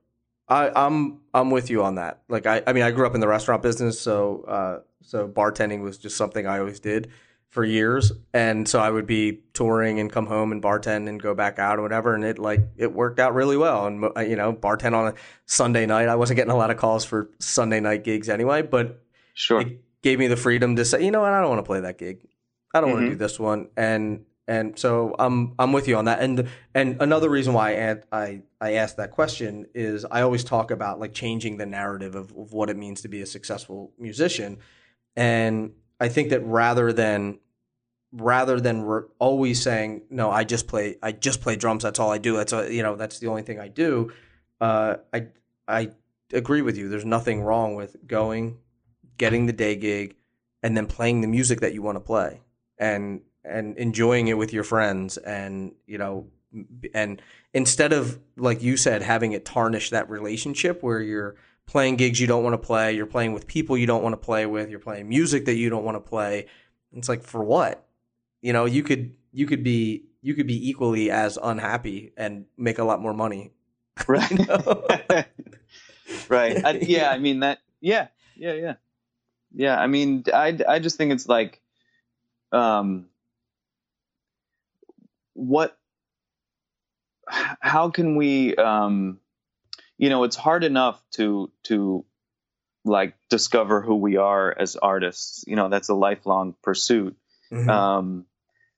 I, 0.50 0.72
I'm 0.76 1.20
I'm 1.34 1.52
with 1.52 1.70
you 1.70 1.84
on 1.84 1.96
that. 1.96 2.22
Like 2.30 2.48
I, 2.48 2.64
I 2.66 2.72
mean, 2.74 2.84
I 2.84 2.92
grew 2.92 3.06
up 3.06 3.14
in 3.14 3.20
the 3.20 3.28
restaurant 3.28 3.62
business, 3.62 4.00
so 4.00 4.44
uh, 4.48 4.80
so 5.02 5.28
bartending 5.28 5.82
was 5.82 5.98
just 5.98 6.16
something 6.18 6.48
I 6.48 6.60
always 6.60 6.80
did 6.80 7.12
for 7.50 7.64
years, 7.66 8.14
and 8.34 8.68
so 8.68 8.80
I 8.80 8.90
would 8.90 9.06
be 9.06 9.42
touring 9.54 10.00
and 10.00 10.10
come 10.12 10.26
home 10.26 10.52
and 10.54 10.64
bartend 10.64 11.10
and 11.10 11.22
go 11.22 11.36
back 11.36 11.60
out 11.60 11.78
or 11.80 11.82
whatever, 11.82 12.16
and 12.16 12.24
it 12.24 12.40
like 12.40 12.62
it 12.78 12.94
worked 12.94 13.20
out 13.20 13.36
really 13.36 13.58
well. 13.58 13.86
And 13.88 14.06
uh, 14.06 14.22
you 14.22 14.38
know, 14.38 14.54
bartend 14.54 14.94
on 14.94 15.10
a 15.10 15.14
Sunday 15.46 15.86
night. 15.86 16.08
I 16.08 16.16
wasn't 16.16 16.38
getting 16.38 16.54
a 16.54 16.58
lot 16.58 16.72
of 16.72 16.78
calls 16.78 17.04
for 17.06 17.30
Sunday 17.40 17.82
night 17.82 18.06
gigs 18.06 18.30
anyway, 18.30 18.62
but 18.62 19.04
sure 19.38 19.62
it 19.62 19.82
gave 20.02 20.20
me 20.20 20.28
the 20.28 20.36
freedom 20.36 20.76
to 20.76 20.84
say, 20.84 21.04
you 21.04 21.12
know 21.12 21.22
what, 21.22 21.32
I 21.32 21.40
don't 21.40 21.50
want 21.50 21.60
to 21.60 21.68
play 21.68 21.82
that 21.82 21.98
gig. 21.98 22.28
I 22.74 22.82
don't 22.82 22.92
want 22.92 23.06
to 23.06 23.10
do 23.12 23.16
this 23.16 23.40
one, 23.40 23.70
and 23.78 24.26
and 24.48 24.78
so 24.78 25.16
I'm 25.18 25.54
I'm 25.58 25.72
with 25.72 25.88
you 25.88 25.96
on 25.96 26.06
that. 26.06 26.20
And 26.20 26.48
and 26.74 27.02
another 27.02 27.30
reason 27.30 27.54
why 27.54 27.92
I 27.92 28.02
I 28.12 28.42
I 28.60 28.74
asked 28.74 28.98
that 28.98 29.12
question 29.12 29.68
is 29.74 30.06
I 30.06 30.22
always 30.22 30.44
talk 30.44 30.72
about 30.72 31.00
like 31.00 31.14
changing 31.14 31.58
the 31.58 31.66
narrative 31.66 32.16
of, 32.16 32.32
of 32.36 32.54
what 32.54 32.70
it 32.70 32.78
means 32.78 33.02
to 33.02 33.08
be 33.08 33.22
a 33.22 33.26
successful 33.26 33.94
musician, 33.98 34.58
and 35.16 35.74
I 36.00 36.10
think 36.10 36.30
that 36.30 36.42
rather 36.42 36.92
than 36.92 37.40
rather 38.12 38.60
than 38.60 38.84
re- 38.84 39.04
always 39.20 39.62
saying 39.62 40.04
no, 40.10 40.30
I 40.30 40.44
just 40.44 40.68
play 40.68 40.98
I 41.02 41.14
just 41.14 41.42
play 41.42 41.56
drums. 41.56 41.84
That's 41.84 42.00
all 42.00 42.12
I 42.12 42.18
do. 42.18 42.36
That's 42.36 42.54
a, 42.54 42.74
you 42.74 42.84
know 42.84 42.96
that's 42.96 43.20
the 43.20 43.28
only 43.28 43.44
thing 43.44 43.60
I 43.60 43.70
do. 43.70 44.12
Uh, 44.60 44.98
I 45.14 45.28
I 45.68 45.92
agree 46.34 46.62
with 46.62 46.78
you. 46.78 46.90
There's 46.90 47.06
nothing 47.06 47.42
wrong 47.42 47.76
with 47.76 47.96
going, 48.06 48.58
getting 49.18 49.46
the 49.46 49.54
day 49.54 49.76
gig, 49.76 50.16
and 50.64 50.76
then 50.76 50.88
playing 50.88 51.22
the 51.22 51.28
music 51.28 51.62
that 51.62 51.74
you 51.74 51.82
want 51.82 51.96
to 51.96 52.02
play, 52.02 52.42
and 52.78 53.22
and 53.44 53.78
enjoying 53.78 54.28
it 54.28 54.38
with 54.38 54.54
your 54.54 54.64
friends, 54.64 55.18
and 55.18 55.74
you 55.86 55.98
know, 55.98 56.28
and 56.94 57.22
instead 57.54 57.94
of 57.94 58.20
like 58.38 58.62
you 58.62 58.78
said, 58.78 59.02
having 59.02 59.32
it 59.32 59.46
tarnish 59.46 59.90
that 59.90 60.10
relationship 60.10 60.84
where 60.84 61.02
you're 61.02 61.36
playing 61.66 61.96
gigs 61.96 62.20
you 62.20 62.28
don't 62.28 62.44
want 62.44 62.54
to 62.54 62.66
play, 62.66 62.94
you're 62.94 63.06
playing 63.06 63.34
with 63.34 63.48
people 63.48 63.78
you 63.78 63.86
don't 63.86 64.04
want 64.04 64.14
to 64.14 64.18
play 64.18 64.46
with, 64.46 64.70
you're 64.70 64.80
playing 64.80 65.10
music 65.10 65.46
that 65.46 65.56
you 65.56 65.70
don't 65.70 65.84
want 65.84 65.96
to 65.96 66.10
play. 66.10 66.46
It's 66.94 67.10
like 67.10 67.24
for 67.24 67.44
what? 67.44 67.86
You 68.42 68.54
know, 68.54 68.66
you 68.66 68.84
could 68.84 69.16
you 69.32 69.46
could 69.46 69.64
be 69.64 70.06
you 70.22 70.34
could 70.34 70.48
be 70.48 70.70
equally 70.70 71.12
as 71.12 71.38
unhappy 71.42 72.12
and 72.18 72.46
make 72.58 72.80
a 72.80 72.84
lot 72.84 73.02
more 73.02 73.14
money. 73.14 73.52
right 74.08 74.30
right 76.30 76.66
I, 76.66 76.72
yeah 76.82 77.10
i 77.10 77.18
mean 77.18 77.40
that 77.40 77.60
yeah 77.82 78.08
yeah 78.36 78.54
yeah 78.54 78.74
yeah 79.58 79.78
i 79.78 79.88
mean 79.88 80.24
i 80.34 80.58
i 80.68 80.80
just 80.80 80.98
think 80.98 81.12
it's 81.12 81.28
like 81.28 81.62
um 82.52 83.08
what 85.34 85.78
how 87.60 87.90
can 87.90 88.16
we 88.16 88.56
um 88.56 89.20
you 89.98 90.10
know 90.10 90.24
it's 90.24 90.36
hard 90.38 90.64
enough 90.64 91.04
to 91.12 91.52
to 91.64 92.06
like 92.86 93.16
discover 93.30 93.82
who 93.82 93.96
we 93.96 94.18
are 94.18 94.56
as 94.58 94.76
artists. 94.76 95.44
You 95.46 95.56
know 95.56 95.70
that's 95.70 95.90
a 95.90 95.94
lifelong 95.94 96.56
pursuit. 96.64 97.16
Mhm. 97.52 97.70
um, 97.70 98.26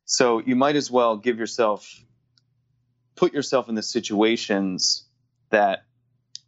so 0.05 0.39
you 0.39 0.55
might 0.55 0.75
as 0.75 0.89
well 0.89 1.17
give 1.17 1.37
yourself, 1.37 1.87
put 3.15 3.33
yourself 3.33 3.69
in 3.69 3.75
the 3.75 3.83
situations 3.83 5.05
that 5.51 5.83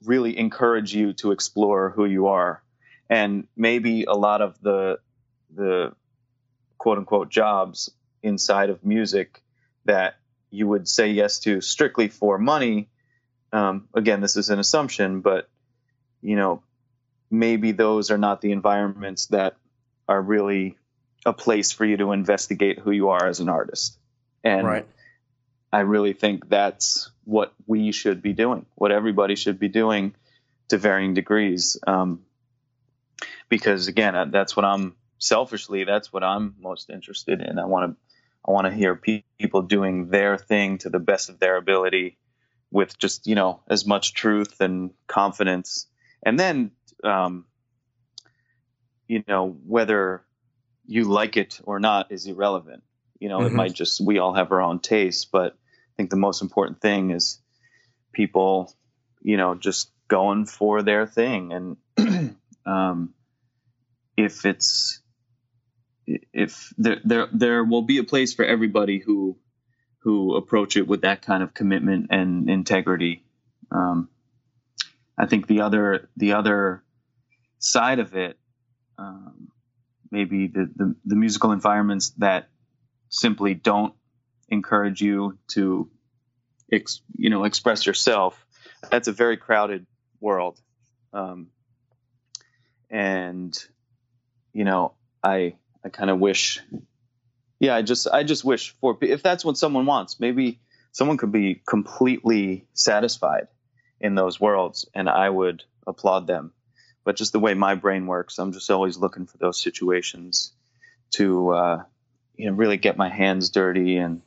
really 0.03 0.37
encourage 0.37 0.95
you 0.95 1.13
to 1.13 1.31
explore 1.31 1.91
who 1.91 2.05
you 2.05 2.27
are, 2.27 2.63
and 3.11 3.45
maybe 3.57 4.05
a 4.05 4.13
lot 4.13 4.41
of 4.41 4.59
the 4.61 4.97
the 5.53 5.91
quote 6.77 6.97
unquote 6.97 7.29
jobs 7.29 7.91
inside 8.23 8.69
of 8.69 8.83
music 8.85 9.43
that 9.85 10.15
you 10.49 10.67
would 10.67 10.87
say 10.87 11.11
yes 11.11 11.39
to 11.39 11.59
strictly 11.61 12.07
for 12.07 12.37
money. 12.37 12.89
Um, 13.51 13.89
again, 13.93 14.21
this 14.21 14.37
is 14.37 14.49
an 14.49 14.59
assumption, 14.59 15.19
but 15.19 15.49
you 16.21 16.37
know, 16.37 16.63
maybe 17.29 17.73
those 17.73 18.11
are 18.11 18.17
not 18.17 18.41
the 18.41 18.53
environments 18.53 19.27
that 19.27 19.57
are 20.07 20.21
really 20.21 20.77
a 21.25 21.33
place 21.33 21.71
for 21.71 21.85
you 21.85 21.97
to 21.97 22.13
investigate 22.13 22.79
who 22.79 22.91
you 22.91 23.09
are 23.09 23.27
as 23.27 23.41
an 23.41 23.49
artist. 23.49 23.97
And 24.43 24.65
right. 24.65 24.87
I 25.71 25.81
really 25.81 26.13
think 26.13 26.47
that's 26.47 27.11
what 27.25 27.53
we 27.67 27.91
should 27.91 28.21
be 28.21 28.33
doing, 28.33 28.65
what 28.75 28.91
everybody 28.91 29.35
should 29.35 29.59
be 29.59 29.67
doing 29.67 30.15
to 30.69 30.77
varying 30.77 31.13
degrees. 31.13 31.77
Um, 31.85 32.21
because 33.51 33.89
again, 33.89 34.31
that's 34.31 34.55
what 34.55 34.65
I'm 34.65 34.95
selfishly. 35.19 35.83
That's 35.83 36.11
what 36.11 36.23
I'm 36.23 36.55
most 36.59 36.89
interested 36.89 37.41
in. 37.41 37.59
I 37.59 37.65
want 37.65 37.91
to 37.91 37.97
I 38.47 38.51
want 38.51 38.65
to 38.65 38.73
hear 38.73 38.95
pe- 38.95 39.23
people 39.37 39.61
doing 39.61 40.09
their 40.09 40.37
thing 40.37 40.79
to 40.79 40.89
the 40.89 40.99
best 40.99 41.29
of 41.29 41.37
their 41.37 41.57
ability, 41.57 42.17
with 42.71 42.97
just 42.97 43.27
you 43.27 43.35
know 43.35 43.59
as 43.69 43.85
much 43.85 44.13
truth 44.13 44.61
and 44.61 44.91
confidence. 45.05 45.85
And 46.23 46.39
then, 46.39 46.71
um, 47.03 47.45
you 49.07 49.23
know, 49.27 49.57
whether 49.65 50.23
you 50.87 51.03
like 51.03 51.35
it 51.35 51.59
or 51.63 51.79
not 51.79 52.11
is 52.11 52.25
irrelevant. 52.25 52.83
You 53.19 53.27
know, 53.27 53.39
mm-hmm. 53.39 53.47
it 53.47 53.53
might 53.53 53.73
just 53.73 53.99
we 53.99 54.17
all 54.17 54.33
have 54.33 54.51
our 54.53 54.61
own 54.61 54.79
tastes, 54.79 55.25
but 55.25 55.53
I 55.53 55.93
think 55.97 56.09
the 56.09 56.15
most 56.15 56.41
important 56.41 56.79
thing 56.79 57.11
is 57.11 57.41
people, 58.13 58.73
you 59.21 59.35
know, 59.35 59.55
just 59.55 59.91
going 60.07 60.45
for 60.45 60.81
their 60.83 61.05
thing. 61.05 61.77
And 61.97 62.37
um, 62.65 63.13
if 64.17 64.45
it's 64.45 65.01
if 66.05 66.73
there 66.77 66.97
there 67.03 67.27
there 67.31 67.63
will 67.63 67.83
be 67.83 67.97
a 67.97 68.03
place 68.03 68.33
for 68.33 68.45
everybody 68.45 68.99
who 68.99 69.37
who 69.99 70.35
approach 70.35 70.77
it 70.77 70.87
with 70.87 71.01
that 71.01 71.21
kind 71.21 71.43
of 71.43 71.53
commitment 71.53 72.07
and 72.09 72.49
integrity. 72.49 73.23
Um, 73.71 74.09
I 75.17 75.27
think 75.27 75.47
the 75.47 75.61
other 75.61 76.09
the 76.17 76.33
other 76.33 76.83
side 77.59 77.99
of 77.99 78.15
it, 78.15 78.37
um, 78.97 79.49
maybe 80.09 80.47
the, 80.47 80.69
the, 80.75 80.95
the 81.05 81.15
musical 81.15 81.51
environments 81.51 82.09
that 82.17 82.49
simply 83.09 83.53
don't 83.53 83.93
encourage 84.49 85.01
you 85.01 85.37
to 85.49 85.89
ex, 86.71 87.01
you 87.15 87.29
know 87.29 87.43
express 87.43 87.85
yourself. 87.85 88.45
That's 88.89 89.07
a 89.07 89.11
very 89.11 89.37
crowded 89.37 89.85
world, 90.19 90.59
um, 91.13 91.49
and 92.89 93.55
you 94.53 94.63
know 94.63 94.93
I 95.23 95.55
I 95.83 95.89
kind 95.89 96.09
of 96.09 96.19
wish, 96.19 96.61
yeah, 97.59 97.75
I 97.75 97.81
just 97.81 98.07
I 98.07 98.23
just 98.23 98.43
wish 98.43 98.75
for 98.79 98.97
if 99.01 99.23
that's 99.23 99.45
what 99.45 99.57
someone 99.57 99.85
wants, 99.85 100.19
maybe 100.19 100.59
someone 100.91 101.17
could 101.17 101.31
be 101.31 101.61
completely 101.65 102.65
satisfied 102.73 103.47
in 103.99 104.15
those 104.15 104.39
worlds, 104.39 104.87
and 104.93 105.09
I 105.09 105.29
would 105.29 105.63
applaud 105.87 106.27
them. 106.27 106.53
But 107.03 107.15
just 107.15 107.31
the 107.31 107.39
way 107.39 107.55
my 107.55 107.75
brain 107.75 108.05
works, 108.05 108.37
I'm 108.37 108.51
just 108.51 108.69
always 108.69 108.97
looking 108.97 109.25
for 109.25 109.37
those 109.37 109.59
situations 109.59 110.53
to 111.11 111.49
uh, 111.49 111.83
you 112.35 112.49
know 112.49 112.55
really 112.55 112.77
get 112.77 112.97
my 112.97 113.09
hands 113.09 113.49
dirty 113.49 113.97
and 113.97 114.21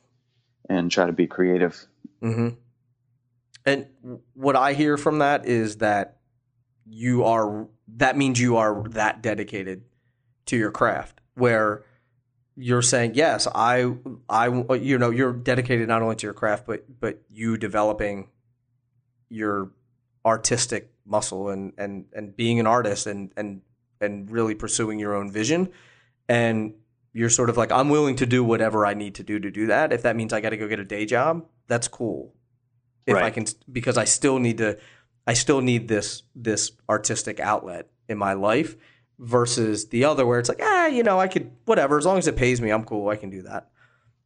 and 0.69 0.91
try 0.91 1.05
to 1.05 1.13
be 1.13 1.27
creative. 1.27 1.85
Mm-hmm. 2.21 2.49
And 3.65 3.87
what 4.33 4.55
I 4.55 4.73
hear 4.73 4.97
from 4.97 5.19
that 5.19 5.45
is 5.45 5.77
that 5.77 6.17
you 6.85 7.23
are 7.23 7.67
that 7.95 8.17
means 8.17 8.39
you 8.39 8.57
are 8.57 8.83
that 8.89 9.21
dedicated 9.21 9.83
to 10.45 10.57
your 10.57 10.71
craft 10.71 11.21
where 11.35 11.83
you're 12.55 12.81
saying 12.81 13.11
yes 13.15 13.47
i 13.53 13.91
i 14.29 14.47
you 14.75 14.97
know 14.97 15.09
you're 15.09 15.33
dedicated 15.33 15.87
not 15.87 16.01
only 16.01 16.15
to 16.15 16.25
your 16.25 16.33
craft 16.33 16.65
but 16.65 16.85
but 16.99 17.21
you 17.29 17.57
developing 17.57 18.29
your 19.29 19.71
artistic 20.25 20.91
muscle 21.05 21.49
and 21.49 21.73
and 21.77 22.05
and 22.13 22.35
being 22.35 22.59
an 22.59 22.67
artist 22.67 23.05
and 23.07 23.31
and 23.37 23.61
and 24.01 24.29
really 24.31 24.55
pursuing 24.55 24.99
your 24.99 25.15
own 25.15 25.31
vision. 25.31 25.69
And 26.27 26.73
you're 27.13 27.29
sort 27.29 27.49
of 27.49 27.55
like 27.55 27.71
i'm 27.71 27.89
willing 27.89 28.17
to 28.17 28.25
do 28.25 28.43
whatever 28.43 28.85
i 28.85 28.93
need 28.93 29.15
to 29.15 29.23
do 29.23 29.39
to 29.39 29.51
do 29.51 29.67
that. 29.67 29.93
If 29.93 30.01
that 30.01 30.15
means 30.15 30.33
i 30.33 30.41
got 30.41 30.49
to 30.49 30.57
go 30.57 30.67
get 30.67 30.79
a 30.79 30.85
day 30.85 31.05
job 31.05 31.45
that's 31.67 31.87
cool. 31.87 32.33
If 33.05 33.13
right. 33.13 33.25
i 33.25 33.29
can 33.29 33.45
because 33.71 33.97
i 33.97 34.05
still 34.05 34.39
need 34.39 34.57
to 34.57 34.77
i 35.27 35.33
still 35.33 35.61
need 35.61 35.87
this 35.87 36.23
this 36.35 36.71
artistic 36.89 37.39
outlet 37.39 37.89
in 38.09 38.17
my 38.17 38.33
life 38.33 38.75
versus 39.19 39.87
the 39.89 40.05
other 40.05 40.25
where 40.25 40.39
it's 40.39 40.49
like, 40.49 40.61
ah, 40.61 40.87
you 40.87 41.03
know, 41.03 41.19
I 41.19 41.27
could 41.27 41.51
whatever 41.65 41.97
as 41.97 42.05
long 42.05 42.17
as 42.17 42.27
it 42.27 42.35
pays 42.35 42.61
me, 42.61 42.69
I'm 42.71 42.83
cool. 42.83 43.09
I 43.09 43.15
can 43.15 43.29
do 43.29 43.43
that. 43.43 43.69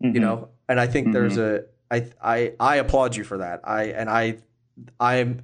Mm-hmm. 0.04 0.16
You 0.16 0.22
know, 0.22 0.50
and 0.68 0.80
I 0.80 0.88
think 0.88 1.08
mm-hmm. 1.08 1.14
there's 1.14 1.38
a 1.38 1.66
I 1.92 2.08
I 2.22 2.54
I 2.60 2.76
applaud 2.78 3.16
you 3.16 3.24
for 3.24 3.40
that. 3.40 3.62
I 3.64 3.86
and 3.86 4.10
I 4.10 4.38
I'm 5.00 5.42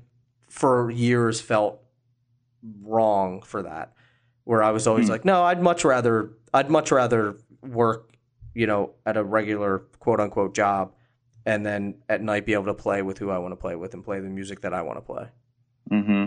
for 0.50 0.89
years 0.89 1.41
felt 1.41 1.82
wrong 2.82 3.41
for 3.41 3.64
that, 3.64 3.93
where 4.46 4.64
I 4.64 4.72
was 4.72 4.88
always 4.88 5.08
mm. 5.08 5.12
like, 5.12 5.26
no, 5.26 5.43
I'd 5.43 5.62
much 5.62 5.84
rather 5.84 6.32
I'd 6.54 6.72
much 6.72 6.91
rather 6.91 7.38
work, 7.62 8.16
you 8.54 8.66
know, 8.68 8.91
at 9.06 9.18
a 9.18 9.24
regular 9.24 9.80
quote 10.00 10.20
unquote 10.20 10.56
job, 10.56 10.93
and 11.46 11.66
then 11.66 11.96
at 12.08 12.22
night 12.22 12.46
be 12.46 12.54
able 12.54 12.66
to 12.66 12.74
play 12.74 13.02
with 13.02 13.18
who 13.18 13.30
I 13.30 13.38
want 13.38 13.52
to 13.52 13.58
play 13.58 13.76
with 13.76 13.93
and 13.93 14.04
play 14.04 14.20
the 14.20 14.30
music 14.30 14.62
that 14.62 14.74
I 14.74 14.82
want 14.82 14.98
to 14.98 15.02
play. 15.02 15.28
Mm-hmm 15.91 16.26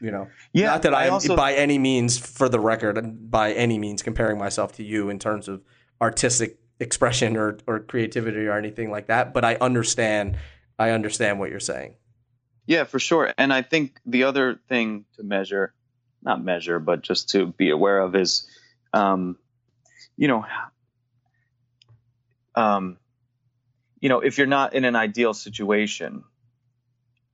you 0.00 0.10
know? 0.10 0.28
Yeah 0.52 0.66
not 0.66 0.82
that 0.82 0.94
i, 0.94 1.06
I 1.06 1.08
also, 1.08 1.36
by 1.36 1.54
any 1.54 1.78
means 1.78 2.18
for 2.18 2.48
the 2.48 2.60
record 2.60 3.30
by 3.30 3.52
any 3.52 3.78
means 3.78 4.02
comparing 4.02 4.38
myself 4.38 4.72
to 4.76 4.84
you 4.84 5.10
in 5.10 5.18
terms 5.18 5.48
of 5.48 5.62
artistic 6.00 6.58
expression 6.80 7.36
or, 7.36 7.58
or 7.66 7.80
creativity 7.80 8.46
or 8.46 8.56
anything 8.56 8.90
like 8.90 9.06
that 9.08 9.34
but 9.34 9.44
i 9.44 9.56
understand 9.56 10.36
i 10.78 10.90
understand 10.90 11.38
what 11.38 11.50
you're 11.50 11.60
saying. 11.60 11.94
Yeah 12.66 12.84
for 12.84 12.98
sure. 12.98 13.32
And 13.36 13.52
i 13.52 13.62
think 13.62 13.98
the 14.06 14.24
other 14.24 14.60
thing 14.68 15.04
to 15.16 15.22
measure 15.22 15.74
not 16.22 16.42
measure 16.42 16.78
but 16.78 17.02
just 17.02 17.30
to 17.30 17.46
be 17.46 17.70
aware 17.70 17.98
of 17.98 18.14
is 18.14 18.46
um, 18.92 19.38
you 20.16 20.28
know 20.28 20.44
um, 22.54 22.98
you 24.00 24.08
know 24.08 24.20
if 24.20 24.38
you're 24.38 24.46
not 24.46 24.74
in 24.74 24.84
an 24.84 24.96
ideal 24.96 25.34
situation 25.34 26.24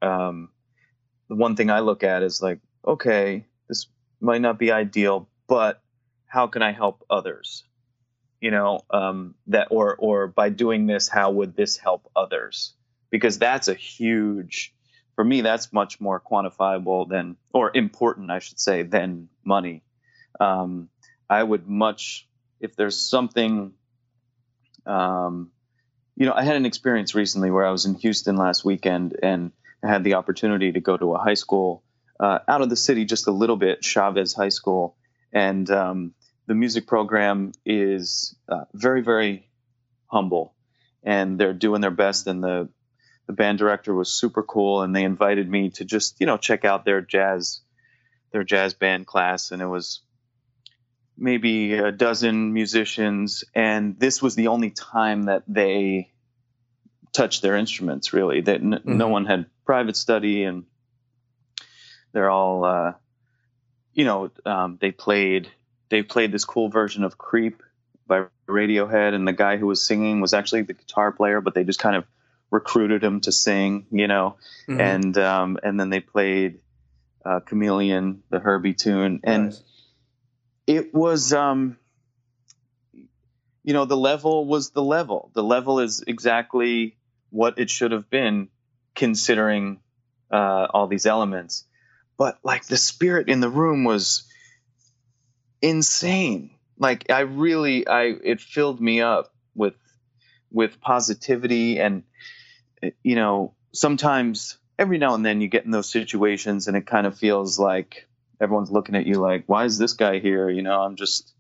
um, 0.03 0.51
the 0.51 0.54
one 1.37 1.57
thing 1.57 1.71
I 1.71 1.81
look 1.81 2.03
at 2.03 2.23
is 2.23 2.43
like, 2.43 2.61
okay, 2.87 3.47
this 3.69 3.87
might 4.21 4.41
not 4.41 4.59
be 4.59 4.73
ideal, 4.73 5.29
but 5.47 5.83
how 6.27 6.47
can 6.47 6.63
I 6.63 6.73
help 6.73 7.05
others? 7.11 7.65
You 8.41 8.51
know, 8.51 8.81
um, 8.91 9.35
that 9.47 9.69
or 9.71 9.97
or 9.97 10.27
by 10.27 10.51
doing 10.51 10.87
this, 10.87 11.09
how 11.09 11.31
would 11.31 11.57
this 11.57 11.77
help 11.77 12.11
others? 12.15 12.75
Because 13.11 13.39
that's 13.39 13.69
a 13.69 13.75
huge, 13.75 14.75
for 15.15 15.25
me, 15.25 15.41
that's 15.41 15.73
much 15.73 16.01
more 16.01 16.21
quantifiable 16.21 17.09
than 17.09 17.37
or 17.53 17.71
important, 17.75 18.31
I 18.31 18.41
should 18.41 18.61
say, 18.61 18.83
than 18.83 19.29
money. 19.45 19.83
Um, 20.41 20.89
I 21.31 21.43
would 21.43 21.67
much 21.69 22.29
if 22.61 22.77
there's 22.77 23.01
something. 23.01 23.73
Um, 24.87 25.51
you 26.17 26.27
know, 26.27 26.35
I 26.35 26.43
had 26.43 26.57
an 26.57 26.67
experience 26.67 27.15
recently 27.15 27.51
where 27.51 27.67
I 27.67 27.71
was 27.71 27.87
in 27.87 27.95
Houston 27.95 28.37
last 28.37 28.65
weekend 28.65 29.17
and 29.21 29.53
I 29.85 29.89
had 29.89 30.05
the 30.05 30.15
opportunity 30.15 30.73
to 30.73 30.81
go 30.81 30.97
to 30.97 31.15
a 31.15 31.19
high 31.19 31.35
school 31.35 31.83
uh, 32.19 32.39
out 32.49 32.63
of 32.63 32.71
the 32.71 32.77
city 32.77 33.05
just 33.05 33.27
a 33.27 33.33
little 33.33 33.57
bit, 33.57 33.85
Chavez 33.85 34.35
High 34.35 34.49
School, 34.49 34.97
and 35.33 35.69
um, 35.71 36.15
the 36.47 36.55
music 36.55 36.87
program 36.87 37.53
is 37.67 38.37
uh, 38.49 38.65
very, 38.73 39.03
very 39.03 39.49
humble, 40.07 40.55
and 41.03 41.39
they're 41.39 41.53
doing 41.53 41.81
their 41.81 41.91
best. 41.91 42.27
And 42.27 42.43
the 42.43 42.69
the 43.27 43.33
band 43.33 43.59
director 43.59 43.95
was 43.95 44.13
super 44.13 44.43
cool, 44.43 44.83
and 44.83 44.95
they 44.95 45.05
invited 45.05 45.49
me 45.49 45.71
to 45.71 45.85
just 45.85 46.21
you 46.21 46.27
know 46.27 46.37
check 46.37 46.65
out 46.65 46.85
their 46.85 47.01
jazz 47.01 47.61
their 48.33 48.45
jazz 48.45 48.75
band 48.75 49.07
class, 49.07 49.51
and 49.51 49.61
it 49.61 49.67
was 49.67 50.01
maybe 51.17 51.75
a 51.75 51.93
dozen 51.93 52.53
musicians, 52.53 53.45
and 53.55 53.99
this 53.99 54.23
was 54.23 54.35
the 54.35 54.49
only 54.49 54.71
time 54.71 55.25
that 55.25 55.43
they 55.47 56.11
touched 57.13 57.43
their 57.43 57.57
instruments 57.57 58.13
really 58.13 58.41
that 58.41 58.57
n- 58.57 58.73
mm-hmm. 58.73 58.97
no 58.99 59.09
one 59.09 59.25
had 59.25 59.47
private 59.65 59.97
study 59.97 60.45
and 60.45 60.65
they're 62.13 62.31
all 62.31 62.65
uh, 62.65 62.93
you 63.93 64.05
know 64.05 64.31
um, 64.45 64.79
they 64.81 64.91
played 64.91 65.51
they 65.91 66.03
played 66.03 66.33
this 66.33 66.45
cool 66.45 66.69
version 66.69 67.05
of 67.05 67.19
creep 67.19 67.63
by 68.07 68.25
radiohead 68.49 69.15
and 69.15 69.27
the 69.27 69.33
guy 69.33 69.57
who 69.57 69.67
was 69.67 69.83
singing 69.83 70.21
was 70.21 70.35
actually 70.35 70.63
the 70.63 70.75
guitar 70.75 71.13
player 71.13 71.41
but 71.41 71.55
they 71.55 71.65
just 71.65 71.79
kind 71.79 71.97
of 71.97 72.05
recruited 72.51 73.03
him 73.03 73.21
to 73.21 73.33
sing 73.33 73.87
you 73.91 74.07
know 74.07 74.37
mm-hmm. 74.69 74.81
and 74.81 75.19
um, 75.19 75.59
and 75.63 75.79
then 75.79 75.91
they 75.91 76.01
played 76.01 76.61
uh, 77.25 77.41
chameleon 77.41 78.23
the 78.31 78.39
herbie 78.39 78.75
tune 78.75 79.21
and 79.25 79.47
nice. 79.47 79.63
it 80.67 80.95
was 80.95 81.33
um, 81.33 81.77
you 83.65 83.73
know 83.73 83.87
the 83.87 83.97
level 83.97 84.45
was 84.47 84.71
the 84.71 84.83
level 84.83 85.31
the 85.35 85.43
level 85.43 85.81
is 85.81 86.05
exactly 86.07 86.97
what 87.31 87.59
it 87.59 87.71
should 87.71 87.91
have 87.91 88.09
been 88.11 88.49
considering 88.95 89.81
uh, 90.31 90.67
all 90.71 90.87
these 90.87 91.07
elements. 91.07 91.65
But 92.17 92.39
like 92.43 92.67
the 92.67 92.77
spirit 92.77 93.29
in 93.29 93.41
the 93.41 93.49
room 93.49 93.85
was 93.85 94.25
insane. 95.61 96.51
Like 96.79 97.11
I 97.11 97.21
really, 97.21 97.87
I 97.87 98.15
it 98.23 98.41
filled 98.41 98.81
me 98.81 99.01
up 99.01 99.33
with 99.55 99.75
with 100.51 100.81
positivity 100.81 101.81
and 101.81 102.05
you 103.03 103.17
know 103.17 103.55
sometimes 103.73 104.59
every 104.79 104.99
now 104.99 105.15
and 105.15 105.25
then 105.25 105.41
you 105.41 105.49
get 105.49 105.65
in 105.65 105.71
those 105.73 105.91
situations 105.91 106.69
and 106.69 106.77
it 106.77 106.87
kind 106.87 107.07
of 107.07 107.19
feels 107.19 107.59
like 107.59 108.07
everyone's 108.41 108.71
looking 108.71 108.95
at 108.95 109.07
you 109.07 109.15
like 109.15 109.45
why 109.47 109.65
is 109.65 109.79
this 109.79 109.95
guy 109.95 110.19
here 110.19 110.49
you 110.49 110.63
know 110.63 110.81
i'm 110.81 110.95
just 110.97 111.33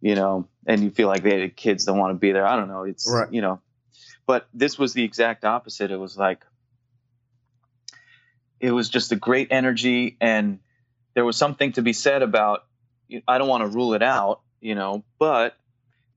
you 0.00 0.14
know 0.14 0.46
and 0.66 0.82
you 0.82 0.90
feel 0.90 1.08
like 1.08 1.22
they 1.22 1.40
had 1.40 1.56
kids 1.56 1.84
that 1.84 1.94
want 1.94 2.12
to 2.12 2.18
be 2.18 2.32
there 2.32 2.46
i 2.46 2.56
don't 2.56 2.68
know 2.68 2.84
it's 2.84 3.10
right. 3.10 3.32
you 3.32 3.42
know 3.42 3.60
but 4.26 4.48
this 4.52 4.78
was 4.78 4.92
the 4.92 5.04
exact 5.04 5.44
opposite. 5.44 5.90
It 5.90 5.98
was 5.98 6.18
like, 6.18 6.44
it 8.60 8.72
was 8.72 8.88
just 8.88 9.12
a 9.12 9.16
great 9.16 9.48
energy. 9.50 10.16
And 10.20 10.58
there 11.14 11.24
was 11.24 11.36
something 11.36 11.72
to 11.72 11.82
be 11.82 11.92
said 11.92 12.22
about 12.22 12.64
I 13.28 13.38
don't 13.38 13.48
want 13.48 13.62
to 13.62 13.68
rule 13.76 13.94
it 13.94 14.02
out, 14.02 14.40
you 14.60 14.74
know, 14.74 15.04
but 15.18 15.56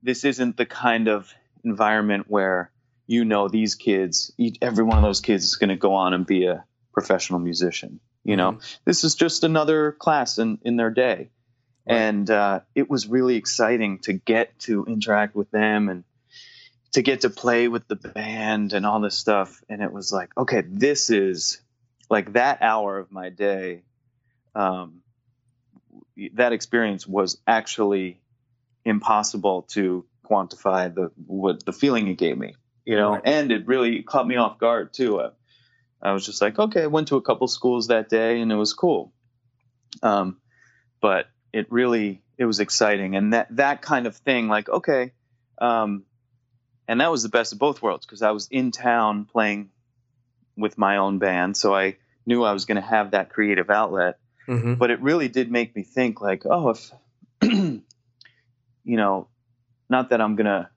this 0.02 0.24
isn't 0.24 0.56
the 0.56 0.66
kind 0.66 1.08
of 1.08 1.32
environment 1.62 2.24
where 2.28 2.70
you 3.06 3.24
know 3.24 3.48
these 3.48 3.74
kids, 3.74 4.32
every 4.62 4.84
one 4.84 4.96
of 4.98 5.04
those 5.04 5.20
kids 5.20 5.44
is 5.44 5.56
going 5.56 5.68
to 5.70 5.76
go 5.76 5.94
on 5.94 6.14
and 6.14 6.26
be 6.26 6.46
a 6.46 6.64
professional 6.92 7.38
musician. 7.40 8.00
You 8.24 8.36
know, 8.36 8.52
Mm-hmm. 8.52 8.80
this 8.84 9.04
is 9.04 9.14
just 9.14 9.44
another 9.44 9.92
class 9.92 10.38
in 10.38 10.58
in 10.62 10.76
their 10.76 10.90
day, 10.90 11.30
Right. 11.88 11.96
and 11.96 12.30
uh, 12.30 12.60
it 12.74 12.90
was 12.90 13.06
really 13.08 13.36
exciting 13.36 14.00
to 14.00 14.12
get 14.12 14.58
to 14.60 14.84
interact 14.84 15.34
with 15.34 15.50
them 15.50 15.88
and 15.88 16.04
to 16.92 17.02
get 17.02 17.22
to 17.22 17.30
play 17.30 17.68
with 17.68 17.88
the 17.88 17.96
band 17.96 18.72
and 18.74 18.84
all 18.84 19.00
this 19.00 19.16
stuff. 19.16 19.62
And 19.68 19.80
it 19.80 19.92
was 19.92 20.12
like, 20.12 20.36
okay, 20.36 20.62
this 20.66 21.08
is 21.08 21.60
like 22.10 22.34
that 22.34 22.60
hour 22.62 22.98
of 22.98 23.12
my 23.12 23.30
day. 23.30 23.84
Um, 24.54 25.02
that 26.34 26.52
experience 26.52 27.06
was 27.06 27.38
actually 27.46 28.20
impossible 28.84 29.62
to 29.62 30.04
quantify 30.28 30.92
the 30.94 31.10
what 31.26 31.64
the 31.64 31.72
feeling 31.72 32.08
it 32.08 32.18
gave 32.18 32.36
me, 32.38 32.54
you 32.84 32.96
know, 32.96 33.14
Right. 33.14 33.22
and 33.24 33.52
it 33.52 33.66
really 33.66 34.02
caught 34.02 34.26
me 34.26 34.36
off 34.36 34.58
guard 34.58 34.92
too. 34.92 35.20
I, 35.20 35.30
I 36.02 36.12
was 36.12 36.24
just 36.26 36.40
like, 36.42 36.58
okay, 36.58 36.82
I 36.82 36.86
went 36.88 37.08
to 37.08 37.16
a 37.16 37.22
couple 37.22 37.48
schools 37.48 37.88
that 37.88 38.08
day 38.08 38.40
and 38.40 38.50
it 38.52 38.56
was 38.56 38.72
cool. 38.74 39.12
Um, 40.02 40.40
but 41.00 41.26
it 41.52 41.70
really 41.70 42.22
it 42.38 42.44
was 42.44 42.60
exciting 42.60 43.16
and 43.16 43.32
that 43.34 43.48
that 43.56 43.82
kind 43.82 44.06
of 44.06 44.16
thing, 44.16 44.48
like 44.48 44.68
okay, 44.68 45.12
um, 45.60 46.04
and 46.88 47.00
that 47.00 47.10
was 47.10 47.22
the 47.22 47.28
best 47.28 47.52
of 47.52 47.58
both 47.58 47.82
worlds 47.82 48.06
because 48.06 48.22
I 48.22 48.30
was 48.32 48.48
in 48.50 48.70
town 48.72 49.26
playing 49.26 49.70
with 50.60 50.78
my 50.78 50.98
own 50.98 51.18
band, 51.18 51.56
so 51.56 51.74
I 51.74 51.96
knew 52.26 52.44
I 52.44 52.52
was 52.52 52.64
going 52.66 52.76
to 52.76 52.86
have 52.86 53.12
that 53.12 53.30
creative 53.30 53.70
outlet 53.70 54.18
Mm-hmm. 54.48 54.74
but 54.74 54.90
it 54.90 55.00
really 55.00 55.28
did 55.28 55.48
make 55.48 55.76
me 55.76 55.84
think 55.84 56.20
like 56.20 56.42
oh 56.44 56.70
if 56.70 56.90
you 57.42 57.82
know 58.84 59.28
not 59.88 60.10
that 60.10 60.20
i'm 60.20 60.34
gonna 60.34 60.68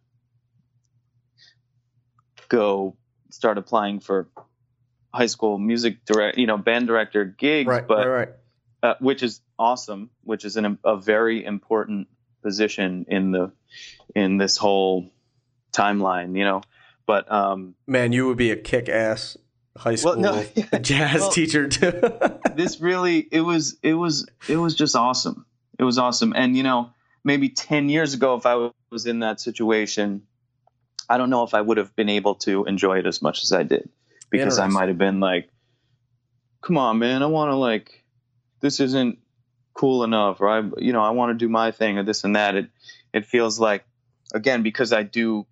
go 2.49 2.95
start 3.31 3.57
applying 3.57 3.99
for 3.99 4.29
high 5.11 5.25
school 5.25 5.57
music 5.57 6.05
direct 6.05 6.37
you 6.37 6.45
know 6.45 6.57
band 6.57 6.85
director 6.85 7.25
gigs 7.25 7.67
Right, 7.67 7.87
but 7.87 8.07
right, 8.07 8.07
right. 8.07 8.29
Uh, 8.83 8.93
which 8.99 9.23
is 9.23 9.41
awesome 9.57 10.11
which 10.23 10.45
is 10.45 10.55
an, 10.55 10.77
a 10.85 10.97
very 10.97 11.43
important 11.43 12.07
position 12.43 13.05
in 13.07 13.31
the 13.31 13.51
in 14.13 14.37
this 14.37 14.57
whole 14.57 15.09
timeline 15.71 16.37
you 16.37 16.43
know 16.43 16.61
but 17.07 17.31
um 17.31 17.73
Man, 17.87 18.11
you 18.11 18.27
would 18.27 18.37
be 18.37 18.51
a 18.51 18.55
kick-ass 18.55 19.35
high 19.77 19.95
school 19.95 20.19
Well, 20.19 20.45
no, 20.73 20.79
jazz 20.79 21.21
Well- 21.21 21.31
teacher. 21.31 21.67
too. 21.67 21.91
this 22.55 22.79
really 22.81 23.17
it 23.19 23.41
was 23.41 23.77
it 23.83 23.93
was 23.93 24.27
it 24.47 24.57
was 24.57 24.75
just 24.75 24.95
awesome. 24.95 25.45
It 25.79 25.83
was 25.83 25.97
awesome. 25.97 26.33
And 26.35 26.55
you 26.57 26.63
know 26.63 26.91
maybe 27.25 27.47
10 27.49 27.87
years 27.87 28.13
ago 28.13 28.35
if 28.35 28.45
i 28.45 28.69
was 28.91 29.05
in 29.05 29.19
that 29.19 29.39
situation 29.39 30.23
i 31.09 31.17
don't 31.17 31.29
know 31.29 31.43
if 31.43 31.53
i 31.53 31.61
would 31.61 31.77
have 31.77 31.95
been 31.95 32.09
able 32.09 32.35
to 32.35 32.65
enjoy 32.65 32.97
it 32.99 33.05
as 33.07 33.21
much 33.21 33.43
as 33.43 33.53
i 33.53 33.63
did 33.63 33.87
because 34.29 34.59
i 34.59 34.67
might 34.67 34.89
have 34.89 34.97
been 34.97 35.21
like 35.21 35.49
come 36.61 36.77
on 36.77 36.99
man 36.99 37.23
i 37.23 37.25
want 37.25 37.49
to 37.49 37.55
like 37.55 38.03
this 38.59 38.81
isn't 38.81 39.19
cool 39.73 40.03
enough 40.03 40.41
or 40.41 40.49
i 40.49 40.61
you 40.79 40.91
know 40.91 41.01
i 41.01 41.11
want 41.11 41.29
to 41.29 41.45
do 41.45 41.47
my 41.47 41.71
thing 41.71 41.97
or 41.97 42.03
this 42.03 42.25
and 42.25 42.35
that. 42.35 42.55
It 42.55 42.69
it 43.13 43.25
feels 43.25 43.57
like 43.57 43.85
again 44.33 44.61
because 44.61 44.91
i 44.91 45.03
do 45.03 45.45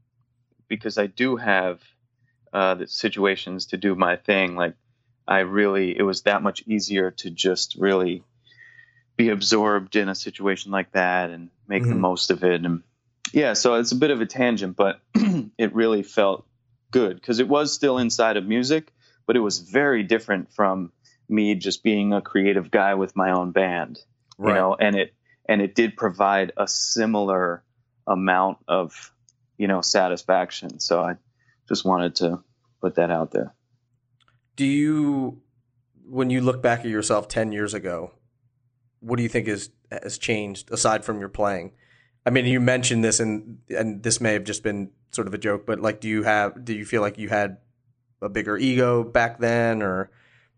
because 0.68 0.98
i 0.98 1.08
do 1.08 1.38
have 1.38 1.80
uh 2.54 2.76
the 2.76 2.88
situations 2.88 3.68
to 3.68 3.78
do 3.78 3.96
my 3.96 4.16
thing 4.16 4.56
like 4.56 4.76
I 5.28 5.40
really 5.40 5.98
it 5.98 6.04
was 6.04 6.24
that 6.24 6.42
much 6.44 6.64
easier 6.68 7.12
to 7.12 7.30
just 7.30 7.76
really 7.76 8.24
be 9.18 9.30
absorbed 9.30 9.96
in 9.96 10.10
a 10.10 10.16
situation 10.16 10.72
like 10.72 10.92
that 10.94 11.30
and 11.30 11.50
make 11.68 11.84
the 11.84 11.96
Mhm. 11.96 12.00
most 12.00 12.32
of 12.32 12.44
it. 12.44 12.66
And 12.66 12.84
yeah 13.34 13.54
so 13.54 13.76
it's 13.76 13.92
a 13.92 13.96
bit 13.96 14.12
of 14.12 14.20
a 14.22 14.26
tangent 14.26 14.76
but 14.76 15.00
it 15.58 15.74
really 15.76 16.04
felt 16.04 16.46
good 16.92 17.16
because 17.16 17.40
it 17.40 17.48
was 17.48 17.72
still 17.74 17.98
inside 17.98 18.36
of 18.38 18.46
music 18.46 18.92
but 19.28 19.36
it 19.38 19.40
was 19.40 19.60
very 19.60 20.04
different 20.04 20.52
from 20.54 20.92
me 21.30 21.56
just 21.56 21.84
being 21.84 22.12
a 22.14 22.22
creative 22.22 22.70
guy 22.72 22.96
with 22.96 23.16
my 23.16 23.32
own 23.32 23.52
band 23.52 24.00
you 24.40 24.46
know 24.54 24.76
and 24.76 24.96
it 24.96 25.14
and 25.48 25.62
it 25.62 25.76
did 25.76 25.96
provide 25.96 26.52
a 26.58 26.68
similar 26.68 27.64
amount 28.08 28.58
of 28.68 29.14
you 29.58 29.68
know 29.68 29.82
satisfaction. 29.82 30.80
So 30.80 31.02
i 31.02 31.16
just 31.72 31.86
wanted 31.86 32.16
to 32.16 32.44
put 32.82 32.96
that 32.96 33.10
out 33.10 33.32
there 33.32 33.56
Do 34.58 34.66
you, 34.66 35.42
when 36.06 36.30
you 36.30 36.42
look 36.42 36.62
back 36.62 36.82
at 36.82 36.88
yourself 36.88 37.30
10 37.30 37.54
years 37.54 37.74
ago, 37.74 38.12
what 39.00 39.16
do 39.16 39.24
you 39.24 39.30
think 39.30 39.48
is, 39.48 39.70
has 39.90 40.18
changed 40.18 40.70
aside 40.70 41.06
from 41.06 41.22
your 41.22 41.30
playing? 41.30 41.72
I 42.26 42.30
mean, 42.30 42.46
you 42.46 42.60
mentioned 42.60 43.06
this 43.06 43.22
and, 43.22 43.60
and 43.70 44.04
this 44.04 44.20
may 44.20 44.34
have 44.34 44.44
just 44.44 44.64
been 44.64 44.92
sort 45.14 45.28
of 45.28 45.34
a 45.34 45.38
joke, 45.38 45.66
but 45.66 45.80
like, 45.80 46.02
do 46.02 46.10
you 46.10 46.24
have, 46.24 46.66
do 46.66 46.74
you 46.74 46.84
feel 46.84 47.02
like 47.02 47.18
you 47.18 47.30
had 47.30 47.58
a 48.22 48.28
bigger 48.28 48.58
ego 48.58 49.04
back 49.06 49.40
then 49.40 49.82
or, 49.82 50.12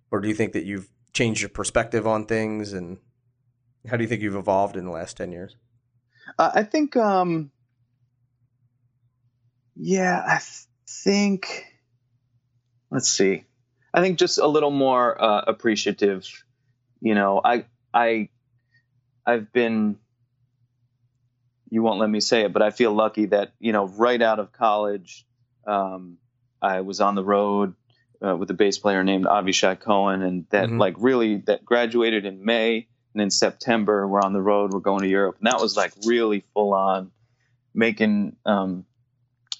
or 0.09 0.19
do 0.19 0.27
you 0.27 0.33
think 0.33 0.53
that 0.53 0.65
you've 0.65 0.89
changed 1.13 1.41
your 1.41 1.49
perspective 1.49 2.07
on 2.07 2.25
things 2.25 2.73
and 2.73 2.97
how 3.87 3.97
do 3.97 4.03
you 4.03 4.09
think 4.09 4.23
you've 4.23 4.35
evolved 4.35 4.77
in 4.77 4.85
the 4.85 4.91
last 4.91 5.15
10 5.17 5.31
years? 5.31 5.55
Uh, 6.39 6.51
I 6.55 6.63
think, 6.63 6.97
um, 6.97 7.51
yeah, 9.75 10.23
I 10.25 10.39
th- 10.39 10.67
think, 10.87 11.65
let's 12.91 13.09
see, 13.09 13.45
I 13.93 14.01
think 14.01 14.17
just 14.19 14.37
a 14.37 14.47
little 14.47 14.71
more 14.71 15.21
uh, 15.21 15.41
appreciative. 15.47 16.27
You 17.01 17.15
know, 17.15 17.41
I, 17.43 17.65
I, 17.93 18.29
I've 19.25 19.51
been, 19.51 19.97
you 21.69 21.81
won't 21.81 21.99
let 21.99 22.09
me 22.09 22.19
say 22.19 22.41
it, 22.41 22.53
but 22.53 22.61
I 22.61 22.71
feel 22.71 22.93
lucky 22.93 23.27
that, 23.27 23.53
you 23.59 23.71
know, 23.71 23.87
right 23.87 24.21
out 24.21 24.39
of 24.39 24.51
college, 24.51 25.25
um, 25.65 26.17
I 26.61 26.81
was 26.81 27.01
on 27.01 27.15
the 27.15 27.23
road 27.23 27.73
uh, 28.25 28.35
with 28.37 28.49
a 28.51 28.53
bass 28.53 28.77
player 28.77 29.03
named 29.03 29.25
Avishai 29.25 29.79
Cohen, 29.79 30.21
and 30.21 30.45
that 30.51 30.69
Mhm. 30.69 30.79
like 30.79 30.95
really 30.97 31.37
that 31.47 31.65
graduated 31.65 32.25
in 32.25 32.45
May, 32.45 32.87
and 33.13 33.21
in 33.21 33.29
September 33.29 34.07
we're 34.07 34.21
on 34.21 34.33
the 34.33 34.41
road, 34.41 34.71
we're 34.71 34.79
going 34.79 35.01
to 35.01 35.09
Europe, 35.09 35.37
and 35.39 35.47
that 35.47 35.59
was 35.59 35.75
like 35.75 35.93
really 36.05 36.45
full 36.53 36.73
on, 36.73 37.11
making 37.73 38.37
um, 38.45 38.85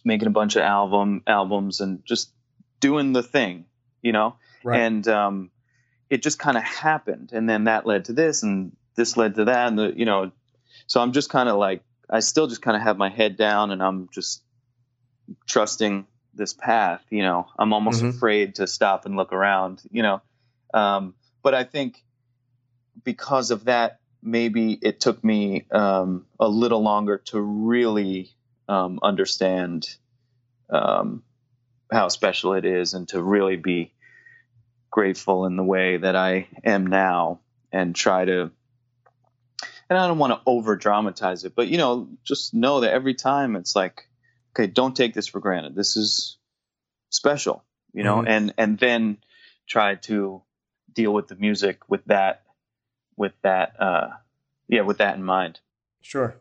making 0.04 0.28
a 0.28 0.32
bunch 0.32 0.56
of 0.56 0.64
album 0.64 1.24
albums 1.28 1.80
and 1.82 2.04
just 2.06 2.32
doing 2.80 3.14
the 3.14 3.24
thing, 3.24 3.66
you 4.02 4.12
know, 4.12 4.36
and 4.82 5.08
um, 5.08 5.52
it 6.10 6.22
just 6.24 6.40
kind 6.40 6.58
of 6.58 6.64
happened, 6.64 7.32
and 7.34 7.50
then 7.50 7.66
that 7.66 7.86
led 7.86 8.06
to 8.06 8.14
this, 8.14 8.44
and 8.44 8.76
this 8.96 9.18
led 9.18 9.36
to 9.36 9.46
that, 9.46 9.68
and 9.68 9.80
the 9.80 9.94
you 9.96 10.06
know, 10.06 10.32
so 10.88 11.02
I'm 11.02 11.12
just 11.14 11.30
kind 11.30 11.50
of 11.50 11.58
like 11.58 11.84
I 12.10 12.20
still 12.20 12.48
just 12.48 12.62
kind 12.62 12.76
of 12.78 12.84
have 12.84 12.98
my 12.98 13.10
head 13.10 13.38
down, 13.38 13.72
and 13.72 13.82
I'm 13.82 14.10
just 14.14 14.44
trusting 15.48 16.06
this 16.34 16.54
path 16.54 17.02
you 17.10 17.22
know? 17.22 17.48
I'm 17.58 17.74
almost 17.74 18.04
Mhm. 18.04 18.10
afraid 18.10 18.56
to 18.56 18.68
stop 18.68 19.06
and 19.06 19.16
look 19.16 19.32
around 19.32 19.82
you 19.92 20.02
know? 20.04 20.22
Um, 20.74 21.14
but 21.44 21.54
i 21.54 21.64
think 21.64 22.04
because 23.04 23.52
of 23.52 23.66
that 23.66 24.00
maybe 24.22 24.74
it 24.82 25.00
took 25.00 25.24
me 25.24 25.66
um, 25.72 26.26
a 26.40 26.48
little 26.48 26.82
longer 26.82 27.18
to 27.18 27.40
really 27.40 28.32
um, 28.74 29.00
understand 29.04 29.88
um, 30.70 31.24
how 31.92 32.08
special 32.08 32.54
it 32.54 32.66
is 32.66 32.94
and 32.96 33.08
to 33.10 33.22
really 33.22 33.56
be 33.56 33.94
grateful 34.90 35.46
in 35.46 35.56
the 35.56 35.64
way 35.64 35.98
that 35.98 36.16
i 36.16 36.48
am 36.64 36.88
now 36.88 37.40
and 37.72 37.96
try 37.96 38.26
to 38.26 38.52
and 39.90 39.98
i 40.00 40.08
don't 40.08 40.20
want 40.20 40.34
to 40.34 40.42
over 40.46 40.76
dramatize 40.76 41.44
it 41.46 41.54
but 41.56 41.68
you 41.68 41.78
know 41.78 42.08
just 42.24 42.54
know 42.54 42.80
that 42.82 42.94
every 42.94 43.16
time 43.16 43.56
it's 43.56 43.76
like 43.76 44.08
okay 44.52 44.68
don't 44.68 44.96
take 44.96 45.14
this 45.14 45.28
for 45.28 45.40
granted 45.40 45.74
this 45.76 45.98
is 45.98 46.38
special 47.10 47.64
you 47.94 48.04
know 48.04 48.18
Mhm. 48.22 48.28
and 48.28 48.54
and 48.58 48.78
then 48.80 49.18
try 49.68 49.96
to 49.96 50.42
deal 50.94 51.12
with 51.14 51.28
the 51.28 51.36
music 51.36 51.90
with 51.90 52.06
that 52.06 52.44
with 53.18 53.34
that 53.42 53.82
uh 53.82 54.10
yeah 54.68 54.82
with 54.82 55.00
that 55.00 55.16
in 55.16 55.24
mind 55.24 55.60
Sure. 56.02 56.36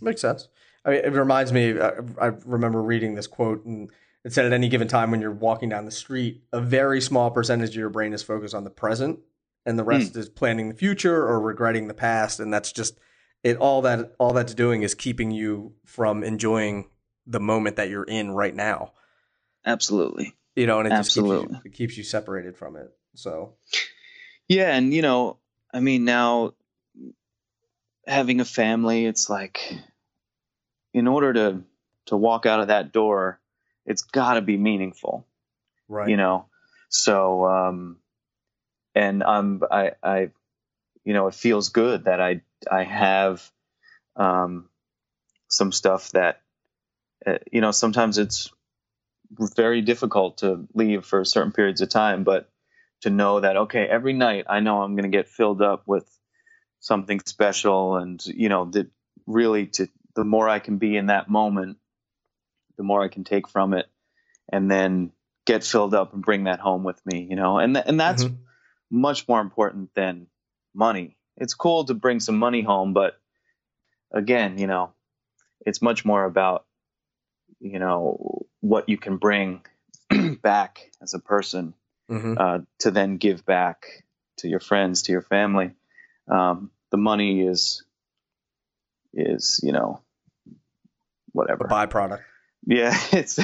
Makes 0.00 0.20
sense. 0.20 0.48
I 0.84 0.90
mean, 0.90 1.00
it 1.04 1.12
reminds 1.12 1.52
me, 1.52 1.78
I, 1.78 1.92
I 2.20 2.26
remember 2.44 2.82
reading 2.82 3.14
this 3.14 3.26
quote, 3.26 3.64
and 3.64 3.90
it 4.24 4.32
said 4.32 4.46
at 4.46 4.52
any 4.52 4.68
given 4.68 4.88
time 4.88 5.10
when 5.10 5.20
you're 5.20 5.30
walking 5.30 5.68
down 5.68 5.84
the 5.84 5.90
street, 5.90 6.42
a 6.52 6.60
very 6.60 7.00
small 7.00 7.30
percentage 7.30 7.70
of 7.70 7.76
your 7.76 7.90
brain 7.90 8.12
is 8.12 8.22
focused 8.22 8.54
on 8.54 8.64
the 8.64 8.70
present, 8.70 9.20
and 9.66 9.78
the 9.78 9.84
rest 9.84 10.14
hmm. 10.14 10.20
is 10.20 10.28
planning 10.28 10.68
the 10.68 10.74
future 10.74 11.26
or 11.26 11.40
regretting 11.40 11.88
the 11.88 11.94
past. 11.94 12.40
And 12.40 12.52
that's 12.52 12.72
just 12.72 12.98
it. 13.44 13.56
All 13.58 13.82
that 13.82 14.14
all 14.18 14.32
that's 14.32 14.54
doing 14.54 14.82
is 14.82 14.94
keeping 14.94 15.30
you 15.30 15.74
from 15.84 16.24
enjoying 16.24 16.88
the 17.26 17.40
moment 17.40 17.76
that 17.76 17.90
you're 17.90 18.04
in 18.04 18.30
right 18.30 18.54
now. 18.54 18.92
absolutely 19.66 20.34
You 20.56 20.66
know, 20.66 20.78
and 20.80 20.88
it 20.88 20.90
just 20.90 21.10
keeps 21.10 21.16
you, 21.16 21.32
Absolutely. 21.32 21.60
it 21.64 21.72
keeps 21.74 21.96
you 21.98 22.04
separated 22.04 22.56
from 22.56 22.76
it. 22.76 22.88
So 23.14 23.56
yeah 24.50 24.76
and 24.76 24.92
you 24.92 25.00
know 25.00 25.38
i 25.72 25.80
mean 25.80 26.04
now 26.04 26.52
having 28.06 28.40
a 28.40 28.44
family 28.44 29.06
it's 29.06 29.30
like 29.30 29.72
in 30.92 31.06
order 31.08 31.32
to 31.32 31.62
to 32.06 32.16
walk 32.16 32.46
out 32.46 32.60
of 32.60 32.68
that 32.68 32.92
door 32.92 33.40
it's 33.86 34.02
got 34.02 34.34
to 34.34 34.40
be 34.40 34.56
meaningful 34.56 35.26
right, 35.88 36.08
you 36.08 36.16
know? 36.16 36.46
So 36.88 37.46
um 37.46 37.96
and 38.94 39.22
i'm 39.22 39.62
i 39.70 39.92
i 40.02 40.30
you 41.04 41.14
know, 41.14 41.26
it 41.28 41.34
feels 41.34 41.70
good 41.70 42.04
that 42.04 42.20
I 42.20 42.42
I 42.70 42.84
have 42.84 43.48
um, 44.16 44.68
some 45.48 45.72
stuff 45.72 46.10
that 46.10 46.40
uh, 47.26 47.38
you 47.50 47.60
know 47.60 47.70
sometimes 47.70 48.18
it's 48.18 48.50
very 49.56 49.80
difficult 49.80 50.38
to 50.38 50.66
leave 50.74 51.04
for 51.04 51.24
certain 51.24 51.52
periods 51.52 51.80
of 51.80 51.88
time, 51.88 52.24
but 52.24 52.50
to 53.02 53.10
know 53.10 53.40
that 53.40 53.56
okay, 53.56 53.86
every 53.86 54.12
night 54.12 54.44
I 54.48 54.60
know 54.60 54.82
I'm 54.82 54.94
going 54.94 55.10
to 55.10 55.16
get 55.16 55.28
filled 55.28 55.62
up 55.62 55.84
with 55.86 56.08
something 56.80 57.20
special, 57.24 57.96
and 57.96 58.24
you 58.26 58.48
know, 58.48 58.66
that 58.66 58.88
really 59.26 59.66
to 59.66 59.88
the 60.20 60.24
more 60.26 60.50
I 60.50 60.58
can 60.58 60.76
be 60.76 60.98
in 60.98 61.06
that 61.06 61.30
moment, 61.30 61.78
the 62.76 62.82
more 62.82 63.02
I 63.02 63.08
can 63.08 63.24
take 63.24 63.48
from 63.48 63.72
it, 63.72 63.86
and 64.52 64.70
then 64.70 65.12
get 65.46 65.64
filled 65.64 65.94
up 65.94 66.12
and 66.12 66.22
bring 66.22 66.44
that 66.44 66.60
home 66.60 66.84
with 66.84 67.00
me, 67.06 67.26
you 67.30 67.36
know, 67.36 67.56
and 67.58 67.74
th- 67.74 67.86
and 67.88 67.98
that's 67.98 68.24
mm-hmm. 68.24 68.34
much 68.90 69.26
more 69.26 69.40
important 69.40 69.88
than 69.94 70.26
money. 70.74 71.16
It's 71.38 71.54
cool 71.54 71.86
to 71.86 71.94
bring 71.94 72.20
some 72.20 72.36
money 72.36 72.60
home, 72.60 72.92
but 72.92 73.18
again, 74.12 74.58
you 74.58 74.66
know, 74.66 74.92
it's 75.64 75.80
much 75.80 76.04
more 76.04 76.24
about 76.24 76.66
you 77.60 77.78
know 77.78 78.44
what 78.60 78.90
you 78.90 78.98
can 78.98 79.16
bring 79.16 79.64
back 80.42 80.90
as 81.00 81.14
a 81.14 81.18
person 81.18 81.72
mm-hmm. 82.10 82.34
uh, 82.36 82.58
to 82.80 82.90
then 82.90 83.16
give 83.16 83.46
back 83.46 84.04
to 84.36 84.48
your 84.48 84.60
friends, 84.60 85.04
to 85.04 85.12
your 85.12 85.22
family. 85.22 85.70
Um, 86.30 86.70
the 86.90 86.98
money 86.98 87.40
is 87.40 87.82
is 89.14 89.60
you 89.62 89.72
know 89.72 90.02
whatever 91.32 91.64
a 91.64 91.68
byproduct. 91.68 92.20
Yeah, 92.66 92.98
it's 93.12 93.38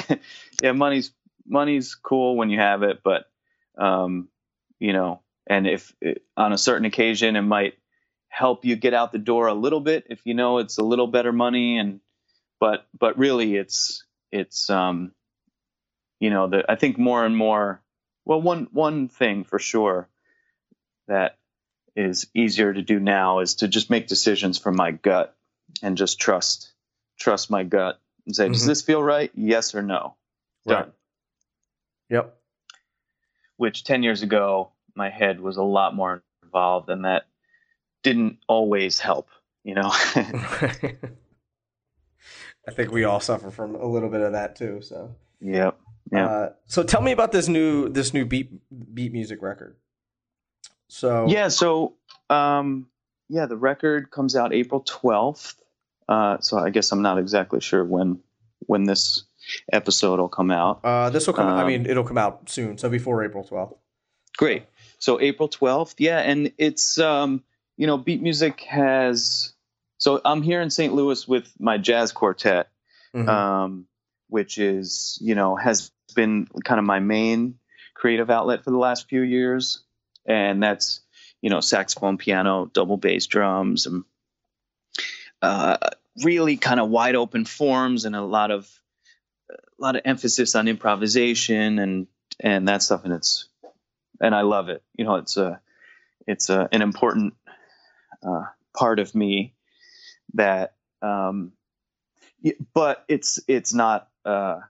yeah 0.62 0.72
money's 0.72 1.12
money's 1.46 1.94
cool 1.94 2.36
when 2.36 2.50
you 2.50 2.58
have 2.58 2.82
it, 2.82 3.00
but 3.02 3.24
um, 3.78 4.28
you 4.78 4.92
know, 4.92 5.20
and 5.46 5.66
if 5.66 5.94
it, 6.00 6.22
on 6.36 6.52
a 6.52 6.58
certain 6.58 6.86
occasion 6.86 7.36
it 7.36 7.42
might 7.42 7.74
help 8.28 8.64
you 8.64 8.76
get 8.76 8.94
out 8.94 9.12
the 9.12 9.18
door 9.18 9.46
a 9.46 9.54
little 9.54 9.80
bit 9.80 10.04
if 10.10 10.20
you 10.24 10.34
know 10.34 10.58
it's 10.58 10.78
a 10.78 10.84
little 10.84 11.06
better 11.06 11.32
money 11.32 11.78
and 11.78 12.00
but 12.60 12.86
but 12.98 13.16
really 13.16 13.56
it's 13.56 14.04
it's 14.30 14.68
um 14.68 15.12
you 16.20 16.30
know 16.30 16.46
the 16.46 16.64
I 16.70 16.76
think 16.76 16.98
more 16.98 17.24
and 17.24 17.36
more 17.36 17.82
well 18.24 18.40
one 18.42 18.68
one 18.72 19.08
thing 19.08 19.44
for 19.44 19.58
sure 19.58 20.08
that 21.08 21.38
is 21.94 22.26
easier 22.34 22.74
to 22.74 22.82
do 22.82 23.00
now 23.00 23.38
is 23.38 23.56
to 23.56 23.68
just 23.68 23.88
make 23.88 24.06
decisions 24.06 24.58
from 24.58 24.76
my 24.76 24.90
gut 24.90 25.34
and 25.82 25.96
just 25.96 26.20
trust 26.20 26.72
trust 27.18 27.50
my 27.50 27.62
gut 27.62 28.00
and 28.26 28.34
say 28.34 28.44
mm-hmm. 28.44 28.52
does 28.52 28.66
this 28.66 28.82
feel 28.82 29.02
right 29.02 29.30
yes 29.34 29.74
or 29.74 29.82
no 29.82 30.14
right. 30.64 30.82
done 30.82 30.92
yep 32.10 32.36
which 33.56 33.84
10 33.84 34.02
years 34.02 34.22
ago 34.22 34.70
my 34.94 35.10
head 35.10 35.40
was 35.40 35.56
a 35.56 35.62
lot 35.62 35.94
more 35.94 36.22
involved 36.42 36.88
and 36.88 37.04
that 37.04 37.26
didn't 38.02 38.38
always 38.48 38.98
help 39.00 39.28
you 39.64 39.74
know 39.74 39.90
I 42.68 42.72
think 42.72 42.90
we 42.90 43.04
all 43.04 43.20
suffer 43.20 43.50
from 43.50 43.76
a 43.76 43.86
little 43.86 44.08
bit 44.08 44.20
of 44.20 44.32
that 44.32 44.56
too 44.56 44.80
so 44.82 45.14
yep 45.40 45.78
yeah. 46.12 46.26
Uh, 46.26 46.52
so 46.66 46.84
tell 46.84 47.02
me 47.02 47.10
about 47.10 47.32
this 47.32 47.48
new 47.48 47.88
this 47.88 48.14
new 48.14 48.24
beat 48.24 48.50
beat 48.94 49.12
music 49.12 49.42
record 49.42 49.76
so 50.88 51.26
yeah, 51.28 51.48
so 51.48 51.94
um, 52.30 52.88
yeah, 53.28 53.46
the 53.46 53.56
record 53.56 54.10
comes 54.10 54.36
out 54.36 54.52
April 54.52 54.80
twelfth. 54.80 55.60
Uh, 56.08 56.38
so 56.40 56.58
I 56.58 56.70
guess 56.70 56.92
I'm 56.92 57.02
not 57.02 57.18
exactly 57.18 57.60
sure 57.60 57.84
when 57.84 58.20
when 58.60 58.84
this 58.84 59.24
episode 59.72 60.18
will 60.18 60.28
come 60.28 60.50
out. 60.50 60.80
Uh, 60.84 61.10
this 61.10 61.26
will 61.26 61.34
come. 61.34 61.48
Um, 61.48 61.58
I 61.58 61.66
mean, 61.66 61.86
it'll 61.86 62.04
come 62.04 62.18
out 62.18 62.48
soon, 62.48 62.78
so 62.78 62.88
before 62.88 63.24
April 63.24 63.44
twelfth. 63.44 63.74
Great. 64.36 64.64
So 64.98 65.20
April 65.20 65.48
twelfth, 65.48 65.96
yeah, 65.98 66.18
and 66.18 66.52
it's 66.58 66.98
um, 66.98 67.42
you 67.76 67.86
know, 67.86 67.98
beat 67.98 68.22
music 68.22 68.60
has. 68.62 69.52
So 69.98 70.20
I'm 70.24 70.42
here 70.42 70.60
in 70.60 70.70
St. 70.70 70.92
Louis 70.92 71.26
with 71.26 71.50
my 71.58 71.78
jazz 71.78 72.12
quartet, 72.12 72.68
mm-hmm. 73.14 73.28
um, 73.28 73.86
which 74.28 74.58
is 74.58 75.18
you 75.20 75.34
know 75.34 75.56
has 75.56 75.90
been 76.14 76.46
kind 76.64 76.78
of 76.78 76.84
my 76.84 77.00
main 77.00 77.58
creative 77.94 78.30
outlet 78.30 78.62
for 78.62 78.70
the 78.70 78.78
last 78.78 79.08
few 79.08 79.22
years 79.22 79.82
and 80.26 80.62
that's 80.62 81.00
you 81.40 81.50
know 81.50 81.60
saxophone, 81.60 82.18
piano, 82.18 82.68
double 82.72 82.96
bass 82.96 83.26
drums, 83.26 83.86
and 83.86 84.04
uh, 85.42 85.76
really 86.22 86.56
kind 86.56 86.80
of 86.80 86.88
wide 86.88 87.14
open 87.14 87.44
forms 87.44 88.04
and 88.04 88.16
a 88.16 88.22
lot 88.22 88.50
of 88.50 88.68
a 89.50 89.54
lot 89.78 89.96
of 89.96 90.02
emphasis 90.04 90.54
on 90.54 90.68
improvisation 90.68 91.78
and 91.78 92.06
and 92.40 92.68
that 92.68 92.82
stuff. 92.82 93.04
And 93.04 93.12
it's 93.12 93.48
and 94.20 94.34
I 94.34 94.42
love 94.42 94.68
it. 94.68 94.82
You 94.94 95.04
know, 95.04 95.16
it's 95.16 95.36
a 95.36 95.60
it's 96.26 96.50
a, 96.50 96.68
an 96.72 96.82
important 96.82 97.34
uh, 98.26 98.44
part 98.76 98.98
of 98.98 99.14
me 99.14 99.54
that 100.34 100.74
um, 101.02 101.52
but 102.74 103.04
it's 103.08 103.40
it's 103.48 103.74
not 103.74 104.08
uh, 104.24 104.60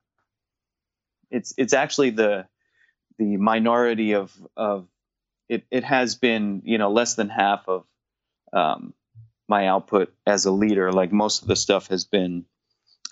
it's 1.30 1.54
it's 1.56 1.72
actually 1.72 2.10
the 2.10 2.46
the 3.18 3.36
minority 3.36 4.12
of 4.12 4.32
of 4.56 4.86
it, 5.48 5.64
it 5.70 5.84
has 5.84 6.14
been 6.14 6.62
you 6.64 6.78
know 6.78 6.90
less 6.90 7.14
than 7.14 7.28
half 7.28 7.68
of 7.68 7.84
um, 8.52 8.94
my 9.48 9.66
output 9.68 10.12
as 10.26 10.44
a 10.46 10.50
leader. 10.50 10.92
Like 10.92 11.12
most 11.12 11.42
of 11.42 11.48
the 11.48 11.56
stuff 11.56 11.88
has 11.88 12.04
been 12.04 12.44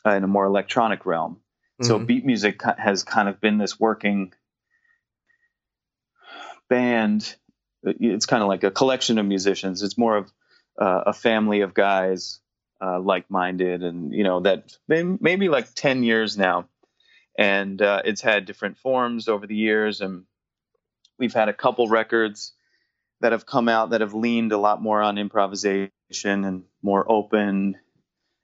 uh, 0.07 0.11
in 0.11 0.24
a 0.24 0.28
more 0.28 0.47
electronic 0.47 1.07
realm. 1.07 1.35
Mm-hmm. 1.80 1.87
So 1.87 1.99
beat 1.99 2.24
music 2.24 2.61
has 2.78 3.03
kind 3.03 3.28
of 3.28 3.41
been 3.41 3.59
this 3.59 3.78
working 3.78 4.32
band. 6.68 7.35
It's 7.82 8.26
kind 8.26 8.43
of 8.43 8.49
like 8.49 8.64
a 8.64 8.70
collection 8.70 9.18
of 9.18 9.26
musicians. 9.26 9.82
It's 9.82 9.99
more 9.99 10.16
of 10.16 10.32
uh, 10.80 11.05
a 11.07 11.12
family 11.12 11.61
of 11.61 11.74
guys, 11.74 12.41
uh, 12.80 12.99
like-minded, 12.99 13.82
and 13.82 14.12
you 14.12 14.24
know 14.24 14.41
that 14.41 14.76
maybe 14.89 15.49
like 15.49 15.72
ten 15.74 16.03
years 16.03 16.39
now, 16.39 16.68
and 17.39 17.80
uh, 17.80 18.03
it's 18.05 18.22
had 18.22 18.47
different 18.47 18.78
forms 18.78 19.28
over 19.28 19.47
the 19.47 19.57
years 19.57 20.01
and 20.01 20.24
we've 21.18 21.35
had 21.35 21.49
a 21.49 21.53
couple 21.53 21.89
records 21.89 22.54
that 23.25 23.33
have 23.33 23.47
come 23.47 23.70
out 23.70 23.89
that 23.89 24.03
have 24.03 24.12
leaned 24.12 24.53
a 24.53 24.59
lot 24.59 24.83
more 24.83 25.01
on 25.01 25.16
improvisation 25.16 25.89
and 26.22 26.64
more 26.83 27.11
open. 27.11 27.75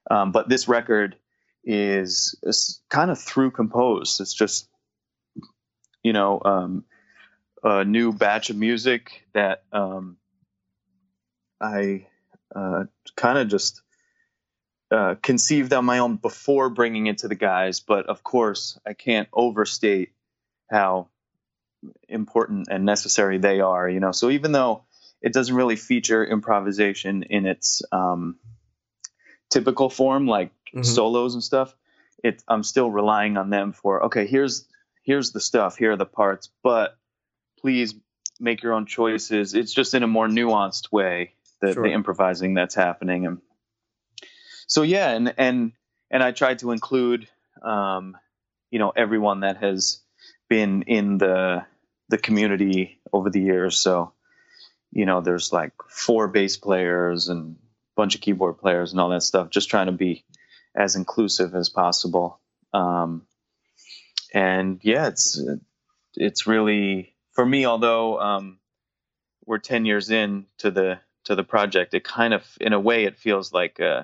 Um, 0.09 0.31
but 0.31 0.49
this 0.49 0.67
record 0.67 1.17
is, 1.63 2.35
is, 2.41 2.81
kind 2.89 3.11
of 3.11 3.19
through 3.21 3.51
composed. 3.51 4.19
It's 4.19 4.33
just, 4.33 4.67
you 6.01 6.13
know, 6.13 6.41
um, 6.43 6.83
a 7.63 7.85
new 7.85 8.11
batch 8.11 8.49
of 8.49 8.55
music 8.55 9.27
that 9.35 9.61
um, 9.71 10.17
I 11.61 12.07
uh, 12.55 12.85
kind 13.15 13.37
of 13.37 13.49
just 13.49 13.83
uh, 14.89 15.13
conceived 15.21 15.73
on 15.73 15.85
my 15.85 15.99
own 15.99 16.15
before 16.15 16.71
bringing 16.71 17.05
it 17.05 17.19
to 17.19 17.27
the 17.27 17.35
guys. 17.35 17.81
But 17.81 18.07
of 18.07 18.23
course, 18.23 18.79
I 18.83 18.93
can't 18.93 19.29
overstate 19.31 20.13
how 20.71 21.09
important 22.07 22.67
and 22.69 22.85
necessary 22.85 23.37
they 23.37 23.61
are. 23.61 23.89
You 23.89 23.99
know, 23.99 24.11
so 24.11 24.29
even 24.29 24.51
though 24.51 24.85
it 25.21 25.33
doesn't 25.33 25.55
really 25.55 25.75
feature 25.75 26.25
improvisation 26.25 27.23
in 27.23 27.45
its 27.45 27.81
um, 27.91 28.37
typical 29.49 29.89
form, 29.89 30.27
like 30.27 30.51
mm-hmm. 30.73 30.83
solos 30.83 31.33
and 31.33 31.43
stuff, 31.43 31.75
it 32.23 32.43
I'm 32.47 32.63
still 32.63 32.89
relying 32.89 33.37
on 33.37 33.49
them 33.49 33.73
for 33.73 34.05
okay. 34.05 34.27
Here's 34.27 34.67
here's 35.03 35.31
the 35.31 35.41
stuff. 35.41 35.77
Here 35.77 35.91
are 35.91 35.97
the 35.97 36.05
parts, 36.05 36.49
but 36.63 36.97
please 37.59 37.95
make 38.39 38.63
your 38.63 38.73
own 38.73 38.85
choices. 38.85 39.53
It's 39.53 39.73
just 39.73 39.93
in 39.93 40.03
a 40.03 40.07
more 40.07 40.27
nuanced 40.27 40.91
way 40.91 41.33
the, 41.61 41.73
sure. 41.73 41.83
the 41.83 41.93
improvising 41.93 42.55
that's 42.55 42.75
happening 42.75 43.25
and 43.25 43.37
so 44.67 44.81
yeah 44.81 45.11
and 45.11 45.33
and 45.37 45.71
and 46.09 46.21
I 46.21 46.31
tried 46.31 46.59
to 46.59 46.71
include 46.71 47.27
um, 47.61 48.17
you 48.69 48.79
know 48.79 48.91
everyone 48.95 49.41
that 49.41 49.57
has 49.57 49.99
been 50.51 50.81
in 50.81 51.17
the 51.17 51.65
the 52.09 52.17
community 52.17 52.99
over 53.13 53.29
the 53.29 53.39
years. 53.39 53.79
So, 53.79 54.11
you 54.91 55.05
know, 55.05 55.21
there's 55.21 55.53
like 55.53 55.71
four 55.87 56.27
bass 56.27 56.57
players 56.57 57.29
and 57.29 57.55
a 57.55 57.59
bunch 57.95 58.15
of 58.15 58.21
keyboard 58.21 58.57
players 58.57 58.91
and 58.91 58.99
all 58.99 59.07
that 59.11 59.23
stuff, 59.23 59.49
just 59.49 59.69
trying 59.69 59.85
to 59.85 59.93
be 59.93 60.25
as 60.75 60.97
inclusive 60.97 61.55
as 61.55 61.69
possible. 61.69 62.41
Um, 62.73 63.21
and 64.33 64.81
yeah, 64.83 65.07
it's, 65.07 65.41
it's 66.15 66.47
really, 66.47 67.15
for 67.31 67.45
me, 67.45 67.65
although, 67.65 68.19
um, 68.19 68.59
we're 69.45 69.57
10 69.57 69.85
years 69.85 70.09
in 70.09 70.47
to 70.57 70.69
the, 70.69 70.99
to 71.25 71.35
the 71.35 71.45
project, 71.45 71.93
it 71.93 72.03
kind 72.03 72.33
of, 72.33 72.45
in 72.59 72.73
a 72.73 72.79
way, 72.79 73.05
it 73.05 73.17
feels 73.17 73.53
like, 73.53 73.79
uh, 73.79 74.03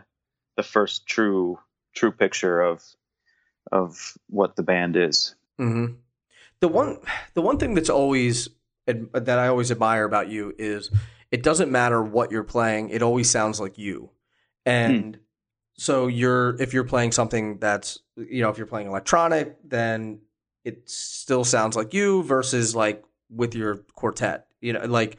the 0.56 0.64
first 0.64 1.08
true, 1.08 1.60
true 1.93 2.14
picture 2.14 2.62
of, 2.62 2.82
of 3.70 4.18
what 4.30 4.56
the 4.56 4.64
band 4.64 4.95
is. 4.95 5.36
Mm-hmm 5.60 5.95
the 6.62 6.68
one 6.68 6.99
the 7.34 7.41
one 7.41 7.58
thing 7.58 7.74
that's 7.74 7.89
always 7.89 8.49
that 8.86 9.39
I 9.39 9.47
always 9.47 9.72
admire 9.72 10.05
about 10.05 10.30
you 10.30 10.53
is 10.58 10.89
it 11.32 11.43
doesn't 11.43 11.72
matter 11.72 12.01
what 12.01 12.32
you're 12.32 12.43
playing; 12.43 12.89
it 12.89 13.01
always 13.01 13.30
sounds 13.30 13.60
like 13.60 13.78
you. 13.78 14.12
And 14.66 15.16
hmm. 15.16 15.22
so 15.78 16.08
you're 16.08 16.60
if 16.62 16.74
you're 16.74 16.84
playing 16.84 17.12
something 17.12 17.58
that's 17.60 17.99
you 18.16 18.41
know 18.41 18.49
if 18.49 18.58
you're 18.58 18.68
playing 18.68 18.88
electronic, 18.88 19.58
then 19.64 20.22
it 20.64 20.89
still 20.89 21.43
sounds 21.43 21.76
like 21.76 21.93
you 21.93 22.24
versus 22.24 22.76
like 22.76 23.03
with 23.30 23.55
your 23.55 23.78
quartet. 23.93 24.47
You 24.62 24.74
know, 24.74 24.86
like 24.86 25.18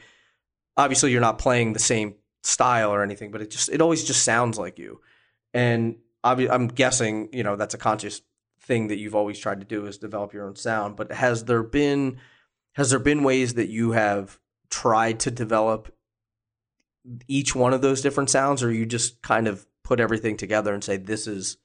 obviously 0.77 1.11
you're 1.11 1.21
not 1.21 1.37
playing 1.37 1.73
the 1.73 1.79
same 1.79 2.15
style 2.43 2.91
or 2.91 3.03
anything, 3.03 3.31
but 3.31 3.41
it 3.41 3.49
just 3.51 3.69
it 3.69 3.81
always 3.81 4.03
just 4.03 4.23
sounds 4.23 4.57
like 4.57 4.79
you. 4.79 5.01
And 5.53 5.97
I'm 6.23 6.67
guessing 6.67 7.29
you 7.31 7.43
know 7.43 7.55
that's 7.55 7.73
a 7.73 7.77
conscious 7.77 8.21
thing 8.69 8.87
that 8.87 8.99
you've 8.99 9.15
always 9.15 9.39
tried 9.39 9.59
to 9.59 9.65
do 9.65 9.87
is 9.87 9.97
develop 9.97 10.31
your 10.31 10.47
own 10.47 10.55
sound. 10.55 10.95
But 10.95 11.11
has 11.11 11.45
there 11.45 11.63
been 11.63 12.19
has 12.75 12.91
there 12.91 12.99
been 12.99 13.23
ways 13.23 13.55
that 13.55 13.67
you 13.67 13.91
have 13.91 14.39
tried 14.69 15.19
to 15.21 15.31
develop 15.31 15.93
each 17.27 17.55
one 17.55 17.73
of 17.73 17.81
those 17.81 18.01
different 18.01 18.29
sounds, 18.29 18.63
or 18.63 18.71
you 18.71 18.85
just 18.85 19.21
kind 19.23 19.47
of 19.47 19.65
put 19.83 19.99
everything 19.99 20.37
together 20.37 20.73
and 20.73 20.83
say 20.83 20.95
this 20.95 21.25
is 21.27 21.57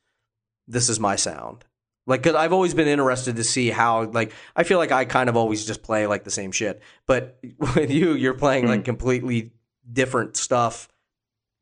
this 0.67 0.89
is 0.89 0.99
my 0.99 1.15
sound? 1.15 1.67
Like, 2.07 2.23
cause 2.23 2.35
I've 2.35 2.53
always 2.53 2.75
been 2.75 2.89
interested 2.89 3.37
to 3.37 3.45
see 3.45 3.71
how, 3.71 4.05
like, 4.05 4.33
I 4.57 4.63
feel 4.63 4.79
like 4.79 4.93
I 4.93 5.05
kind 5.07 5.29
of 5.31 5.37
always 5.37 5.65
just 5.65 5.83
play 5.83 6.07
like 6.07 6.25
the 6.25 6.31
same 6.31 6.53
shit. 6.53 6.83
But 7.07 7.39
with 7.77 7.91
you, 7.91 8.15
you're 8.15 8.35
playing 8.35 8.65
hmm. 8.65 8.71
like 8.71 8.85
completely 8.85 9.53
different 9.91 10.37
stuff, 10.37 10.89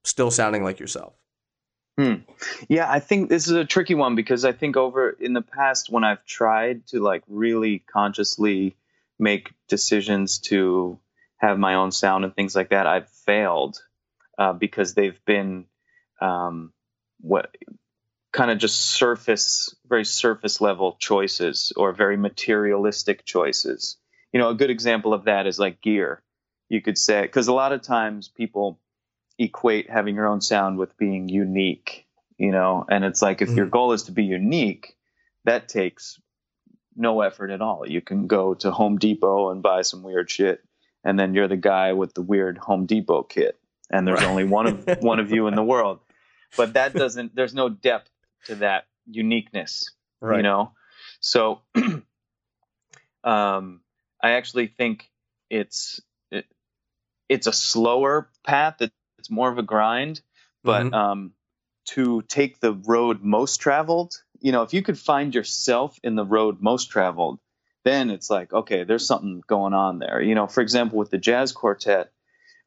still 0.04 0.30
sounding 0.30 0.62
like 0.62 0.78
yourself. 0.78 1.21
Hmm. 1.98 2.14
Yeah, 2.68 2.90
I 2.90 3.00
think 3.00 3.28
this 3.28 3.46
is 3.46 3.52
a 3.52 3.64
tricky 3.64 3.94
one 3.94 4.14
because 4.14 4.44
I 4.44 4.52
think 4.52 4.76
over 4.76 5.10
in 5.10 5.34
the 5.34 5.42
past 5.42 5.90
when 5.90 6.04
I've 6.04 6.24
tried 6.24 6.86
to 6.88 7.00
like 7.00 7.22
really 7.28 7.80
consciously 7.80 8.76
make 9.18 9.52
decisions 9.68 10.38
to 10.38 10.98
have 11.36 11.58
my 11.58 11.74
own 11.74 11.92
sound 11.92 12.24
and 12.24 12.34
things 12.34 12.56
like 12.56 12.70
that, 12.70 12.86
I've 12.86 13.08
failed 13.08 13.82
uh, 14.38 14.54
because 14.54 14.94
they've 14.94 15.22
been 15.26 15.66
um, 16.20 16.72
what 17.20 17.54
kind 18.32 18.50
of 18.50 18.58
just 18.58 18.80
surface, 18.80 19.74
very 19.86 20.04
surface 20.04 20.60
level 20.60 20.96
choices 20.98 21.72
or 21.76 21.92
very 21.92 22.16
materialistic 22.16 23.24
choices. 23.24 23.98
You 24.32 24.40
know, 24.40 24.48
a 24.48 24.54
good 24.54 24.70
example 24.70 25.12
of 25.12 25.24
that 25.24 25.46
is 25.46 25.58
like 25.58 25.82
gear. 25.82 26.22
You 26.70 26.80
could 26.80 26.96
say 26.96 27.20
because 27.20 27.48
a 27.48 27.52
lot 27.52 27.72
of 27.72 27.82
times 27.82 28.28
people 28.28 28.80
equate 29.38 29.90
having 29.90 30.14
your 30.14 30.26
own 30.26 30.40
sound 30.40 30.78
with 30.78 30.96
being 30.96 31.28
unique, 31.28 32.06
you 32.38 32.52
know, 32.52 32.84
and 32.88 33.04
it's 33.04 33.22
like 33.22 33.42
if 33.42 33.48
mm-hmm. 33.48 33.58
your 33.58 33.66
goal 33.66 33.92
is 33.92 34.04
to 34.04 34.12
be 34.12 34.24
unique, 34.24 34.96
that 35.44 35.68
takes 35.68 36.20
no 36.96 37.20
effort 37.20 37.50
at 37.50 37.62
all. 37.62 37.88
You 37.88 38.00
can 38.00 38.26
go 38.26 38.54
to 38.54 38.70
Home 38.70 38.98
Depot 38.98 39.50
and 39.50 39.62
buy 39.62 39.82
some 39.82 40.02
weird 40.02 40.30
shit, 40.30 40.62
and 41.04 41.18
then 41.18 41.34
you're 41.34 41.48
the 41.48 41.56
guy 41.56 41.92
with 41.92 42.14
the 42.14 42.22
weird 42.22 42.58
Home 42.58 42.86
Depot 42.86 43.22
kit, 43.22 43.58
and 43.90 44.06
there's 44.06 44.20
right. 44.20 44.28
only 44.28 44.44
one 44.44 44.66
of 44.66 44.86
one 45.00 45.18
of 45.18 45.30
you 45.30 45.46
in 45.46 45.54
the 45.54 45.62
world. 45.72 46.00
But 46.56 46.74
that 46.74 46.92
doesn't. 46.92 47.34
There's 47.34 47.54
no 47.54 47.68
depth 47.68 48.10
to 48.46 48.56
that 48.56 48.86
uniqueness, 49.06 49.90
right. 50.20 50.36
you 50.36 50.42
know. 50.42 50.72
So, 51.20 51.60
um, 53.24 53.80
I 54.22 54.32
actually 54.32 54.66
think 54.66 55.10
it's 55.48 56.00
it, 56.30 56.46
it's 57.28 57.46
a 57.46 57.52
slower 57.52 58.28
path. 58.44 58.82
It, 58.82 58.92
it's 59.22 59.30
more 59.30 59.48
of 59.48 59.56
a 59.58 59.62
grind, 59.62 60.20
but 60.64 60.82
mm-hmm. 60.82 60.94
um, 60.94 61.32
to 61.90 62.22
take 62.22 62.58
the 62.58 62.72
road 62.72 63.22
most 63.22 63.58
traveled, 63.58 64.14
you 64.40 64.50
know, 64.50 64.62
if 64.62 64.74
you 64.74 64.82
could 64.82 64.98
find 64.98 65.32
yourself 65.32 65.96
in 66.02 66.16
the 66.16 66.24
road 66.24 66.60
most 66.60 66.90
traveled, 66.90 67.38
then 67.84 68.10
it's 68.10 68.28
like, 68.28 68.52
okay, 68.52 68.82
there's 68.82 69.06
something 69.06 69.42
going 69.46 69.74
on 69.74 70.00
there. 70.00 70.20
You 70.20 70.34
know, 70.34 70.48
for 70.48 70.60
example, 70.60 70.98
with 70.98 71.10
the 71.10 71.18
jazz 71.18 71.52
quartet, 71.52 72.10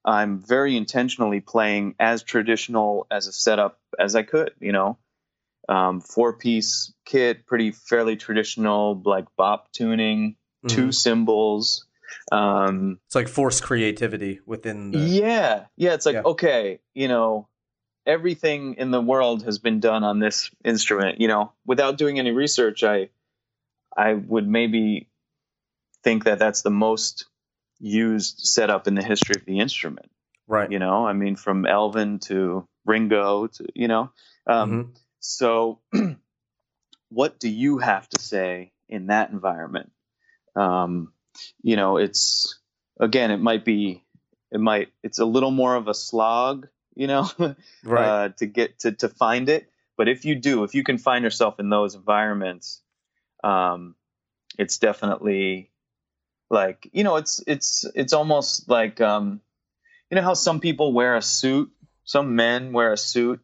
I'm 0.05 0.39
very 0.39 0.77
intentionally 0.77 1.41
playing 1.41 1.95
as 1.99 2.23
traditional 2.23 3.05
as 3.11 3.27
a 3.27 3.33
setup 3.33 3.77
as 3.99 4.15
I 4.15 4.23
could, 4.23 4.51
you 4.61 4.71
know, 4.71 4.97
um, 5.67 5.99
four 5.99 6.37
piece 6.37 6.93
kit, 7.05 7.45
pretty 7.45 7.71
fairly 7.71 8.15
traditional, 8.15 9.01
like 9.03 9.25
bop 9.35 9.73
tuning, 9.73 10.37
mm-hmm. 10.65 10.73
two 10.73 10.91
cymbals, 10.93 11.85
um, 12.31 12.99
it's 13.05 13.15
like 13.15 13.27
forced 13.27 13.63
creativity 13.63 14.39
within. 14.45 14.91
The... 14.91 14.99
Yeah, 14.99 15.65
yeah. 15.75 15.93
It's 15.93 16.05
like 16.05 16.15
yeah. 16.15 16.21
okay, 16.23 16.79
you 16.93 17.07
know, 17.07 17.47
everything 18.05 18.75
in 18.75 18.91
the 18.91 19.01
world 19.01 19.43
has 19.43 19.59
been 19.59 19.79
done 19.79 20.03
on 20.03 20.19
this 20.19 20.51
instrument. 20.63 21.21
You 21.21 21.27
know, 21.27 21.51
without 21.65 21.97
doing 21.97 22.19
any 22.19 22.31
research, 22.31 22.83
I, 22.83 23.09
I 23.95 24.13
would 24.13 24.47
maybe 24.47 25.07
think 26.03 26.25
that 26.25 26.39
that's 26.39 26.61
the 26.61 26.71
most 26.71 27.25
used 27.79 28.39
setup 28.39 28.87
in 28.87 28.95
the 28.95 29.03
history 29.03 29.35
of 29.39 29.45
the 29.45 29.59
instrument. 29.59 30.09
Right. 30.47 30.71
You 30.71 30.79
know, 30.79 31.05
I 31.05 31.13
mean, 31.13 31.35
from 31.35 31.65
Elvin 31.65 32.19
to 32.25 32.67
Ringo 32.85 33.47
to 33.47 33.65
you 33.73 33.87
know, 33.87 34.11
um, 34.47 34.71
mm-hmm. 34.71 34.89
so. 35.19 35.79
what 37.09 37.39
do 37.39 37.49
you 37.49 37.77
have 37.77 38.09
to 38.09 38.21
say 38.21 38.73
in 38.89 39.07
that 39.07 39.29
environment? 39.29 39.91
Um, 40.55 41.13
you 41.61 41.75
know, 41.75 41.97
it's 41.97 42.59
again, 42.99 43.31
it 43.31 43.39
might 43.39 43.65
be, 43.65 44.03
it 44.51 44.59
might, 44.59 44.89
it's 45.03 45.19
a 45.19 45.25
little 45.25 45.51
more 45.51 45.75
of 45.75 45.87
a 45.87 45.93
slog, 45.93 46.67
you 46.95 47.07
know, 47.07 47.29
right. 47.83 48.05
uh, 48.05 48.29
to 48.37 48.45
get 48.45 48.79
to 48.79 48.91
to 48.93 49.09
find 49.09 49.49
it. 49.49 49.69
But 49.97 50.09
if 50.09 50.25
you 50.25 50.35
do, 50.35 50.63
if 50.63 50.75
you 50.75 50.83
can 50.83 50.97
find 50.97 51.23
yourself 51.23 51.59
in 51.59 51.69
those 51.69 51.95
environments, 51.95 52.81
um, 53.43 53.95
it's 54.57 54.77
definitely 54.77 55.71
like 56.49 56.89
you 56.91 57.03
know, 57.03 57.15
it's 57.17 57.41
it's 57.47 57.85
it's 57.95 58.13
almost 58.13 58.69
like 58.69 59.01
um, 59.01 59.41
you 60.09 60.15
know 60.15 60.21
how 60.21 60.33
some 60.33 60.59
people 60.59 60.93
wear 60.93 61.15
a 61.15 61.21
suit, 61.21 61.71
some 62.03 62.35
men 62.35 62.73
wear 62.73 62.93
a 62.93 62.97
suit 62.97 63.41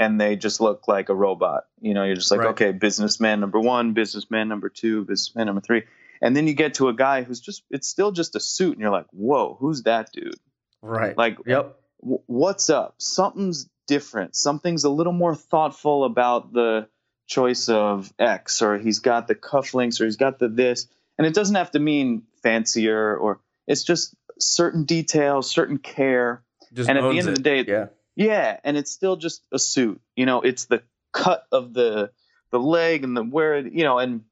and 0.00 0.18
they 0.18 0.34
just 0.34 0.62
look 0.62 0.88
like 0.88 1.10
a 1.10 1.14
robot. 1.14 1.64
You 1.78 1.92
know, 1.92 2.04
you're 2.04 2.16
just 2.16 2.30
like, 2.30 2.40
right. 2.40 2.48
okay, 2.50 2.72
businessman 2.72 3.38
number 3.38 3.60
one, 3.60 3.92
businessman 3.92 4.48
number 4.48 4.70
two, 4.70 5.04
businessman 5.04 5.44
number 5.44 5.60
three. 5.60 5.82
And 6.22 6.36
then 6.36 6.46
you 6.46 6.54
get 6.54 6.74
to 6.74 6.88
a 6.88 6.94
guy 6.94 7.22
who's 7.22 7.40
just, 7.40 7.62
it's 7.70 7.88
still 7.88 8.12
just 8.12 8.36
a 8.36 8.40
suit. 8.40 8.72
And 8.72 8.80
you're 8.80 8.90
like, 8.90 9.06
whoa, 9.10 9.56
who's 9.58 9.84
that 9.84 10.12
dude? 10.12 10.34
Right. 10.82 11.16
Like, 11.16 11.38
yep. 11.46 11.76
W- 12.02 12.22
what's 12.26 12.68
up? 12.68 12.94
Something's 12.98 13.68
different. 13.86 14.36
Something's 14.36 14.84
a 14.84 14.90
little 14.90 15.12
more 15.12 15.34
thoughtful 15.34 16.04
about 16.04 16.52
the 16.52 16.88
choice 17.26 17.68
of 17.68 18.12
X, 18.18 18.60
or 18.60 18.78
he's 18.78 18.98
got 18.98 19.28
the 19.28 19.34
cufflinks, 19.34 20.00
or 20.00 20.04
he's 20.04 20.16
got 20.16 20.38
the 20.38 20.48
this. 20.48 20.88
And 21.16 21.26
it 21.26 21.34
doesn't 21.34 21.56
have 21.56 21.70
to 21.72 21.78
mean 21.78 22.22
fancier, 22.42 23.16
or 23.16 23.40
it's 23.66 23.84
just 23.84 24.14
certain 24.38 24.84
details, 24.84 25.50
certain 25.50 25.78
care. 25.78 26.42
Just 26.72 26.88
and 26.88 26.98
at 26.98 27.02
the 27.02 27.08
end 27.10 27.18
it. 27.18 27.28
of 27.28 27.34
the 27.34 27.42
day, 27.42 27.64
yeah. 27.66 27.86
Yeah. 28.16 28.60
And 28.64 28.76
it's 28.76 28.90
still 28.90 29.16
just 29.16 29.42
a 29.52 29.58
suit. 29.58 30.00
You 30.16 30.26
know, 30.26 30.42
it's 30.42 30.66
the 30.66 30.82
cut 31.12 31.44
of 31.50 31.72
the, 31.72 32.10
the 32.50 32.60
leg 32.60 33.04
and 33.04 33.16
the 33.16 33.22
where, 33.22 33.54
it, 33.54 33.72
you 33.72 33.84
know, 33.84 33.98
and 33.98 34.22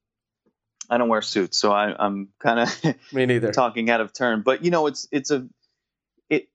I 0.90 0.98
don't 0.98 1.08
wear 1.08 1.22
suits, 1.22 1.58
so 1.58 1.72
I, 1.72 2.06
am 2.06 2.28
kind 2.38 2.60
of 2.60 2.94
me 3.12 3.26
neither 3.26 3.52
talking 3.52 3.90
out 3.90 4.00
of 4.00 4.12
turn. 4.12 4.42
But 4.42 4.64
you 4.64 4.70
know, 4.70 4.86
it's 4.86 5.06
it's 5.12 5.30
a 5.30 5.46
it 6.30 6.48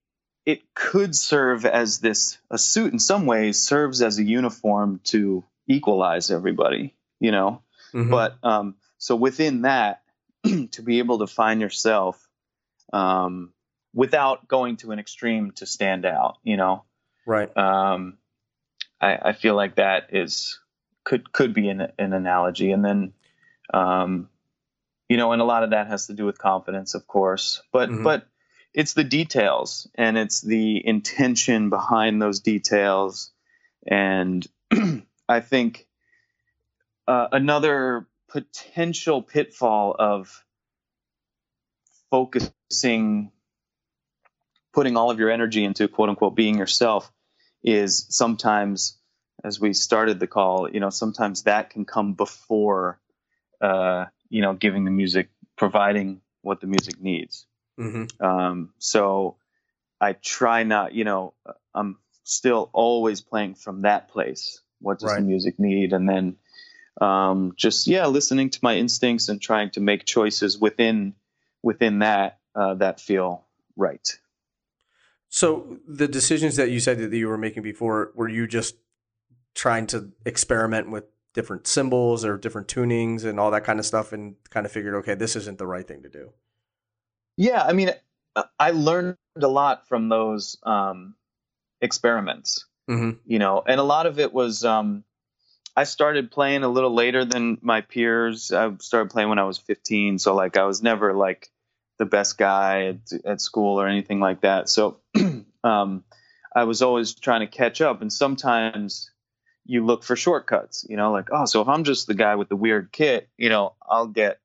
it 0.45 0.73
could 0.73 1.15
serve 1.15 1.65
as 1.65 1.99
this 1.99 2.37
a 2.49 2.57
suit 2.57 2.93
in 2.93 2.99
some 2.99 3.25
ways 3.25 3.61
serves 3.61 4.01
as 4.01 4.17
a 4.17 4.23
uniform 4.23 5.01
to 5.05 5.43
equalize 5.67 6.31
everybody. 6.31 6.95
You 7.19 7.31
know, 7.31 7.61
mm-hmm. 7.93 8.09
but 8.09 8.37
um, 8.43 8.75
so 8.97 9.15
within 9.15 9.61
that, 9.63 10.01
to 10.43 10.81
be 10.81 10.99
able 10.99 11.19
to 11.19 11.27
find 11.27 11.61
yourself 11.61 12.27
um, 12.91 13.53
without 13.93 14.47
going 14.47 14.77
to 14.77 14.91
an 14.91 14.99
extreme 14.99 15.51
to 15.57 15.65
stand 15.65 16.05
out. 16.05 16.37
You 16.43 16.57
know, 16.57 16.85
right? 17.27 17.55
Um, 17.55 18.17
I, 18.99 19.19
I 19.21 19.33
feel 19.33 19.55
like 19.55 19.75
that 19.75 20.09
is 20.11 20.59
could 21.03 21.31
could 21.31 21.53
be 21.53 21.69
an, 21.69 21.91
an 21.99 22.13
analogy, 22.13 22.71
and 22.71 22.83
then 22.83 23.13
um, 23.71 24.29
you 25.09 25.17
know, 25.17 25.31
and 25.31 25.41
a 25.41 25.45
lot 25.45 25.63
of 25.63 25.71
that 25.71 25.87
has 25.87 26.07
to 26.07 26.13
do 26.13 26.25
with 26.25 26.37
confidence, 26.37 26.95
of 26.95 27.05
course, 27.07 27.61
but 27.71 27.89
mm-hmm. 27.89 28.03
but 28.03 28.27
it's 28.73 28.93
the 28.93 29.03
details 29.03 29.87
and 29.95 30.17
it's 30.17 30.41
the 30.41 30.81
intention 30.85 31.69
behind 31.69 32.21
those 32.21 32.39
details, 32.39 33.31
and 33.85 34.47
I 35.29 35.39
think 35.41 35.85
uh, 37.07 37.27
another 37.31 38.07
potential 38.29 39.21
pitfall 39.21 39.95
of 39.97 40.43
focusing 42.09 43.31
putting 44.73 44.97
all 44.97 45.11
of 45.11 45.19
your 45.19 45.29
energy 45.29 45.63
into 45.63 45.87
quote 45.87 46.09
unquote 46.09 46.35
being 46.35 46.57
yourself 46.57 47.11
is 47.63 48.07
sometimes 48.09 48.97
as 49.43 49.59
we 49.59 49.73
started 49.73 50.19
the 50.19 50.27
call 50.27 50.69
you 50.69 50.79
know 50.79 50.89
sometimes 50.89 51.43
that 51.43 51.69
can 51.69 51.85
come 51.85 52.13
before 52.13 52.99
uh, 53.63 54.05
you 54.29 54.41
know, 54.41 54.53
giving 54.53 54.83
the 54.83 54.91
music, 54.91 55.29
providing 55.55 56.21
what 56.41 56.59
the 56.59 56.67
music 56.67 56.99
needs. 56.99 57.45
Mm-hmm. 57.79 58.23
Um, 58.23 58.73
so 58.77 59.37
I 59.99 60.13
try 60.13 60.63
not, 60.63 60.93
you 60.93 61.05
know, 61.05 61.33
I'm 61.73 61.97
still 62.23 62.69
always 62.73 63.21
playing 63.21 63.55
from 63.55 63.83
that 63.83 64.09
place. 64.09 64.61
What 64.79 64.99
does 64.99 65.11
right. 65.11 65.19
the 65.19 65.25
music 65.25 65.59
need? 65.59 65.93
And 65.93 66.07
then 66.07 66.35
um, 66.99 67.53
just 67.55 67.87
yeah, 67.87 68.05
listening 68.07 68.49
to 68.51 68.59
my 68.61 68.75
instincts 68.75 69.29
and 69.29 69.41
trying 69.41 69.71
to 69.71 69.79
make 69.79 70.05
choices 70.05 70.59
within 70.59 71.15
within 71.61 71.99
that 71.99 72.39
uh, 72.55 72.75
that 72.75 72.99
feel 72.99 73.45
right. 73.75 74.19
So 75.29 75.79
the 75.87 76.07
decisions 76.07 76.57
that 76.57 76.69
you 76.69 76.79
said 76.79 76.99
that 76.99 77.15
you 77.15 77.27
were 77.27 77.39
making 77.39 77.63
before, 77.63 78.11
were 78.13 78.27
you 78.27 78.45
just 78.45 78.75
trying 79.55 79.87
to 79.87 80.11
experiment 80.25 80.91
with 80.91 81.05
different 81.33 81.67
cymbals 81.67 82.23
or 82.23 82.37
different 82.37 82.67
tunings 82.67 83.25
and 83.25 83.39
all 83.39 83.51
that 83.51 83.63
kind 83.63 83.79
of 83.79 83.85
stuff 83.85 84.13
and 84.13 84.35
kind 84.49 84.65
of 84.65 84.71
figured 84.71 84.93
okay 84.95 85.15
this 85.15 85.35
isn't 85.35 85.57
the 85.57 85.67
right 85.67 85.87
thing 85.87 86.03
to 86.03 86.09
do 86.09 86.31
yeah 87.37 87.63
i 87.63 87.73
mean 87.73 87.91
I 88.59 88.71
learned 88.71 89.17
a 89.41 89.47
lot 89.47 89.87
from 89.87 90.09
those 90.09 90.57
um, 90.63 91.15
experiments. 91.81 92.65
Mm-hmm. 92.89 93.11
You 93.25 93.39
know, 93.39 93.63
and 93.65 93.79
a 93.79 93.83
lot 93.83 94.05
of 94.05 94.19
it 94.19 94.33
was 94.33 94.65
um, 94.65 95.03
I 95.75 95.85
started 95.85 96.31
playing 96.31 96.63
a 96.63 96.67
little 96.67 96.93
later 96.93 97.23
than 97.23 97.57
my 97.61 97.81
peers. 97.81 98.51
I 98.51 98.73
started 98.79 99.11
playing 99.11 99.29
when 99.29 99.39
I 99.39 99.45
was 99.45 99.57
15, 99.57 100.19
so 100.19 100.35
like 100.35 100.57
I 100.57 100.65
was 100.65 100.83
never 100.83 101.13
like 101.13 101.49
the 101.99 102.05
best 102.05 102.37
guy 102.37 102.87
at, 102.87 103.25
at 103.25 103.41
school 103.41 103.79
or 103.79 103.87
anything 103.87 104.19
like 104.19 104.41
that. 104.41 104.67
So 104.67 104.99
um, 105.63 106.03
I 106.53 106.65
was 106.65 106.81
always 106.81 107.13
trying 107.13 107.41
to 107.41 107.47
catch 107.47 107.79
up, 107.79 108.01
and 108.01 108.11
sometimes 108.11 109.11
you 109.65 109.85
look 109.85 110.03
for 110.03 110.15
shortcuts. 110.15 110.85
You 110.87 110.97
know, 110.97 111.11
like 111.11 111.29
oh, 111.31 111.45
so 111.45 111.61
if 111.61 111.67
I'm 111.67 111.83
just 111.83 112.07
the 112.07 112.13
guy 112.13 112.35
with 112.35 112.49
the 112.49 112.55
weird 112.55 112.91
kit, 112.91 113.29
you 113.37 113.49
know, 113.49 113.73
I'll 113.87 114.07
get 114.07 114.39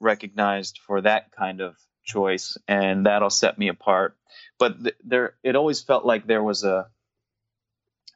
recognized 0.00 0.80
for 0.86 1.00
that 1.00 1.32
kind 1.32 1.60
of 1.60 1.76
choice, 2.04 2.56
and 2.66 3.06
that'll 3.06 3.30
set 3.30 3.58
me 3.58 3.68
apart. 3.68 4.16
But 4.58 4.82
th- 4.82 4.96
there, 5.04 5.34
it 5.42 5.56
always 5.56 5.82
felt 5.82 6.04
like 6.04 6.26
there 6.26 6.42
was 6.42 6.64
a 6.64 6.88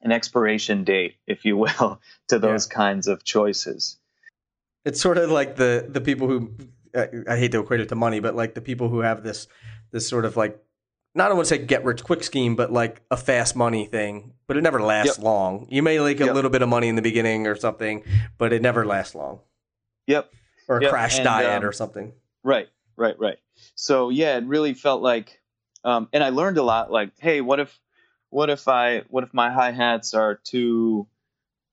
an 0.03 0.13
expiration 0.13 0.85
date, 0.85 1.17
if 1.27 1.45
you 1.45 1.57
will, 1.65 2.01
to 2.29 2.39
those 2.39 2.69
yeah. 2.69 2.75
kinds 2.75 3.07
of 3.09 3.25
choices. 3.25 3.99
It's 4.85 5.01
sort 5.01 5.19
of 5.19 5.31
like 5.31 5.57
the 5.57 5.87
the 5.89 6.01
people 6.01 6.29
who 6.29 6.53
I 6.95 7.37
hate 7.37 7.53
to 7.53 7.61
equate 7.61 7.81
it 7.81 7.89
to 7.89 7.95
money, 7.95 8.21
but 8.21 8.35
like 8.35 8.55
the 8.55 8.61
people 8.61 8.89
who 8.89 9.01
have 9.01 9.23
this 9.23 9.47
this 9.93 10.09
sort 10.09 10.25
of 10.25 10.37
like 10.37 10.59
not 11.15 11.31
I 11.31 11.35
want 11.35 11.47
to 11.47 11.55
say 11.55 11.65
get 11.65 11.85
rich 11.85 12.03
quick 12.03 12.25
scheme, 12.25 12.57
but 12.57 12.73
like 12.73 13.03
a 13.11 13.17
fast 13.17 13.55
money 13.55 13.87
thing. 13.87 14.33
But 14.47 14.57
it 14.57 14.63
never 14.63 14.81
lasts 14.81 15.19
yep. 15.19 15.25
long. 15.25 15.67
You 15.71 15.83
may 15.83 15.99
make 15.99 16.21
a 16.21 16.27
yep. 16.27 16.35
little 16.35 16.51
bit 16.51 16.63
of 16.63 16.69
money 16.69 16.89
in 16.89 16.97
the 16.97 17.03
beginning 17.03 17.47
or 17.47 17.57
something, 17.57 18.05
but 18.39 18.53
it 18.53 18.63
never 18.63 18.87
lasts 18.87 19.15
long. 19.15 19.41
Yep. 20.07 20.31
Or 20.69 20.79
a 20.79 20.83
yep. 20.83 20.91
crash 20.91 21.17
and, 21.17 21.25
diet 21.25 21.63
um, 21.63 21.69
or 21.69 21.73
something. 21.73 22.13
Right, 22.43 22.69
right, 22.97 23.19
right. 23.19 23.39
So 23.75 24.11
yeah, 24.11 24.37
it 24.37 24.45
really 24.45 24.75
felt 24.75 25.03
like, 25.03 25.41
um, 25.85 26.09
and 26.13 26.23
I 26.23 26.31
learned 26.31 26.59
a 26.59 26.63
lot. 26.63 26.91
Like, 26.91 27.11
hey, 27.19 27.41
what 27.41 27.61
if, 27.61 27.79
what 28.31 28.49
if 28.51 28.69
I, 28.69 29.03
what 29.09 29.25
if 29.25 29.35
my 29.35 29.51
hi 29.51 29.73
hats 29.73 30.15
are 30.15 30.41
two 30.43 31.07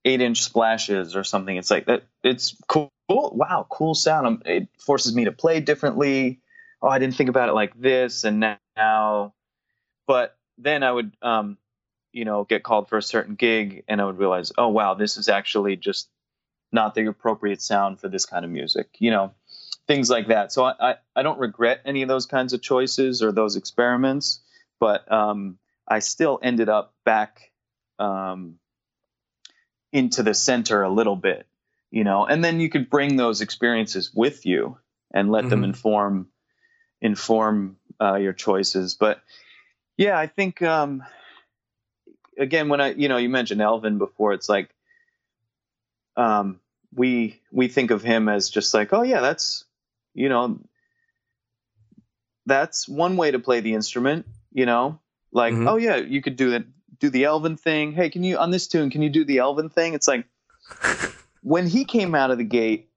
eight 0.06 0.22
inch 0.22 0.42
splashes 0.42 1.16
or 1.16 1.24
something? 1.24 1.56
It's 1.56 1.72
like 1.72 1.86
that. 1.86 2.04
It's 2.24 2.56
cool. 2.68 2.92
Wow, 3.08 3.66
cool 3.70 3.96
sound. 3.96 4.28
Um, 4.28 4.42
it 4.46 4.68
forces 4.80 5.16
me 5.16 5.26
to 5.26 5.32
play 5.32 5.62
differently. 5.62 6.40
Oh, 6.82 6.88
I 6.88 7.00
didn't 7.00 7.16
think 7.16 7.30
about 7.30 7.50
it 7.50 7.54
like 7.54 7.74
this, 7.80 8.24
and 8.24 8.40
now, 8.40 8.58
but 10.08 10.38
then 10.58 10.84
I 10.84 10.92
would, 10.92 11.16
um, 11.22 11.58
you 12.12 12.26
know, 12.26 12.44
get 12.44 12.64
called 12.64 12.90
for 12.90 12.98
a 12.98 13.02
certain 13.04 13.36
gig, 13.36 13.84
and 13.88 14.02
I 14.02 14.06
would 14.06 14.18
realize, 14.18 14.52
oh 14.58 14.70
wow, 14.70 14.94
this 14.94 15.18
is 15.18 15.30
actually 15.30 15.76
just 15.76 16.10
not 16.72 16.96
the 16.96 17.06
appropriate 17.08 17.62
sound 17.62 18.00
for 18.00 18.10
this 18.10 18.26
kind 18.26 18.46
of 18.46 18.52
music. 18.52 18.88
You 19.00 19.12
know, 19.12 19.34
things 19.88 20.10
like 20.10 20.28
that. 20.28 20.52
So 20.52 20.64
I, 20.64 20.74
I, 20.80 20.96
I, 21.16 21.24
don't 21.24 21.40
regret 21.40 21.82
any 21.84 22.04
of 22.04 22.08
those 22.08 22.28
kinds 22.28 22.54
of 22.54 22.62
choices 22.62 23.24
or 23.24 23.32
those 23.32 23.56
experiments, 23.56 24.40
but 24.80 25.12
um, 25.12 25.58
I 25.88 26.00
still 26.00 26.40
ended 26.44 26.70
up 26.70 26.94
back 27.04 27.52
um, 27.98 28.60
into 29.92 30.22
the 30.22 30.36
center 30.36 30.84
a 30.84 30.94
little 30.94 31.16
bit, 31.16 31.48
you 31.90 32.04
know, 32.04 32.26
and 32.26 32.44
then 32.44 32.60
you 32.60 32.70
could 32.70 32.90
bring 32.90 33.16
those 33.16 33.42
experiences 33.42 34.14
with 34.14 34.46
you 34.46 34.78
and 35.12 35.32
let 35.32 35.42
mm-hmm. 35.42 35.50
them 35.50 35.64
inform 35.64 36.28
inform 37.02 37.78
uh, 38.02 38.16
your 38.16 38.34
choices. 38.34 38.93
But 38.93 39.22
yeah, 39.97 40.18
I 40.18 40.28
think 40.28 40.62
um, 40.62 41.04
again 42.38 42.70
when 42.70 42.82
I 42.82 42.93
you 42.93 43.10
know 43.10 43.18
you 43.18 43.30
mentioned 43.30 43.62
Elvin 43.62 43.97
before, 43.97 44.34
it's 44.34 44.50
like 44.50 44.70
um, 46.18 46.60
we 46.93 47.41
we 47.52 47.68
think 47.68 47.91
of 47.91 48.04
him 48.04 48.30
as 48.30 48.50
just 48.50 48.74
like 48.74 48.93
oh 48.93 49.04
yeah 49.04 49.22
that's 49.22 49.66
you 50.14 50.30
know, 50.30 50.60
that's 52.45 52.88
one 52.88 53.18
way 53.18 53.32
to 53.32 53.39
play 53.39 53.62
the 53.62 53.74
instrument, 53.74 54.26
you 54.52 54.66
know, 54.66 55.00
like, 55.32 55.54
mm-hmm. 55.54 55.68
oh 55.68 55.78
yeah, 55.78 55.97
you 55.97 56.22
could 56.22 56.36
do 56.36 56.52
that, 56.52 56.66
do 57.00 57.10
the 57.10 57.24
Elvin 57.26 57.56
thing. 57.56 57.93
Hey, 57.93 58.10
can 58.10 58.24
you, 58.24 58.38
on 58.38 58.52
this 58.52 58.68
tune, 58.68 58.89
can 58.89 59.02
you 59.02 59.10
do 59.10 59.24
the 59.24 59.38
Elvin 59.38 59.70
thing? 59.70 59.93
It's 59.93 60.08
like, 60.08 60.26
when 61.43 61.68
he 61.68 61.86
came 61.86 62.16
out 62.16 62.32
of 62.32 62.38
the 62.38 62.43
gate, 62.43 62.89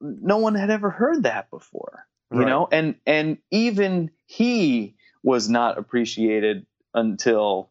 no 0.00 0.36
one 0.38 0.54
had 0.54 0.70
ever 0.70 0.90
heard 0.90 1.22
that 1.22 1.48
before, 1.50 2.06
you 2.32 2.40
right. 2.40 2.48
know, 2.48 2.68
and, 2.70 2.96
and 3.06 3.38
even 3.50 4.10
he 4.26 4.96
was 5.22 5.48
not 5.48 5.78
appreciated 5.78 6.66
until 6.94 7.70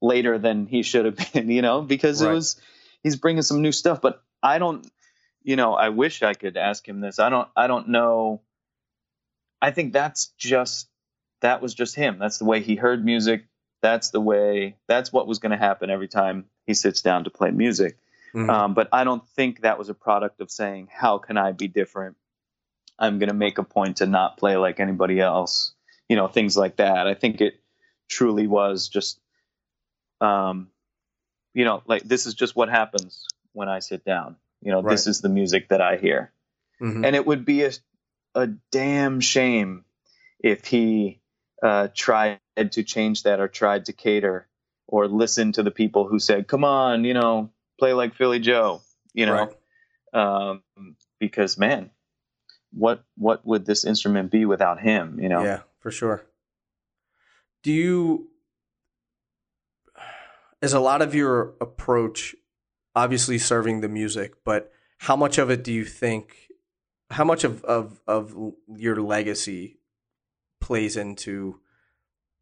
later 0.00 0.38
than 0.38 0.66
he 0.66 0.82
should 0.82 1.04
have 1.04 1.16
been, 1.32 1.50
you 1.50 1.62
know, 1.62 1.82
because 1.82 2.22
right. 2.22 2.30
it 2.30 2.34
was, 2.34 2.60
he's 3.02 3.16
bringing 3.16 3.42
some 3.42 3.62
new 3.62 3.72
stuff, 3.72 4.00
but 4.00 4.22
I 4.42 4.58
don't, 4.58 4.86
you 5.42 5.56
know, 5.56 5.74
I 5.74 5.88
wish 5.88 6.22
I 6.22 6.34
could 6.34 6.56
ask 6.56 6.86
him 6.86 7.00
this. 7.00 7.18
I 7.18 7.30
don't 7.30 7.48
I 7.56 7.66
don't 7.68 7.88
know. 7.88 8.42
I 9.60 9.70
think 9.70 9.92
that's 9.92 10.26
just 10.36 10.88
that 11.40 11.62
was 11.62 11.74
just 11.74 11.94
him. 11.94 12.18
That's 12.18 12.38
the 12.38 12.44
way 12.44 12.60
he 12.60 12.76
heard 12.76 13.04
music. 13.04 13.46
That's 13.80 14.10
the 14.10 14.20
way 14.20 14.76
that's 14.88 15.12
what 15.12 15.26
was 15.26 15.38
going 15.38 15.52
to 15.52 15.56
happen 15.56 15.88
every 15.88 16.08
time 16.08 16.46
he 16.66 16.74
sits 16.74 17.00
down 17.00 17.24
to 17.24 17.30
play 17.30 17.50
music. 17.50 17.96
Mm-hmm. 18.34 18.50
Um, 18.50 18.74
but 18.74 18.88
I 18.92 19.04
don't 19.04 19.26
think 19.28 19.62
that 19.62 19.78
was 19.78 19.88
a 19.88 19.94
product 19.94 20.40
of 20.40 20.50
saying, 20.50 20.88
"How 20.92 21.18
can 21.18 21.38
I 21.38 21.52
be 21.52 21.68
different?" 21.68 22.16
I'm 22.98 23.18
going 23.18 23.28
to 23.28 23.34
make 23.34 23.58
a 23.58 23.62
point 23.62 23.98
to 23.98 24.06
not 24.06 24.36
play 24.36 24.56
like 24.56 24.80
anybody 24.80 25.20
else. 25.20 25.72
You 26.08 26.16
know, 26.16 26.28
things 26.28 26.56
like 26.56 26.76
that. 26.76 27.06
I 27.06 27.14
think 27.14 27.40
it 27.40 27.60
truly 28.08 28.46
was 28.46 28.88
just, 28.88 29.20
um, 30.20 30.68
you 31.54 31.64
know, 31.64 31.82
like 31.86 32.02
this 32.02 32.26
is 32.26 32.34
just 32.34 32.56
what 32.56 32.68
happens 32.68 33.26
when 33.52 33.68
I 33.68 33.80
sit 33.80 34.04
down. 34.04 34.36
You 34.62 34.72
know, 34.72 34.82
right. 34.82 34.92
this 34.92 35.06
is 35.06 35.20
the 35.20 35.28
music 35.28 35.68
that 35.68 35.80
I 35.80 35.96
hear. 35.96 36.32
Mm-hmm. 36.80 37.04
And 37.04 37.14
it 37.14 37.26
would 37.26 37.44
be 37.44 37.64
a, 37.64 37.72
a 38.34 38.46
damn 38.72 39.20
shame 39.20 39.84
if 40.40 40.64
he 40.64 41.20
uh, 41.62 41.88
tried 41.94 42.40
to 42.56 42.82
change 42.82 43.24
that 43.24 43.40
or 43.40 43.48
tried 43.48 43.86
to 43.86 43.92
cater 43.92 44.48
or 44.86 45.06
listen 45.06 45.52
to 45.52 45.62
the 45.62 45.70
people 45.70 46.06
who 46.06 46.18
said, 46.18 46.48
come 46.48 46.64
on, 46.64 47.04
you 47.04 47.14
know, 47.14 47.50
play 47.78 47.92
like 47.92 48.14
Philly 48.14 48.38
Joe, 48.38 48.80
you 49.12 49.26
know, 49.26 49.50
right. 50.12 50.52
um, 50.54 50.62
because 51.18 51.58
man, 51.58 51.90
what, 52.72 53.04
what 53.16 53.46
would 53.46 53.66
this 53.66 53.84
instrument 53.84 54.30
be 54.30 54.44
without 54.44 54.80
him? 54.80 55.18
You 55.20 55.28
know? 55.28 55.42
Yeah, 55.44 55.60
for 55.80 55.90
sure. 55.90 56.24
Do 57.62 57.72
you, 57.72 58.28
is 60.62 60.72
a 60.72 60.80
lot 60.80 61.02
of 61.02 61.14
your 61.14 61.54
approach 61.60 62.34
obviously 62.94 63.38
serving 63.38 63.80
the 63.80 63.88
music, 63.88 64.34
but 64.44 64.72
how 64.98 65.16
much 65.16 65.38
of 65.38 65.50
it 65.50 65.62
do 65.62 65.72
you 65.72 65.84
think? 65.84 66.48
How 67.10 67.24
much 67.24 67.44
of 67.44 67.64
of 67.64 68.00
of 68.06 68.36
your 68.68 68.96
legacy 68.96 69.78
plays 70.60 70.96
into 70.96 71.60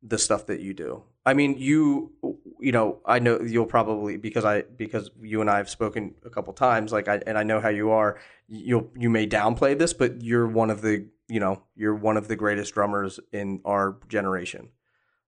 the 0.02 0.18
stuff 0.18 0.46
that 0.46 0.60
you 0.60 0.74
do? 0.74 1.04
I 1.26 1.34
mean, 1.34 1.56
you 1.58 2.12
you 2.60 2.70
know, 2.70 3.00
I 3.04 3.18
know 3.18 3.40
you'll 3.40 3.66
probably 3.66 4.16
because 4.16 4.44
I 4.44 4.62
because 4.62 5.10
you 5.20 5.40
and 5.40 5.50
I 5.50 5.56
have 5.56 5.68
spoken 5.68 6.14
a 6.24 6.30
couple 6.30 6.52
times, 6.52 6.92
like 6.92 7.08
I 7.08 7.20
and 7.26 7.36
I 7.36 7.42
know 7.42 7.60
how 7.60 7.68
you 7.68 7.90
are. 7.90 8.18
You'll 8.48 8.88
you 8.96 9.10
may 9.10 9.26
downplay 9.26 9.76
this, 9.76 9.92
but 9.92 10.22
you're 10.22 10.46
one 10.46 10.70
of 10.70 10.82
the 10.82 11.08
you 11.26 11.40
know 11.40 11.64
you're 11.74 11.96
one 11.96 12.16
of 12.16 12.28
the 12.28 12.36
greatest 12.36 12.74
drummers 12.74 13.18
in 13.32 13.60
our 13.64 13.96
generation. 14.08 14.68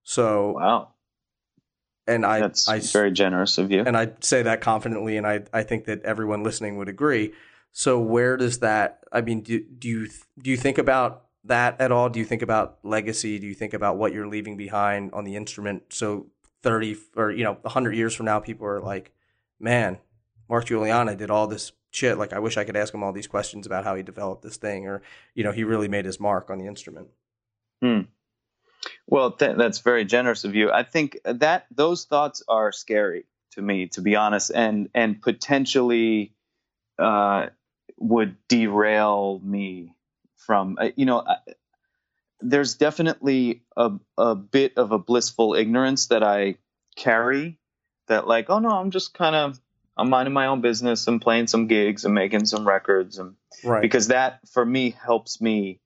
So 0.05 0.53
wow, 0.53 0.89
and 2.07 2.25
I 2.25 2.41
that's 2.41 2.69
I, 2.69 2.79
very 2.79 3.11
generous 3.11 3.59
of 3.59 3.73
you. 3.73 3.83
And 3.85 3.97
I 3.97 4.13
say 4.21 4.43
that 4.43 4.61
confidently, 4.61 5.17
and 5.17 5.27
I 5.27 5.43
I 5.53 5.65
think 5.65 5.87
that 5.87 6.03
everyone 6.03 6.45
listening 6.45 6.79
would 6.79 6.89
agree. 6.89 7.33
So 7.73 7.99
where 7.99 8.37
does 8.37 8.61
that? 8.61 9.01
I 9.13 9.21
mean, 9.21 9.41
do 9.41 9.65
do 9.65 9.89
you 9.89 10.09
do 10.41 10.51
you 10.51 10.57
think 10.57 10.79
about 10.79 11.28
that 11.49 11.81
at 11.81 11.93
all? 11.93 12.09
Do 12.09 12.19
you 12.19 12.25
think 12.25 12.43
about 12.43 12.79
legacy? 12.83 13.39
Do 13.39 13.47
you 13.47 13.55
think 13.55 13.75
about 13.75 13.97
what 13.97 14.13
you're 14.13 14.27
leaving 14.27 14.57
behind 14.57 15.13
on 15.13 15.25
the 15.25 15.37
instrument? 15.37 15.85
So 15.91 16.27
thirty 16.63 16.97
or 17.17 17.31
you 17.31 17.45
know 17.45 17.59
hundred 17.65 17.97
years 17.97 18.15
from 18.15 18.27
now, 18.27 18.41
people 18.41 18.67
are 18.67 18.81
like, 18.81 19.13
man, 19.61 19.99
Mark 20.49 20.67
Guiliana 20.67 21.17
did 21.17 21.31
all 21.31 21.47
this 21.47 21.73
shit. 21.91 22.19
Like 22.19 22.33
I 22.33 22.39
wish 22.39 22.57
I 22.57 22.65
could 22.65 22.77
ask 22.77 22.95
him 22.95 23.03
all 23.03 23.13
these 23.13 23.27
questions 23.27 23.67
about 23.67 23.85
how 23.85 23.95
he 23.95 24.03
developed 24.03 24.43
this 24.43 24.57
thing, 24.57 24.87
or 24.87 25.03
you 25.35 25.45
know, 25.45 25.53
he 25.53 25.65
really 25.65 25.89
made 25.89 26.05
his 26.05 26.21
mark 26.21 26.51
on 26.51 26.59
the 26.59 26.67
instrument. 26.67 27.09
Hmm. 27.83 28.03
Well, 29.07 29.33
th- 29.33 29.57
that's 29.57 29.81
very 29.81 30.05
generous 30.05 30.45
of 30.45 30.55
you. 30.55 30.71
I 30.71 30.83
think 30.85 31.19
that 31.25 31.67
those 31.71 32.05
thoughts 32.05 32.43
are 32.49 32.71
scary 32.73 33.27
to 33.53 33.63
me, 33.63 33.89
to 33.89 34.01
be 34.01 34.17
honest, 34.17 34.51
and 34.55 34.89
and 34.95 35.21
potentially 35.21 36.33
uh, 36.99 37.47
would 37.99 38.37
derail 38.49 39.41
me 39.43 39.95
from 40.49 40.79
uh, 40.81 40.89
you 40.97 41.07
know. 41.07 41.23
there's 42.41 42.75
definitely 42.75 43.63
a 43.77 43.93
a 44.17 44.35
bit 44.35 44.73
of 44.77 44.91
a 44.91 44.99
blissful 44.99 45.55
ignorance 45.55 46.09
that 46.09 46.25
I 46.25 46.57
carry. 46.97 47.59
That 48.09 48.27
like, 48.27 48.49
oh 48.49 48.59
no, 48.59 48.71
I'm 48.71 48.91
just 48.91 49.13
kind 49.13 49.37
of 49.37 49.61
I'm 49.97 50.09
minding 50.09 50.33
my 50.33 50.47
own 50.47 50.63
business 50.63 51.07
and 51.07 51.21
playing 51.21 51.47
some 51.49 51.67
gigs 51.67 52.05
and 52.05 52.15
making 52.15 52.47
some 52.47 52.67
records 52.67 53.19
and 53.19 53.35
right. 53.63 53.83
because 53.83 54.09
that 54.09 54.41
for 54.49 54.65
me 54.65 54.97
helps 55.05 55.41
me 55.41 55.81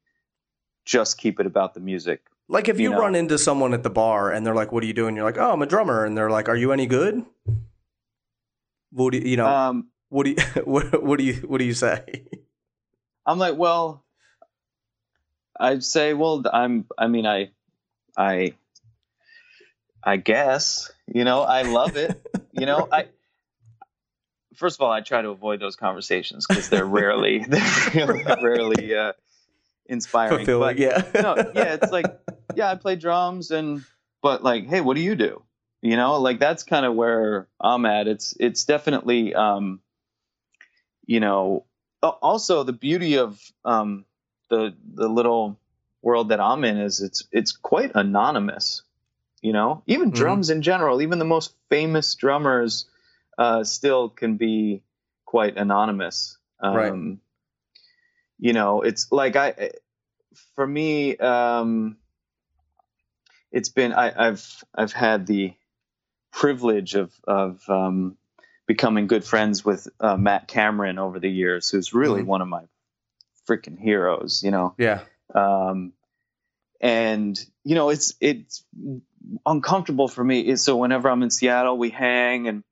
just 0.84 1.18
keep 1.18 1.40
it 1.40 1.46
about 1.46 1.74
the 1.74 1.80
music 1.80 2.22
like 2.48 2.68
if 2.68 2.78
you, 2.78 2.90
you 2.90 2.90
know? 2.90 3.00
run 3.00 3.14
into 3.14 3.38
someone 3.38 3.72
at 3.74 3.82
the 3.82 3.90
bar 3.90 4.30
and 4.30 4.44
they're 4.44 4.54
like, 4.54 4.72
"What 4.72 4.82
are 4.84 4.86
you 4.86 4.92
doing?" 4.92 5.16
You're 5.16 5.24
like, 5.24 5.38
"Oh, 5.38 5.52
I'm 5.52 5.62
a 5.62 5.66
drummer," 5.66 6.04
and 6.04 6.16
they're 6.16 6.30
like, 6.30 6.48
"Are 6.48 6.56
you 6.56 6.70
any 6.72 6.86
good?" 6.86 7.24
What 8.90 9.12
do 9.12 9.18
you, 9.18 9.30
you 9.30 9.36
know? 9.38 9.46
Um, 9.46 9.88
what 10.10 10.24
do 10.24 10.30
you 10.30 10.36
what, 10.64 11.02
what 11.02 11.18
do 11.18 11.24
you 11.24 11.34
what 11.46 11.58
do 11.58 11.64
you 11.64 11.74
say? 11.74 12.04
I'm 13.24 13.38
like, 13.38 13.56
well, 13.56 14.04
I'd 15.62 15.84
say, 15.84 16.12
well, 16.12 16.42
I'm. 16.52 16.86
I 16.98 17.06
mean, 17.06 17.24
I, 17.24 17.50
I, 18.16 18.54
I 20.02 20.16
guess 20.16 20.90
you 21.06 21.24
know, 21.24 21.42
I 21.42 21.62
love 21.62 21.96
it. 21.96 22.20
you 22.52 22.66
know, 22.66 22.88
I. 22.90 23.06
First 24.54 24.78
of 24.78 24.82
all, 24.82 24.92
I 24.92 25.00
try 25.00 25.22
to 25.22 25.30
avoid 25.30 25.60
those 25.60 25.76
conversations 25.76 26.46
because 26.46 26.68
they're 26.68 26.84
rarely, 26.84 27.38
they're 27.48 28.06
really, 28.06 28.42
rarely 28.42 28.94
uh, 28.94 29.12
inspiring. 29.86 30.46
Fulfilling, 30.46 30.76
But, 30.76 30.78
yeah. 30.78 31.22
no, 31.22 31.36
yeah, 31.54 31.74
it's 31.74 31.90
like, 31.90 32.06
yeah, 32.54 32.70
I 32.70 32.76
play 32.76 32.96
drums 32.96 33.50
and, 33.50 33.82
but 34.20 34.44
like, 34.44 34.68
hey, 34.68 34.80
what 34.80 34.94
do 34.94 35.02
you 35.02 35.16
do? 35.16 35.42
You 35.80 35.96
know, 35.96 36.20
like 36.20 36.38
that's 36.38 36.62
kind 36.62 36.86
of 36.86 36.94
where 36.94 37.48
I'm 37.58 37.86
at. 37.86 38.06
It's, 38.06 38.34
it's 38.38 38.64
definitely, 38.64 39.34
um, 39.34 39.80
you 41.06 41.18
know, 41.18 41.64
also 42.02 42.62
the 42.62 42.72
beauty 42.72 43.18
of 43.18 43.40
um, 43.64 44.04
the 44.52 44.74
the 44.94 45.08
little 45.08 45.58
world 46.02 46.28
that 46.28 46.40
I'm 46.40 46.62
in 46.64 46.76
is 46.76 47.00
it's 47.00 47.24
it's 47.32 47.52
quite 47.52 47.92
anonymous. 47.94 48.82
You 49.40 49.52
know, 49.54 49.82
even 49.86 50.10
Mhm. 50.10 50.14
drums 50.14 50.50
in 50.50 50.62
general, 50.62 51.00
even 51.02 51.18
the 51.18 51.24
most 51.24 51.54
famous 51.70 52.14
drummers 52.14 52.84
uh, 53.38 53.64
still 53.64 54.08
can 54.10 54.36
be 54.36 54.82
quite 55.24 55.56
anonymous. 55.56 56.38
Um, 56.60 56.76
Right. 56.76 57.18
You 58.38 58.52
know, 58.52 58.82
it's 58.82 59.10
like 59.10 59.36
I, 59.36 59.70
for 60.54 60.66
me, 60.66 61.16
um, 61.16 61.96
it's 63.50 63.68
been 63.70 63.92
I, 63.92 64.28
I've 64.28 64.64
I've 64.74 64.92
had 64.92 65.26
the 65.26 65.54
privilege 66.30 66.94
of 66.94 67.12
of 67.26 67.62
um, 67.68 68.16
becoming 68.66 69.06
good 69.06 69.24
friends 69.24 69.64
with 69.64 69.88
uh, 70.00 70.16
Matt 70.16 70.46
Cameron 70.46 70.98
over 70.98 71.18
the 71.20 71.30
years, 71.30 71.70
who's 71.70 71.94
really 71.94 72.22
Mhm. 72.22 72.26
one 72.26 72.42
of 72.42 72.48
my 72.48 72.62
freaking 73.48 73.78
heroes. 73.78 74.42
You 74.44 74.50
know, 74.50 74.74
Yeah. 74.78 75.00
um, 75.34 75.92
and 76.80 77.38
you 77.64 77.74
know 77.74 77.90
it's 77.90 78.14
it's 78.20 78.64
uncomfortable 79.46 80.08
for 80.08 80.22
me. 80.24 80.56
So 80.56 80.76
whenever 80.76 81.08
I'm 81.10 81.22
in 81.22 81.30
Seattle, 81.30 81.78
we 81.78 81.90
hang, 81.90 82.48
and 82.48 82.64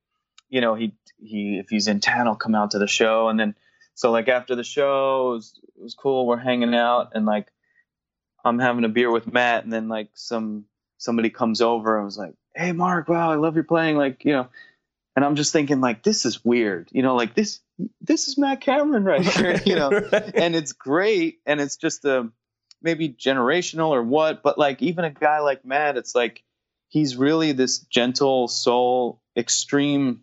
you 0.48 0.60
know 0.60 0.74
he 0.74 0.94
he 1.18 1.58
if 1.58 1.68
he's 1.68 1.86
in 1.88 2.00
town, 2.00 2.26
I'll 2.26 2.34
come 2.36 2.54
out 2.54 2.72
to 2.72 2.78
the 2.78 2.88
show, 2.88 3.28
and 3.28 3.38
then 3.38 3.54
so 3.94 4.10
like 4.10 4.28
after 4.28 4.54
the 4.56 4.64
show, 4.64 5.32
it 5.32 5.34
was, 5.34 5.60
it 5.76 5.82
was 5.82 5.94
cool. 5.94 6.26
We're 6.26 6.38
hanging 6.38 6.74
out, 6.74 7.12
and 7.14 7.26
like 7.26 7.48
I'm 8.44 8.58
having 8.58 8.84
a 8.84 8.88
beer 8.88 9.10
with 9.10 9.30
Matt, 9.32 9.64
and 9.64 9.72
then 9.72 9.88
like 9.88 10.08
some 10.14 10.64
somebody 10.98 11.30
comes 11.30 11.60
over 11.60 11.96
and 11.96 12.04
was 12.06 12.18
like, 12.18 12.34
"Hey, 12.54 12.72
Mark, 12.72 13.08
wow, 13.08 13.30
I 13.30 13.36
love 13.36 13.54
your 13.54 13.64
playing." 13.64 13.96
Like 13.96 14.24
you 14.24 14.32
know, 14.32 14.48
and 15.16 15.24
I'm 15.24 15.36
just 15.36 15.52
thinking 15.52 15.80
like 15.80 16.02
this 16.02 16.24
is 16.24 16.44
weird, 16.44 16.88
you 16.92 17.02
know, 17.02 17.16
like 17.16 17.34
this 17.34 17.60
this 18.00 18.28
is 18.28 18.38
Matt 18.38 18.60
Cameron 18.60 19.04
right 19.04 19.24
here, 19.36 19.60
you 19.64 19.76
know, 19.76 19.90
and 19.90 20.54
it's 20.54 20.72
great, 20.72 21.38
and 21.46 21.60
it's 21.60 21.76
just 21.76 22.04
a 22.04 22.28
maybe 22.82 23.08
generational 23.08 23.88
or 23.88 24.02
what, 24.02 24.42
but 24.42 24.58
like 24.58 24.82
even 24.82 25.04
a 25.04 25.10
guy 25.10 25.40
like 25.40 25.64
Matt, 25.64 25.96
it's 25.96 26.14
like 26.14 26.42
he's 26.88 27.16
really 27.16 27.52
this 27.52 27.78
gentle 27.78 28.48
soul, 28.48 29.20
extreme, 29.36 30.20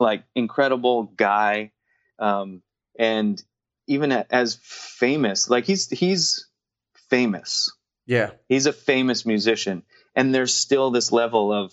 like 0.00 0.24
incredible 0.34 1.04
guy, 1.04 1.72
um, 2.18 2.62
and 2.98 3.42
even 3.86 4.12
as 4.12 4.58
famous, 4.62 5.50
like 5.50 5.64
he's 5.64 5.88
he's 5.88 6.48
famous. 7.08 7.70
Yeah. 8.04 8.30
he's 8.48 8.66
a 8.66 8.72
famous 8.72 9.24
musician 9.24 9.84
and 10.14 10.34
there's 10.34 10.54
still 10.54 10.90
this 10.90 11.12
level 11.12 11.52
of 11.52 11.72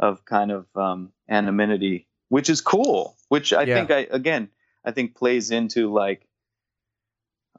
of 0.00 0.24
kind 0.24 0.50
of 0.50 0.66
um 0.76 1.12
anonymity 1.28 2.06
which 2.28 2.48
is 2.50 2.60
cool 2.60 3.16
which 3.28 3.52
i 3.52 3.64
Yeah. 3.64 3.74
think 3.74 3.90
i 3.90 4.06
again 4.10 4.48
i 4.84 4.90
think 4.92 5.14
plays 5.14 5.50
into 5.50 5.92
like 5.92 6.26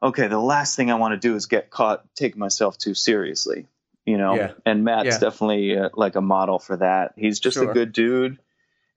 okay 0.02 0.28
the 0.28 0.40
last 0.40 0.76
thing 0.76 0.92
i 0.92 0.96
want 0.96 1.14
to 1.14 1.28
do 1.28 1.36
is 1.36 1.46
get 1.46 1.70
caught 1.70 2.04
taking 2.16 2.40
myself 2.40 2.78
too 2.78 2.94
seriously 2.94 3.68
you 4.06 4.18
know 4.18 4.36
Yeah. 4.36 4.52
and 4.66 4.84
matt's 4.84 5.16
Yeah. 5.16 5.20
definitely 5.30 5.78
uh, 5.78 5.90
like 5.96 6.16
a 6.16 6.22
model 6.22 6.60
for 6.60 6.78
that 6.78 7.14
he's 7.18 7.40
just 7.40 7.56
Sure. 7.56 7.70
a 7.70 7.74
good 7.74 7.92
dude 7.92 8.40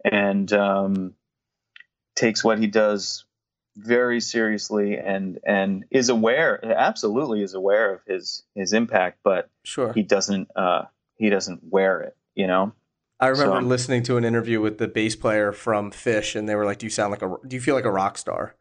and 0.05 0.53
um 0.53 1.14
takes 2.14 2.45
what 2.45 2.59
he 2.59 2.66
does 2.66 3.24
very 3.76 4.20
seriously 4.20 4.99
and 4.99 5.38
and 5.47 5.84
is 5.90 6.11
aware 6.11 6.62
absolutely 6.64 7.43
is 7.43 7.55
aware 7.55 7.95
of 7.95 8.01
his 8.07 8.43
his 8.55 8.72
impact 8.74 9.18
but 9.24 9.49
Sure. 9.64 9.93
he 9.95 10.03
doesn't 10.03 10.49
uh 10.55 10.82
he 11.16 11.30
doesn't 11.30 11.61
wear 11.64 12.03
it 12.03 12.16
you 12.34 12.47
know 12.47 12.72
I 13.22 13.28
remember 13.28 13.60
So- 13.60 13.66
listening 13.66 14.02
to 14.04 14.16
an 14.16 14.24
interview 14.24 14.60
with 14.60 14.78
the 14.78 14.88
bass 14.88 15.14
player 15.16 15.52
from 15.52 15.92
Phish, 15.92 16.34
and 16.34 16.48
they 16.48 16.56
were 16.56 16.64
like, 16.66 16.78
"Do 16.78 16.86
you 16.86 16.90
sound 16.90 17.12
like 17.12 17.22
a? 17.22 17.36
Do 17.46 17.54
you 17.56 17.62
feel 17.62 17.76
like 17.76 17.84
a 17.84 17.90
rock 17.90 18.18
star?" 18.18 18.56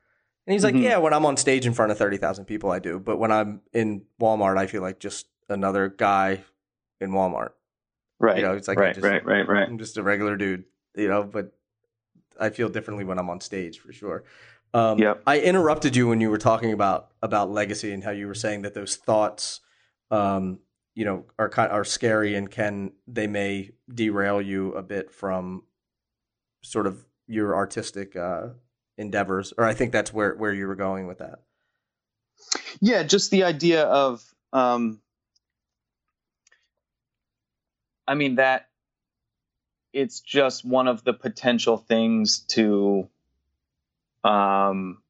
And 0.45 0.53
he's 0.53 0.63
like, 0.63 0.75
Mhm. 0.75 0.83
"Yeah, 0.83 0.97
when 0.97 1.13
I'm 1.13 1.25
on 1.25 1.35
stage 1.35 1.65
in 1.65 1.73
front 1.73 1.91
of 1.91 1.97
thirty 1.97 2.17
thousand 2.17 2.45
people, 2.45 2.71
I 2.71 2.77
do. 2.79 2.99
But 2.99 3.17
when 3.17 3.31
I'm 3.31 3.61
in 3.73 4.03
Walmart, 4.21 4.57
I 4.57 4.67
feel 4.67 4.81
like 4.83 4.99
just 4.99 5.27
another 5.49 5.89
guy 5.89 6.43
in 7.01 7.09
Walmart. 7.11 7.51
right 8.19 8.37
You 8.37 8.43
know, 8.43 8.53
it's 8.53 8.67
like 8.67 8.77
right 8.77 8.93
just- 8.93 9.03
right 9.05 9.25
right 9.25 9.47
right 9.47 9.67
I'm 9.67 9.79
just 9.79 9.97
a 9.97 10.03
regular 10.03 10.37
dude, 10.37 10.65
you 10.95 11.07
know. 11.07 11.23
But 11.23 11.53
I 12.39 12.49
feel 12.51 12.69
differently 12.69 13.03
when 13.03 13.17
I'm 13.17 13.31
on 13.31 13.41
stage 13.41 13.79
for 13.79 13.91
sure." 13.91 14.23
Um, 14.75 14.99
Yep. 14.99 15.23
I 15.25 15.39
interrupted 15.39 15.95
you 15.95 16.07
when 16.07 16.21
you 16.21 16.29
were 16.29 16.37
talking 16.37 16.71
about 16.71 17.09
about 17.23 17.49
legacy 17.49 17.91
and 17.91 18.03
how 18.03 18.11
you 18.11 18.27
were 18.27 18.35
saying 18.35 18.61
that 18.61 18.75
those 18.75 18.95
thoughts, 18.95 19.59
um, 20.11 20.59
you 20.95 21.05
know, 21.05 21.25
are 21.39 21.51
are 21.57 21.83
scary 21.85 22.35
and 22.35 22.49
can 22.51 22.91
they 23.07 23.27
may 23.27 23.71
derail 23.93 24.41
you 24.41 24.73
a 24.73 24.83
bit 24.83 25.11
from 25.11 25.63
sort 26.63 26.87
of 26.87 27.05
your 27.27 27.55
artistic 27.55 28.15
uh, 28.15 28.47
endeavors. 28.97 29.53
Or 29.57 29.65
I 29.65 29.73
think 29.73 29.91
that's 29.91 30.13
where 30.13 30.35
where 30.35 30.53
you 30.53 30.67
were 30.67 30.75
going 30.75 31.07
with 31.07 31.19
that. 31.19 31.39
yeah 32.81 33.03
just 33.03 33.31
the 33.31 33.43
idea 33.43 33.83
of 33.83 34.23
um 34.53 34.99
i 38.07 38.15
mean 38.15 38.35
that 38.35 38.67
it's 39.93 40.21
just 40.21 40.65
one 40.65 40.87
of 40.87 41.03
the 41.03 41.13
potential 41.13 41.77
things 41.77 42.39
to 42.39 43.07
um 44.23 45.01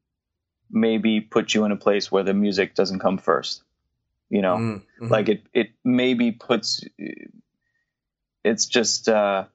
maybe 0.70 1.22
put 1.22 1.54
you 1.54 1.66
in 1.66 1.72
a 1.72 1.78
place 1.78 2.12
where 2.12 2.24
the 2.24 2.34
music 2.34 2.76
doesn't 2.76 3.00
come 3.00 3.18
first 3.18 3.64
you 4.32 4.42
know 4.42 4.56
Mm, 4.58 4.82
mhm. 5.02 5.12
like 5.12 5.30
it 5.30 5.44
it 5.54 5.70
maybe 5.84 6.32
puts 6.32 6.84
it's 8.44 8.66
just 8.66 9.08
uh 9.10 9.46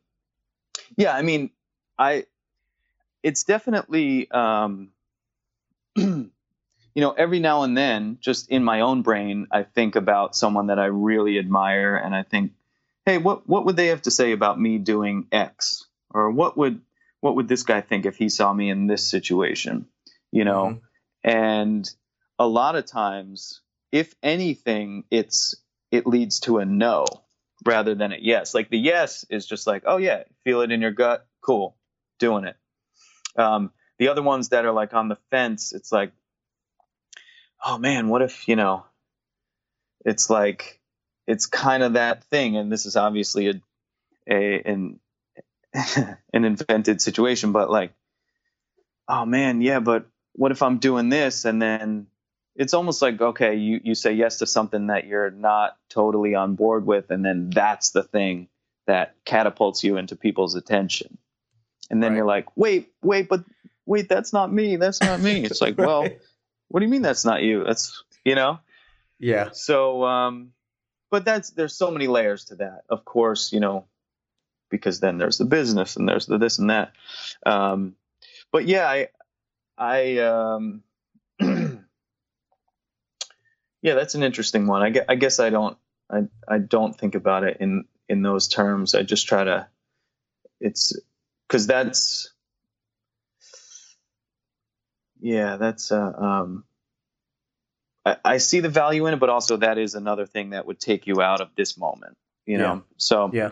yeah 0.96 1.14
i 1.14 1.22
mean 1.22 1.50
i 1.98 2.26
it's 3.22 3.42
definitely 3.44 4.30
um 4.30 4.90
you 5.96 6.30
know 6.96 7.12
every 7.12 7.40
now 7.40 7.62
and 7.62 7.76
then 7.76 8.18
just 8.20 8.48
in 8.50 8.62
my 8.62 8.80
own 8.82 9.02
brain 9.02 9.46
i 9.50 9.62
think 9.62 9.96
about 9.96 10.36
someone 10.36 10.68
that 10.68 10.78
i 10.78 10.86
really 10.86 11.38
admire 11.38 11.96
and 11.96 12.14
i 12.14 12.22
think 12.22 12.52
hey 13.06 13.18
what 13.18 13.48
what 13.48 13.64
would 13.64 13.76
they 13.76 13.88
have 13.88 14.02
to 14.02 14.10
say 14.10 14.32
about 14.32 14.60
me 14.60 14.78
doing 14.78 15.26
x 15.32 15.86
or 16.10 16.30
what 16.30 16.56
would 16.56 16.80
what 17.20 17.34
would 17.36 17.48
this 17.48 17.62
guy 17.62 17.80
think 17.80 18.06
if 18.06 18.16
he 18.16 18.28
saw 18.28 18.52
me 18.52 18.70
in 18.70 18.86
this 18.86 19.06
situation 19.08 19.86
you 20.30 20.44
know 20.44 20.66
Mhm. 20.66 20.80
and 21.24 21.90
a 22.38 22.46
lot 22.46 22.76
of 22.76 22.84
times 22.84 23.62
if 23.92 24.14
anything 24.22 25.04
it's 25.10 25.54
it 25.90 26.06
leads 26.06 26.40
to 26.40 26.58
a 26.58 26.64
no 26.64 27.06
rather 27.64 27.94
than 27.94 28.12
a 28.12 28.18
yes. 28.20 28.54
Like 28.54 28.70
the 28.70 28.78
yes 28.78 29.24
is 29.30 29.46
just 29.46 29.66
like 29.66 29.84
oh 29.86 29.96
yeah 29.96 30.24
feel 30.44 30.60
it 30.60 30.72
in 30.72 30.80
your 30.80 30.92
gut 30.92 31.26
cool 31.40 31.76
doing 32.18 32.44
it. 32.44 32.56
Um, 33.36 33.70
the 33.98 34.08
other 34.08 34.22
ones 34.22 34.50
that 34.50 34.64
are 34.64 34.72
like 34.72 34.94
on 34.94 35.08
the 35.08 35.18
fence 35.30 35.72
it's 35.72 35.92
like 35.92 36.12
oh 37.64 37.78
man 37.78 38.08
what 38.08 38.22
if 38.22 38.48
you 38.48 38.56
know 38.56 38.84
it's 40.04 40.30
like 40.30 40.80
it's 41.26 41.46
kind 41.46 41.82
of 41.82 41.94
that 41.94 42.24
thing. 42.24 42.56
And 42.56 42.70
this 42.70 42.86
is 42.86 42.96
obviously 42.96 43.48
a 43.48 43.54
a 44.28 44.62
an 44.64 45.00
an 46.32 46.44
invented 46.44 47.00
situation 47.00 47.52
but 47.52 47.70
like 47.70 47.92
oh 49.08 49.24
man 49.24 49.60
yeah 49.60 49.78
but 49.78 50.06
what 50.32 50.52
if 50.52 50.62
i'm 50.62 50.78
doing 50.78 51.08
this 51.10 51.44
and 51.44 51.60
then 51.60 52.06
it's 52.56 52.74
almost 52.74 53.02
like 53.02 53.20
okay 53.20 53.54
you 53.54 53.80
you 53.84 53.94
say 53.94 54.12
yes 54.12 54.38
to 54.38 54.46
something 54.46 54.88
that 54.88 55.06
you're 55.06 55.30
not 55.30 55.76
totally 55.90 56.34
on 56.34 56.54
board 56.54 56.86
with 56.86 57.10
and 57.10 57.24
then 57.24 57.50
that's 57.50 57.90
the 57.90 58.02
thing 58.02 58.48
that 58.86 59.14
catapults 59.24 59.82
you 59.84 59.96
into 59.96 60.16
people's 60.16 60.54
attention. 60.54 61.18
And 61.90 62.02
then 62.02 62.12
Right. 62.12 62.16
you're 62.18 62.26
like 62.26 62.56
wait 62.56 62.92
wait 63.02 63.28
but 63.28 63.44
wait 63.84 64.08
that's 64.08 64.32
not 64.32 64.52
me 64.52 64.76
that's 64.76 65.02
not 65.02 65.20
me. 65.20 65.44
It's 65.44 65.60
like 65.60 65.76
well 65.78 66.04
what 66.68 66.80
do 66.80 66.86
you 66.86 66.90
mean 66.90 67.02
that's 67.02 67.24
not 67.24 67.42
you? 67.42 67.64
That's 67.64 68.02
you 68.24 68.34
know? 68.34 68.58
Yeah, 69.18 69.50
so 69.52 70.04
um 70.04 70.52
but 71.10 71.24
that's 71.24 71.50
there's 71.50 71.74
so 71.76 71.90
many 71.90 72.06
layers 72.06 72.46
to 72.46 72.56
that. 72.56 72.82
Of 72.88 73.04
course 73.04 73.52
you 73.52 73.60
know 73.60 73.86
because 74.70 74.98
then 74.98 75.18
there's 75.18 75.38
the 75.38 75.44
business 75.44 75.96
and 75.96 76.08
there's 76.08 76.26
the 76.26 76.38
this 76.38 76.58
and 76.58 76.70
that. 76.70 76.92
Um 77.44 77.96
but 78.52 78.66
yeah 78.66 78.88
i 78.88 79.08
i 79.78 80.18
um 80.18 80.82
yeah 83.82 83.94
that's 83.94 84.14
an 84.14 84.22
interesting 84.22 84.66
one 84.66 84.82
i 84.82 84.90
guess, 84.90 85.04
I 85.08 85.14
guess 85.14 85.40
i 85.40 85.50
don't 85.50 85.76
i 86.10 86.20
i 86.48 86.58
don't 86.58 86.96
think 86.96 87.14
about 87.14 87.44
it 87.44 87.58
in 87.60 87.84
in 88.08 88.22
those 88.22 88.48
terms 88.48 88.94
i 88.94 89.02
just 89.02 89.26
try 89.26 89.44
to 89.44 89.66
it's 90.60 90.98
because 91.48 91.66
that's 91.66 92.32
yeah 95.20 95.56
that's 95.56 95.92
uh, 95.92 96.12
um 96.12 96.64
I, 98.04 98.16
I 98.24 98.36
see 98.38 98.60
the 98.60 98.68
value 98.68 99.06
in 99.06 99.14
it, 99.14 99.20
but 99.20 99.28
also 99.28 99.56
that 99.58 99.78
is 99.78 99.94
another 99.94 100.26
thing 100.26 100.50
that 100.50 100.66
would 100.66 100.78
take 100.78 101.06
you 101.06 101.20
out 101.20 101.40
of 101.40 101.48
this 101.56 101.76
moment. 101.76 102.16
You 102.46 102.58
know, 102.58 102.74
Yeah. 102.74 102.80
so 102.96 103.30
Yeah. 103.32 103.50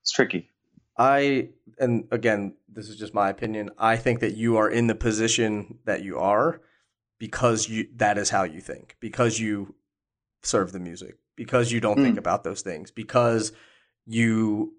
it's 0.00 0.12
tricky. 0.12 0.50
I 0.96 1.48
and 1.78 2.06
again, 2.12 2.54
this 2.68 2.88
is 2.88 2.96
just 2.96 3.12
my 3.14 3.28
opinion. 3.28 3.70
I 3.76 3.96
think 3.96 4.20
that 4.20 4.36
you 4.36 4.56
are 4.58 4.70
in 4.70 4.86
the 4.86 4.94
position 4.94 5.78
that 5.84 6.02
you 6.02 6.18
are 6.18 6.60
because 7.24 7.70
you 7.70 7.88
that 7.96 8.18
is 8.18 8.28
how 8.28 8.42
you 8.42 8.60
think. 8.60 8.96
Because 9.00 9.40
you 9.40 9.74
serve 10.42 10.72
the 10.72 10.78
music. 10.78 11.16
Because 11.36 11.72
you 11.72 11.80
don't 11.80 11.96
think 11.96 12.16
Mm. 12.16 12.18
about 12.18 12.44
those 12.44 12.60
things. 12.60 12.90
Because 12.90 13.52
you 14.04 14.74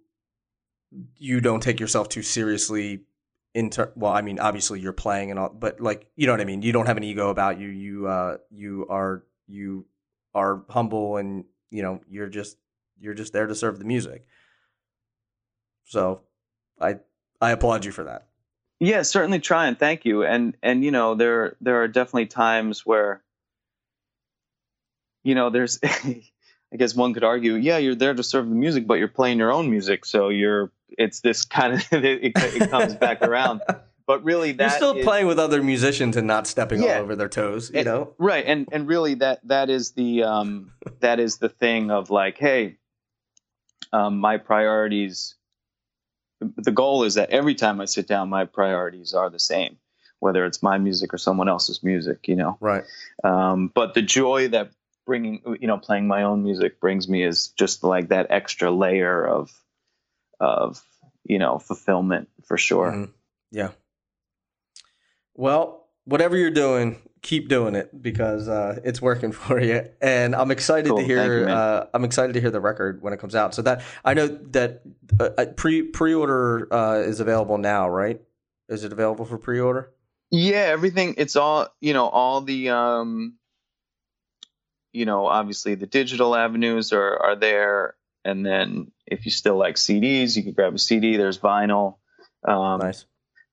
you 1.18 1.42
don't 1.42 1.64
take 1.64 1.80
yourself 1.80 2.08
too 2.08 2.22
seriously 2.22 3.02
into 3.56 3.92
well, 3.96 4.12
I 4.12 4.22
mean, 4.22 4.38
obviously 4.40 4.80
you're 4.80 4.94
playing 4.94 5.32
and 5.32 5.40
all 5.40 5.50
but 5.50 5.80
like 5.82 6.08
you 6.16 6.28
know 6.28 6.34
what 6.34 6.42
I 6.42 6.46
mean? 6.46 6.62
You 6.62 6.72
don't 6.72 6.86
have 6.86 6.98
an 6.98 7.04
ego 7.04 7.30
about 7.32 7.60
you. 7.60 7.68
You 7.70 8.08
uh 8.08 8.38
you 8.52 8.86
are 8.90 9.24
you 9.48 9.88
are 10.36 10.64
humble 10.70 11.18
and 11.18 11.46
you 11.72 11.82
know, 11.82 12.00
you're 12.08 12.30
just 12.30 12.58
you're 13.00 13.16
just 13.16 13.34
there 13.34 13.48
to 13.48 13.56
serve 13.56 13.80
the 13.80 13.86
music. 13.86 14.28
So 15.86 16.22
I 16.80 16.98
I 17.42 17.52
applaud 17.52 17.86
you 17.86 17.92
for 17.92 18.04
that. 18.04 18.28
Yeah, 18.80 19.04
certainly 19.04 19.40
try 19.40 19.68
and 19.68 19.78
thank 19.80 20.06
you. 20.06 20.24
And 20.24 20.56
and 20.62 20.84
you 20.84 20.92
know, 20.92 21.16
there 21.16 21.56
there 21.62 21.82
are 21.82 21.88
definitely 21.88 22.28
times 22.28 22.86
where 22.86 23.22
you 25.24 25.36
know, 25.36 25.50
there's 25.50 25.80
I 25.84 26.78
guess 26.78 26.94
one 26.96 27.14
could 27.14 27.24
argue, 27.24 27.54
yeah, 27.56 27.78
you're 27.78 27.96
there 27.96 28.14
to 28.14 28.24
serve 28.24 28.48
the 28.50 28.56
music, 28.56 28.86
but 28.88 28.96
you're 28.96 29.08
playing 29.08 29.38
your 29.38 29.52
own 29.52 29.70
music, 29.70 30.06
so 30.06 30.30
you're 30.30 30.72
it's 30.90 31.22
this 31.22 31.46
kind 31.46 31.74
of 31.74 31.82
it, 31.94 32.34
it 32.36 32.70
comes 32.70 32.96
back 32.96 33.22
around. 33.22 33.62
But 34.08 34.24
really, 34.24 34.52
that 34.52 34.64
You're 34.64 34.70
still 34.78 34.98
is- 34.98 35.04
playing 35.06 35.26
with 35.28 35.40
other 35.40 35.64
musicians 35.64 36.16
and 36.18 36.28
not 36.28 36.46
stepping 36.46 36.84
Yeah. 36.84 36.98
all 36.98 37.04
over 37.04 37.16
their 37.16 37.30
toes, 37.30 37.72
you 37.74 37.84
know? 37.84 38.14
right 38.20 38.46
and 38.46 38.68
and 38.72 38.88
really 38.88 39.16
that 39.16 39.40
that 39.48 39.70
is 39.70 39.92
the 39.94 40.24
um 40.24 40.72
that 41.00 41.20
is 41.20 41.38
the 41.38 41.50
thing 41.50 41.90
of 41.92 42.10
like 42.12 42.38
hey 42.38 42.78
um 43.94 44.18
my 44.20 44.38
priorities 44.38 45.35
the 46.40 46.72
goal 46.72 47.04
is 47.04 47.16
that 47.16 47.30
every 47.30 47.56
time 47.56 47.80
i 47.82 47.86
sit 47.86 48.08
down 48.08 48.30
my 48.30 48.46
priorities 48.46 49.14
are 49.14 49.30
the 49.30 49.40
same 49.40 49.78
whether 50.20 50.46
it's 50.46 50.62
my 50.64 50.78
music 50.78 51.14
or 51.14 51.18
someone 51.18 51.50
else's 51.50 51.84
music 51.84 52.28
you 52.28 52.36
know 52.36 52.58
Right. 52.60 52.84
um 53.24 53.72
but 53.74 53.94
the 53.94 54.02
joy 54.02 54.50
that 54.50 54.72
bringing 55.06 55.42
you 55.62 55.68
know 55.68 55.78
playing 55.78 56.08
my 56.08 56.24
own 56.24 56.44
music 56.44 56.80
brings 56.80 57.08
me 57.08 57.24
is 57.24 57.50
just 57.50 57.84
like 57.84 58.10
that 58.10 58.28
extra 58.32 58.72
layer 58.72 59.26
of 59.26 59.52
of 60.40 60.82
you 61.24 61.40
know 61.40 61.60
fulfillment 61.60 62.30
for 62.46 62.58
sure 62.58 62.92
Mhm. 62.92 63.12
Yeah. 63.52 63.70
Well, 65.34 65.88
whatever 66.06 66.38
you're 66.38 66.52
doing, 66.52 67.02
keep 67.26 67.50
doing 67.50 67.74
it 67.76 68.02
because 68.02 68.48
uh, 68.48 68.80
it's 68.84 69.02
working 69.02 69.32
for 69.44 69.60
you. 69.60 69.90
And 70.02 70.36
I'm 70.36 70.52
excited 70.52 70.90
Cool. 70.90 71.00
to 71.00 71.04
hear. 71.04 71.40
You, 71.42 71.46
uh, 71.48 71.88
I'm 71.94 72.06
excited 72.06 72.34
to 72.34 72.42
hear 72.42 72.52
the 72.52 72.62
record 72.62 73.02
when 73.02 73.14
it 73.14 73.20
comes 73.20 73.36
out. 73.36 73.56
So 73.56 73.62
that 73.64 73.82
I 74.06 74.14
know 74.14 74.28
that 74.28 74.84
uh, 75.20 75.30
uh, 75.38 75.46
pre 75.58 75.82
pre 75.84 76.14
order 76.14 76.72
uh, 76.74 77.00
is 77.00 77.20
available 77.20 77.58
now, 77.58 77.90
right? 77.90 78.22
Is 78.70 78.84
it 78.84 78.94
available 78.94 79.26
for 79.26 79.38
pre 79.38 79.60
order? 79.60 79.92
yeah 80.32 80.58
everything 80.58 81.14
it's 81.18 81.36
all 81.36 81.68
you 81.82 81.94
know 81.94 82.08
all 82.08 82.42
the 82.42 82.70
um 82.70 83.36
you 84.92 85.06
know 85.06 85.28
obviously 85.28 85.76
the 85.76 85.86
digital 85.86 86.36
avenues 86.36 86.92
are 86.94 87.18
are 87.22 87.36
there 87.36 87.96
and 88.24 88.46
then 88.46 88.92
if 89.06 89.26
you 89.26 89.32
still 89.32 89.56
like 89.56 89.76
cds 89.76 90.36
you 90.36 90.44
can 90.44 90.54
grab 90.54 90.74
a 90.74 90.80
cd 90.80 91.16
there's 91.16 91.38
vinyl 91.38 91.98
um 92.44 92.80
nice. 92.80 93.06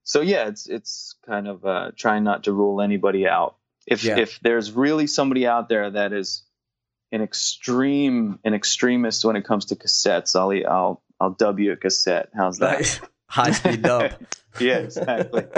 so 0.03 0.23
yeah 0.23 0.49
it's 0.49 0.66
it's 0.66 1.15
kind 1.27 1.47
of 1.47 1.65
uh 1.65 1.90
trying 1.94 2.24
not 2.24 2.44
to 2.44 2.53
rule 2.53 2.81
anybody 2.81 3.28
out 3.28 3.57
if 3.87 4.05
Yeah. 4.05 4.19
if 4.19 4.39
there's 4.41 4.73
really 4.73 5.07
somebody 5.07 5.47
out 5.47 5.69
there 5.69 5.91
that 5.91 6.13
is 6.13 6.43
an 7.11 7.23
extreme 7.23 8.39
an 8.45 8.55
extremist 8.55 9.25
when 9.25 9.37
it 9.37 9.45
comes 9.45 9.67
to 9.67 9.77
cassettes 9.77 10.35
i'll 10.37 10.53
i'll 10.73 11.03
i'll 11.21 11.31
dub 11.31 11.59
you 11.59 11.73
a 11.73 11.77
cassette. 11.77 12.31
How's 12.35 12.59
that? 12.59 12.79
Nice. 12.81 13.01
High 13.29 13.51
speed 13.53 13.83
dub. 13.83 14.13
yeah 14.61 14.79
exactly. 14.79 15.45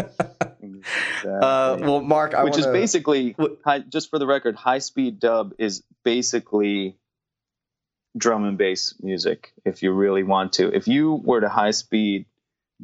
Uh, 1.25 1.79
well, 1.81 2.01
Mark, 2.03 2.35
I 2.35 2.45
which 2.45 2.59
is 2.59 2.67
wanna- 2.67 2.79
basically 2.79 3.33
What- 3.33 3.59
high, 3.65 3.79
just 3.81 4.11
for 4.11 4.19
the 4.19 4.27
record 4.27 4.55
high 4.57 4.79
speed 4.81 5.19
dub 5.19 5.55
is 5.59 5.83
basically 6.05 6.99
drum 8.17 8.45
and 8.45 8.59
bass 8.59 8.95
music 9.01 9.53
if 9.65 9.83
you 9.83 9.93
really 9.93 10.23
want 10.23 10.55
to. 10.55 10.69
If 10.75 10.87
you 10.87 11.15
were 11.15 11.41
to 11.41 11.49
high 11.49 11.71
speed 11.73 12.27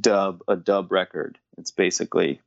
dub 0.00 0.40
a 0.48 0.56
dub 0.56 0.90
record 0.92 1.38
it's 1.58 1.70
basically 1.72 2.40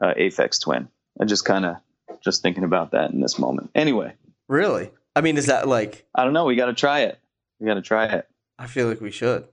uh, 0.00 0.12
aphex 0.14 0.60
twin. 0.60 0.88
I 1.18 1.24
just 1.24 1.44
kind 1.46 1.64
of 1.64 1.76
just 2.22 2.42
thinking 2.42 2.64
about 2.64 2.90
that 2.92 3.10
in 3.10 3.20
this 3.20 3.38
moment 3.38 3.70
anyway 3.74 4.12
really. 4.48 4.90
I 5.16 5.22
mean, 5.22 5.36
is 5.38 5.46
that 5.46 5.66
like? 5.66 6.06
i 6.14 6.22
don't 6.24 6.32
know 6.32 6.44
we 6.44 6.56
got 6.56 6.66
to 6.66 6.74
try 6.74 7.00
it 7.00 7.18
we 7.58 7.66
got 7.66 7.74
to 7.74 7.82
try 7.82 8.06
it 8.06 8.28
I 8.58 8.66
feel 8.66 8.88
like 8.88 9.00
we 9.00 9.10
should. 9.10 9.46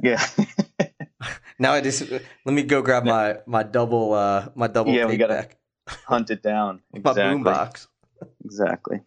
yeah 0.00 0.22
Now 1.58 1.72
I 1.72 1.80
just 1.80 2.08
let 2.10 2.52
me 2.52 2.62
go 2.62 2.82
grab 2.82 3.04
my 3.04 3.38
my 3.46 3.62
double 3.64 4.14
uh 4.14 4.48
my 4.54 4.68
double 4.68 4.92
Yeah, 4.92 5.06
we 5.06 5.16
gotta- 5.16 5.48
hunt 6.04 6.30
it 6.30 6.42
down 6.42 6.82
my 6.92 6.98
exactly 7.00 7.42
boombox. 7.42 7.86
exactly 8.44 9.00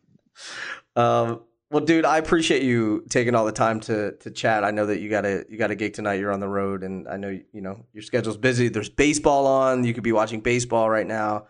Um, 0.96 1.42
well, 1.70 1.86
dude, 1.86 2.04
I 2.04 2.18
appreciate 2.18 2.64
you 2.64 3.06
taking 3.10 3.34
all 3.36 3.46
the 3.46 3.54
time 3.54 3.80
to 3.82 4.12
to 4.18 4.32
chat. 4.32 4.66
I 4.66 4.72
know 4.72 4.86
that 4.88 5.00
you 5.00 5.10
got 5.10 5.26
a 5.26 5.46
you 5.50 5.58
got 5.58 5.72
a 5.72 5.76
gig 5.76 5.94
tonight. 5.94 6.16
You're 6.16 6.34
on 6.34 6.42
the 6.42 6.50
road, 6.50 6.84
and 6.84 7.08
I 7.08 7.16
know 7.16 7.30
you 7.30 7.62
know 7.62 7.86
your 7.94 8.04
schedule's 8.04 8.36
busy. 8.38 8.68
There's 8.68 8.90
baseball 8.90 9.48
on. 9.48 9.86
You 9.86 9.94
could 9.94 10.04
be 10.04 10.12
watching 10.12 10.42
baseball 10.42 10.90
right 10.90 11.08
now. 11.08 11.46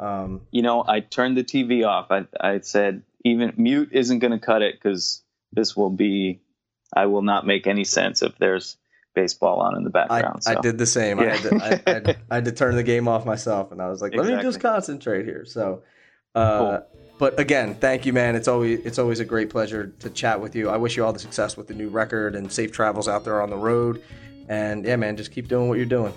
Um, 0.00 0.40
you 0.50 0.62
know, 0.62 0.82
I 0.86 1.00
turned 1.00 1.36
the 1.36 1.44
TV 1.44 1.86
off. 1.86 2.10
I, 2.10 2.26
I 2.40 2.60
said, 2.60 3.02
even 3.24 3.52
mute 3.56 3.90
isn't 3.92 4.18
going 4.18 4.32
to 4.32 4.38
cut 4.38 4.62
it 4.62 4.74
because 4.74 5.22
this 5.52 5.76
will 5.76 5.90
be, 5.90 6.40
I 6.94 7.06
will 7.06 7.22
not 7.22 7.46
make 7.46 7.66
any 7.66 7.84
sense 7.84 8.22
if 8.22 8.36
there's 8.38 8.76
baseball 9.14 9.60
on 9.60 9.76
in 9.76 9.84
the 9.84 9.90
background. 9.90 10.42
I 10.46 10.54
so. 10.54 10.62
did 10.62 10.78
the 10.78 10.86
same. 10.86 11.20
I, 11.20 11.24
Yeah. 11.24 11.36
had 11.36 11.42
to, 11.42 11.56
I, 11.56 11.68
I, 11.68 11.92
had- 11.92 12.16
I 12.30 12.34
had 12.36 12.44
to 12.46 12.52
turn 12.52 12.76
the 12.76 12.82
game 12.82 13.08
off 13.08 13.26
myself, 13.26 13.72
and 13.72 13.82
I 13.82 13.88
was 13.88 14.00
like, 14.00 14.14
let 14.14 14.26
me 14.26 14.40
just 14.40 14.60
concentrate 14.60 15.26
here. 15.26 15.44
So, 15.44 15.82
uh, 16.34 16.80
but 17.18 17.38
again, 17.38 17.74
thank 17.74 18.06
you, 18.06 18.14
man. 18.14 18.34
It's 18.34 18.48
always 18.48 18.80
it's 18.86 18.98
always 18.98 19.20
a 19.20 19.26
great 19.26 19.50
pleasure 19.50 19.92
to 19.98 20.08
chat 20.08 20.40
with 20.40 20.56
you. 20.56 20.70
I 20.70 20.78
wish 20.78 20.96
you 20.96 21.04
all 21.04 21.12
the 21.12 21.18
success 21.18 21.54
with 21.54 21.66
the 21.68 21.74
new 21.74 21.90
record 21.90 22.34
and 22.34 22.50
safe 22.50 22.72
travels 22.72 23.08
out 23.08 23.24
there 23.24 23.42
on 23.42 23.50
the 23.50 23.58
road. 23.58 24.02
And 24.48 24.86
yeah, 24.86 24.96
man, 24.96 25.18
just 25.18 25.30
keep 25.30 25.46
doing 25.46 25.68
what 25.68 25.76
you're 25.76 25.84
doing. 25.84 26.14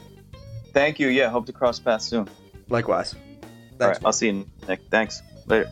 Thank 0.72 1.00
you. 1.00 1.10
Yeah, 1.10 1.30
hope 1.30 1.46
to 1.48 1.52
cross 1.52 1.78
paths 1.78 2.06
soon. 2.06 2.30
Likewise. 2.70 3.16
All 3.84 3.90
Thanks. 3.90 4.00
right, 4.00 4.06
I'll 4.08 4.14
see 4.14 4.28
you, 4.28 4.46
Nick. 4.68 4.82
Thanks. 4.90 5.22
Later. 5.48 5.70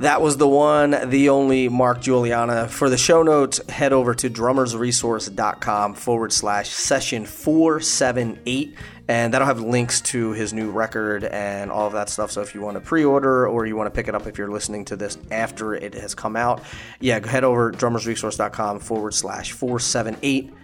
That 0.00 0.22
was 0.22 0.38
the 0.38 0.48
one, 0.48 1.10
the 1.10 1.28
only 1.28 1.68
Mark 1.68 2.00
Guiliana. 2.00 2.70
For 2.70 2.88
the 2.88 2.96
show 2.96 3.22
notes, 3.22 3.60
head 3.68 3.92
over 3.92 4.14
to 4.14 4.30
drummersresource.com 4.30 5.94
forward 5.94 6.32
slash 6.32 6.70
session 6.70 7.26
478. 7.26 8.76
And 9.08 9.34
that'll 9.34 9.46
have 9.46 9.60
links 9.60 10.00
to 10.02 10.32
his 10.32 10.54
new 10.54 10.70
record 10.70 11.24
and 11.24 11.70
all 11.70 11.86
of 11.86 11.92
that 11.92 12.08
stuff. 12.08 12.30
So 12.30 12.40
if 12.40 12.54
you 12.54 12.62
want 12.62 12.76
to 12.76 12.80
pre 12.80 13.04
order 13.04 13.46
or 13.46 13.66
you 13.66 13.76
want 13.76 13.88
to 13.88 13.90
pick 13.90 14.08
it 14.08 14.14
up 14.14 14.26
if 14.26 14.38
you're 14.38 14.50
listening 14.50 14.86
to 14.86 14.96
this 14.96 15.18
after 15.30 15.74
it 15.74 15.92
has 15.92 16.14
come 16.14 16.34
out, 16.34 16.62
yeah, 17.00 17.26
head 17.26 17.44
over 17.44 17.70
drummersresource.com 17.70 18.78
forward 18.78 19.12
slash 19.12 19.52
478. 19.52 20.54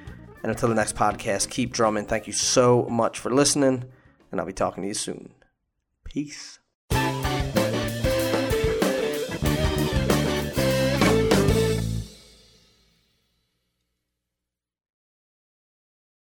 And 0.47 0.55
until 0.55 0.69
the 0.69 0.77
next 0.77 0.95
podcast, 0.95 1.51
keep 1.51 1.73
drumming. 1.73 2.07
Thank 2.07 2.29
you 2.29 2.33
so 2.33 2.85
much 2.85 3.19
for 3.19 3.35
listening. 3.35 3.83
And 4.31 4.41
I'll 4.41 4.47
be 4.47 4.53
talking 4.53 4.85
to 4.85 4.87
you 4.87 4.95
soon. 4.95 5.35
Peace. 6.05 6.56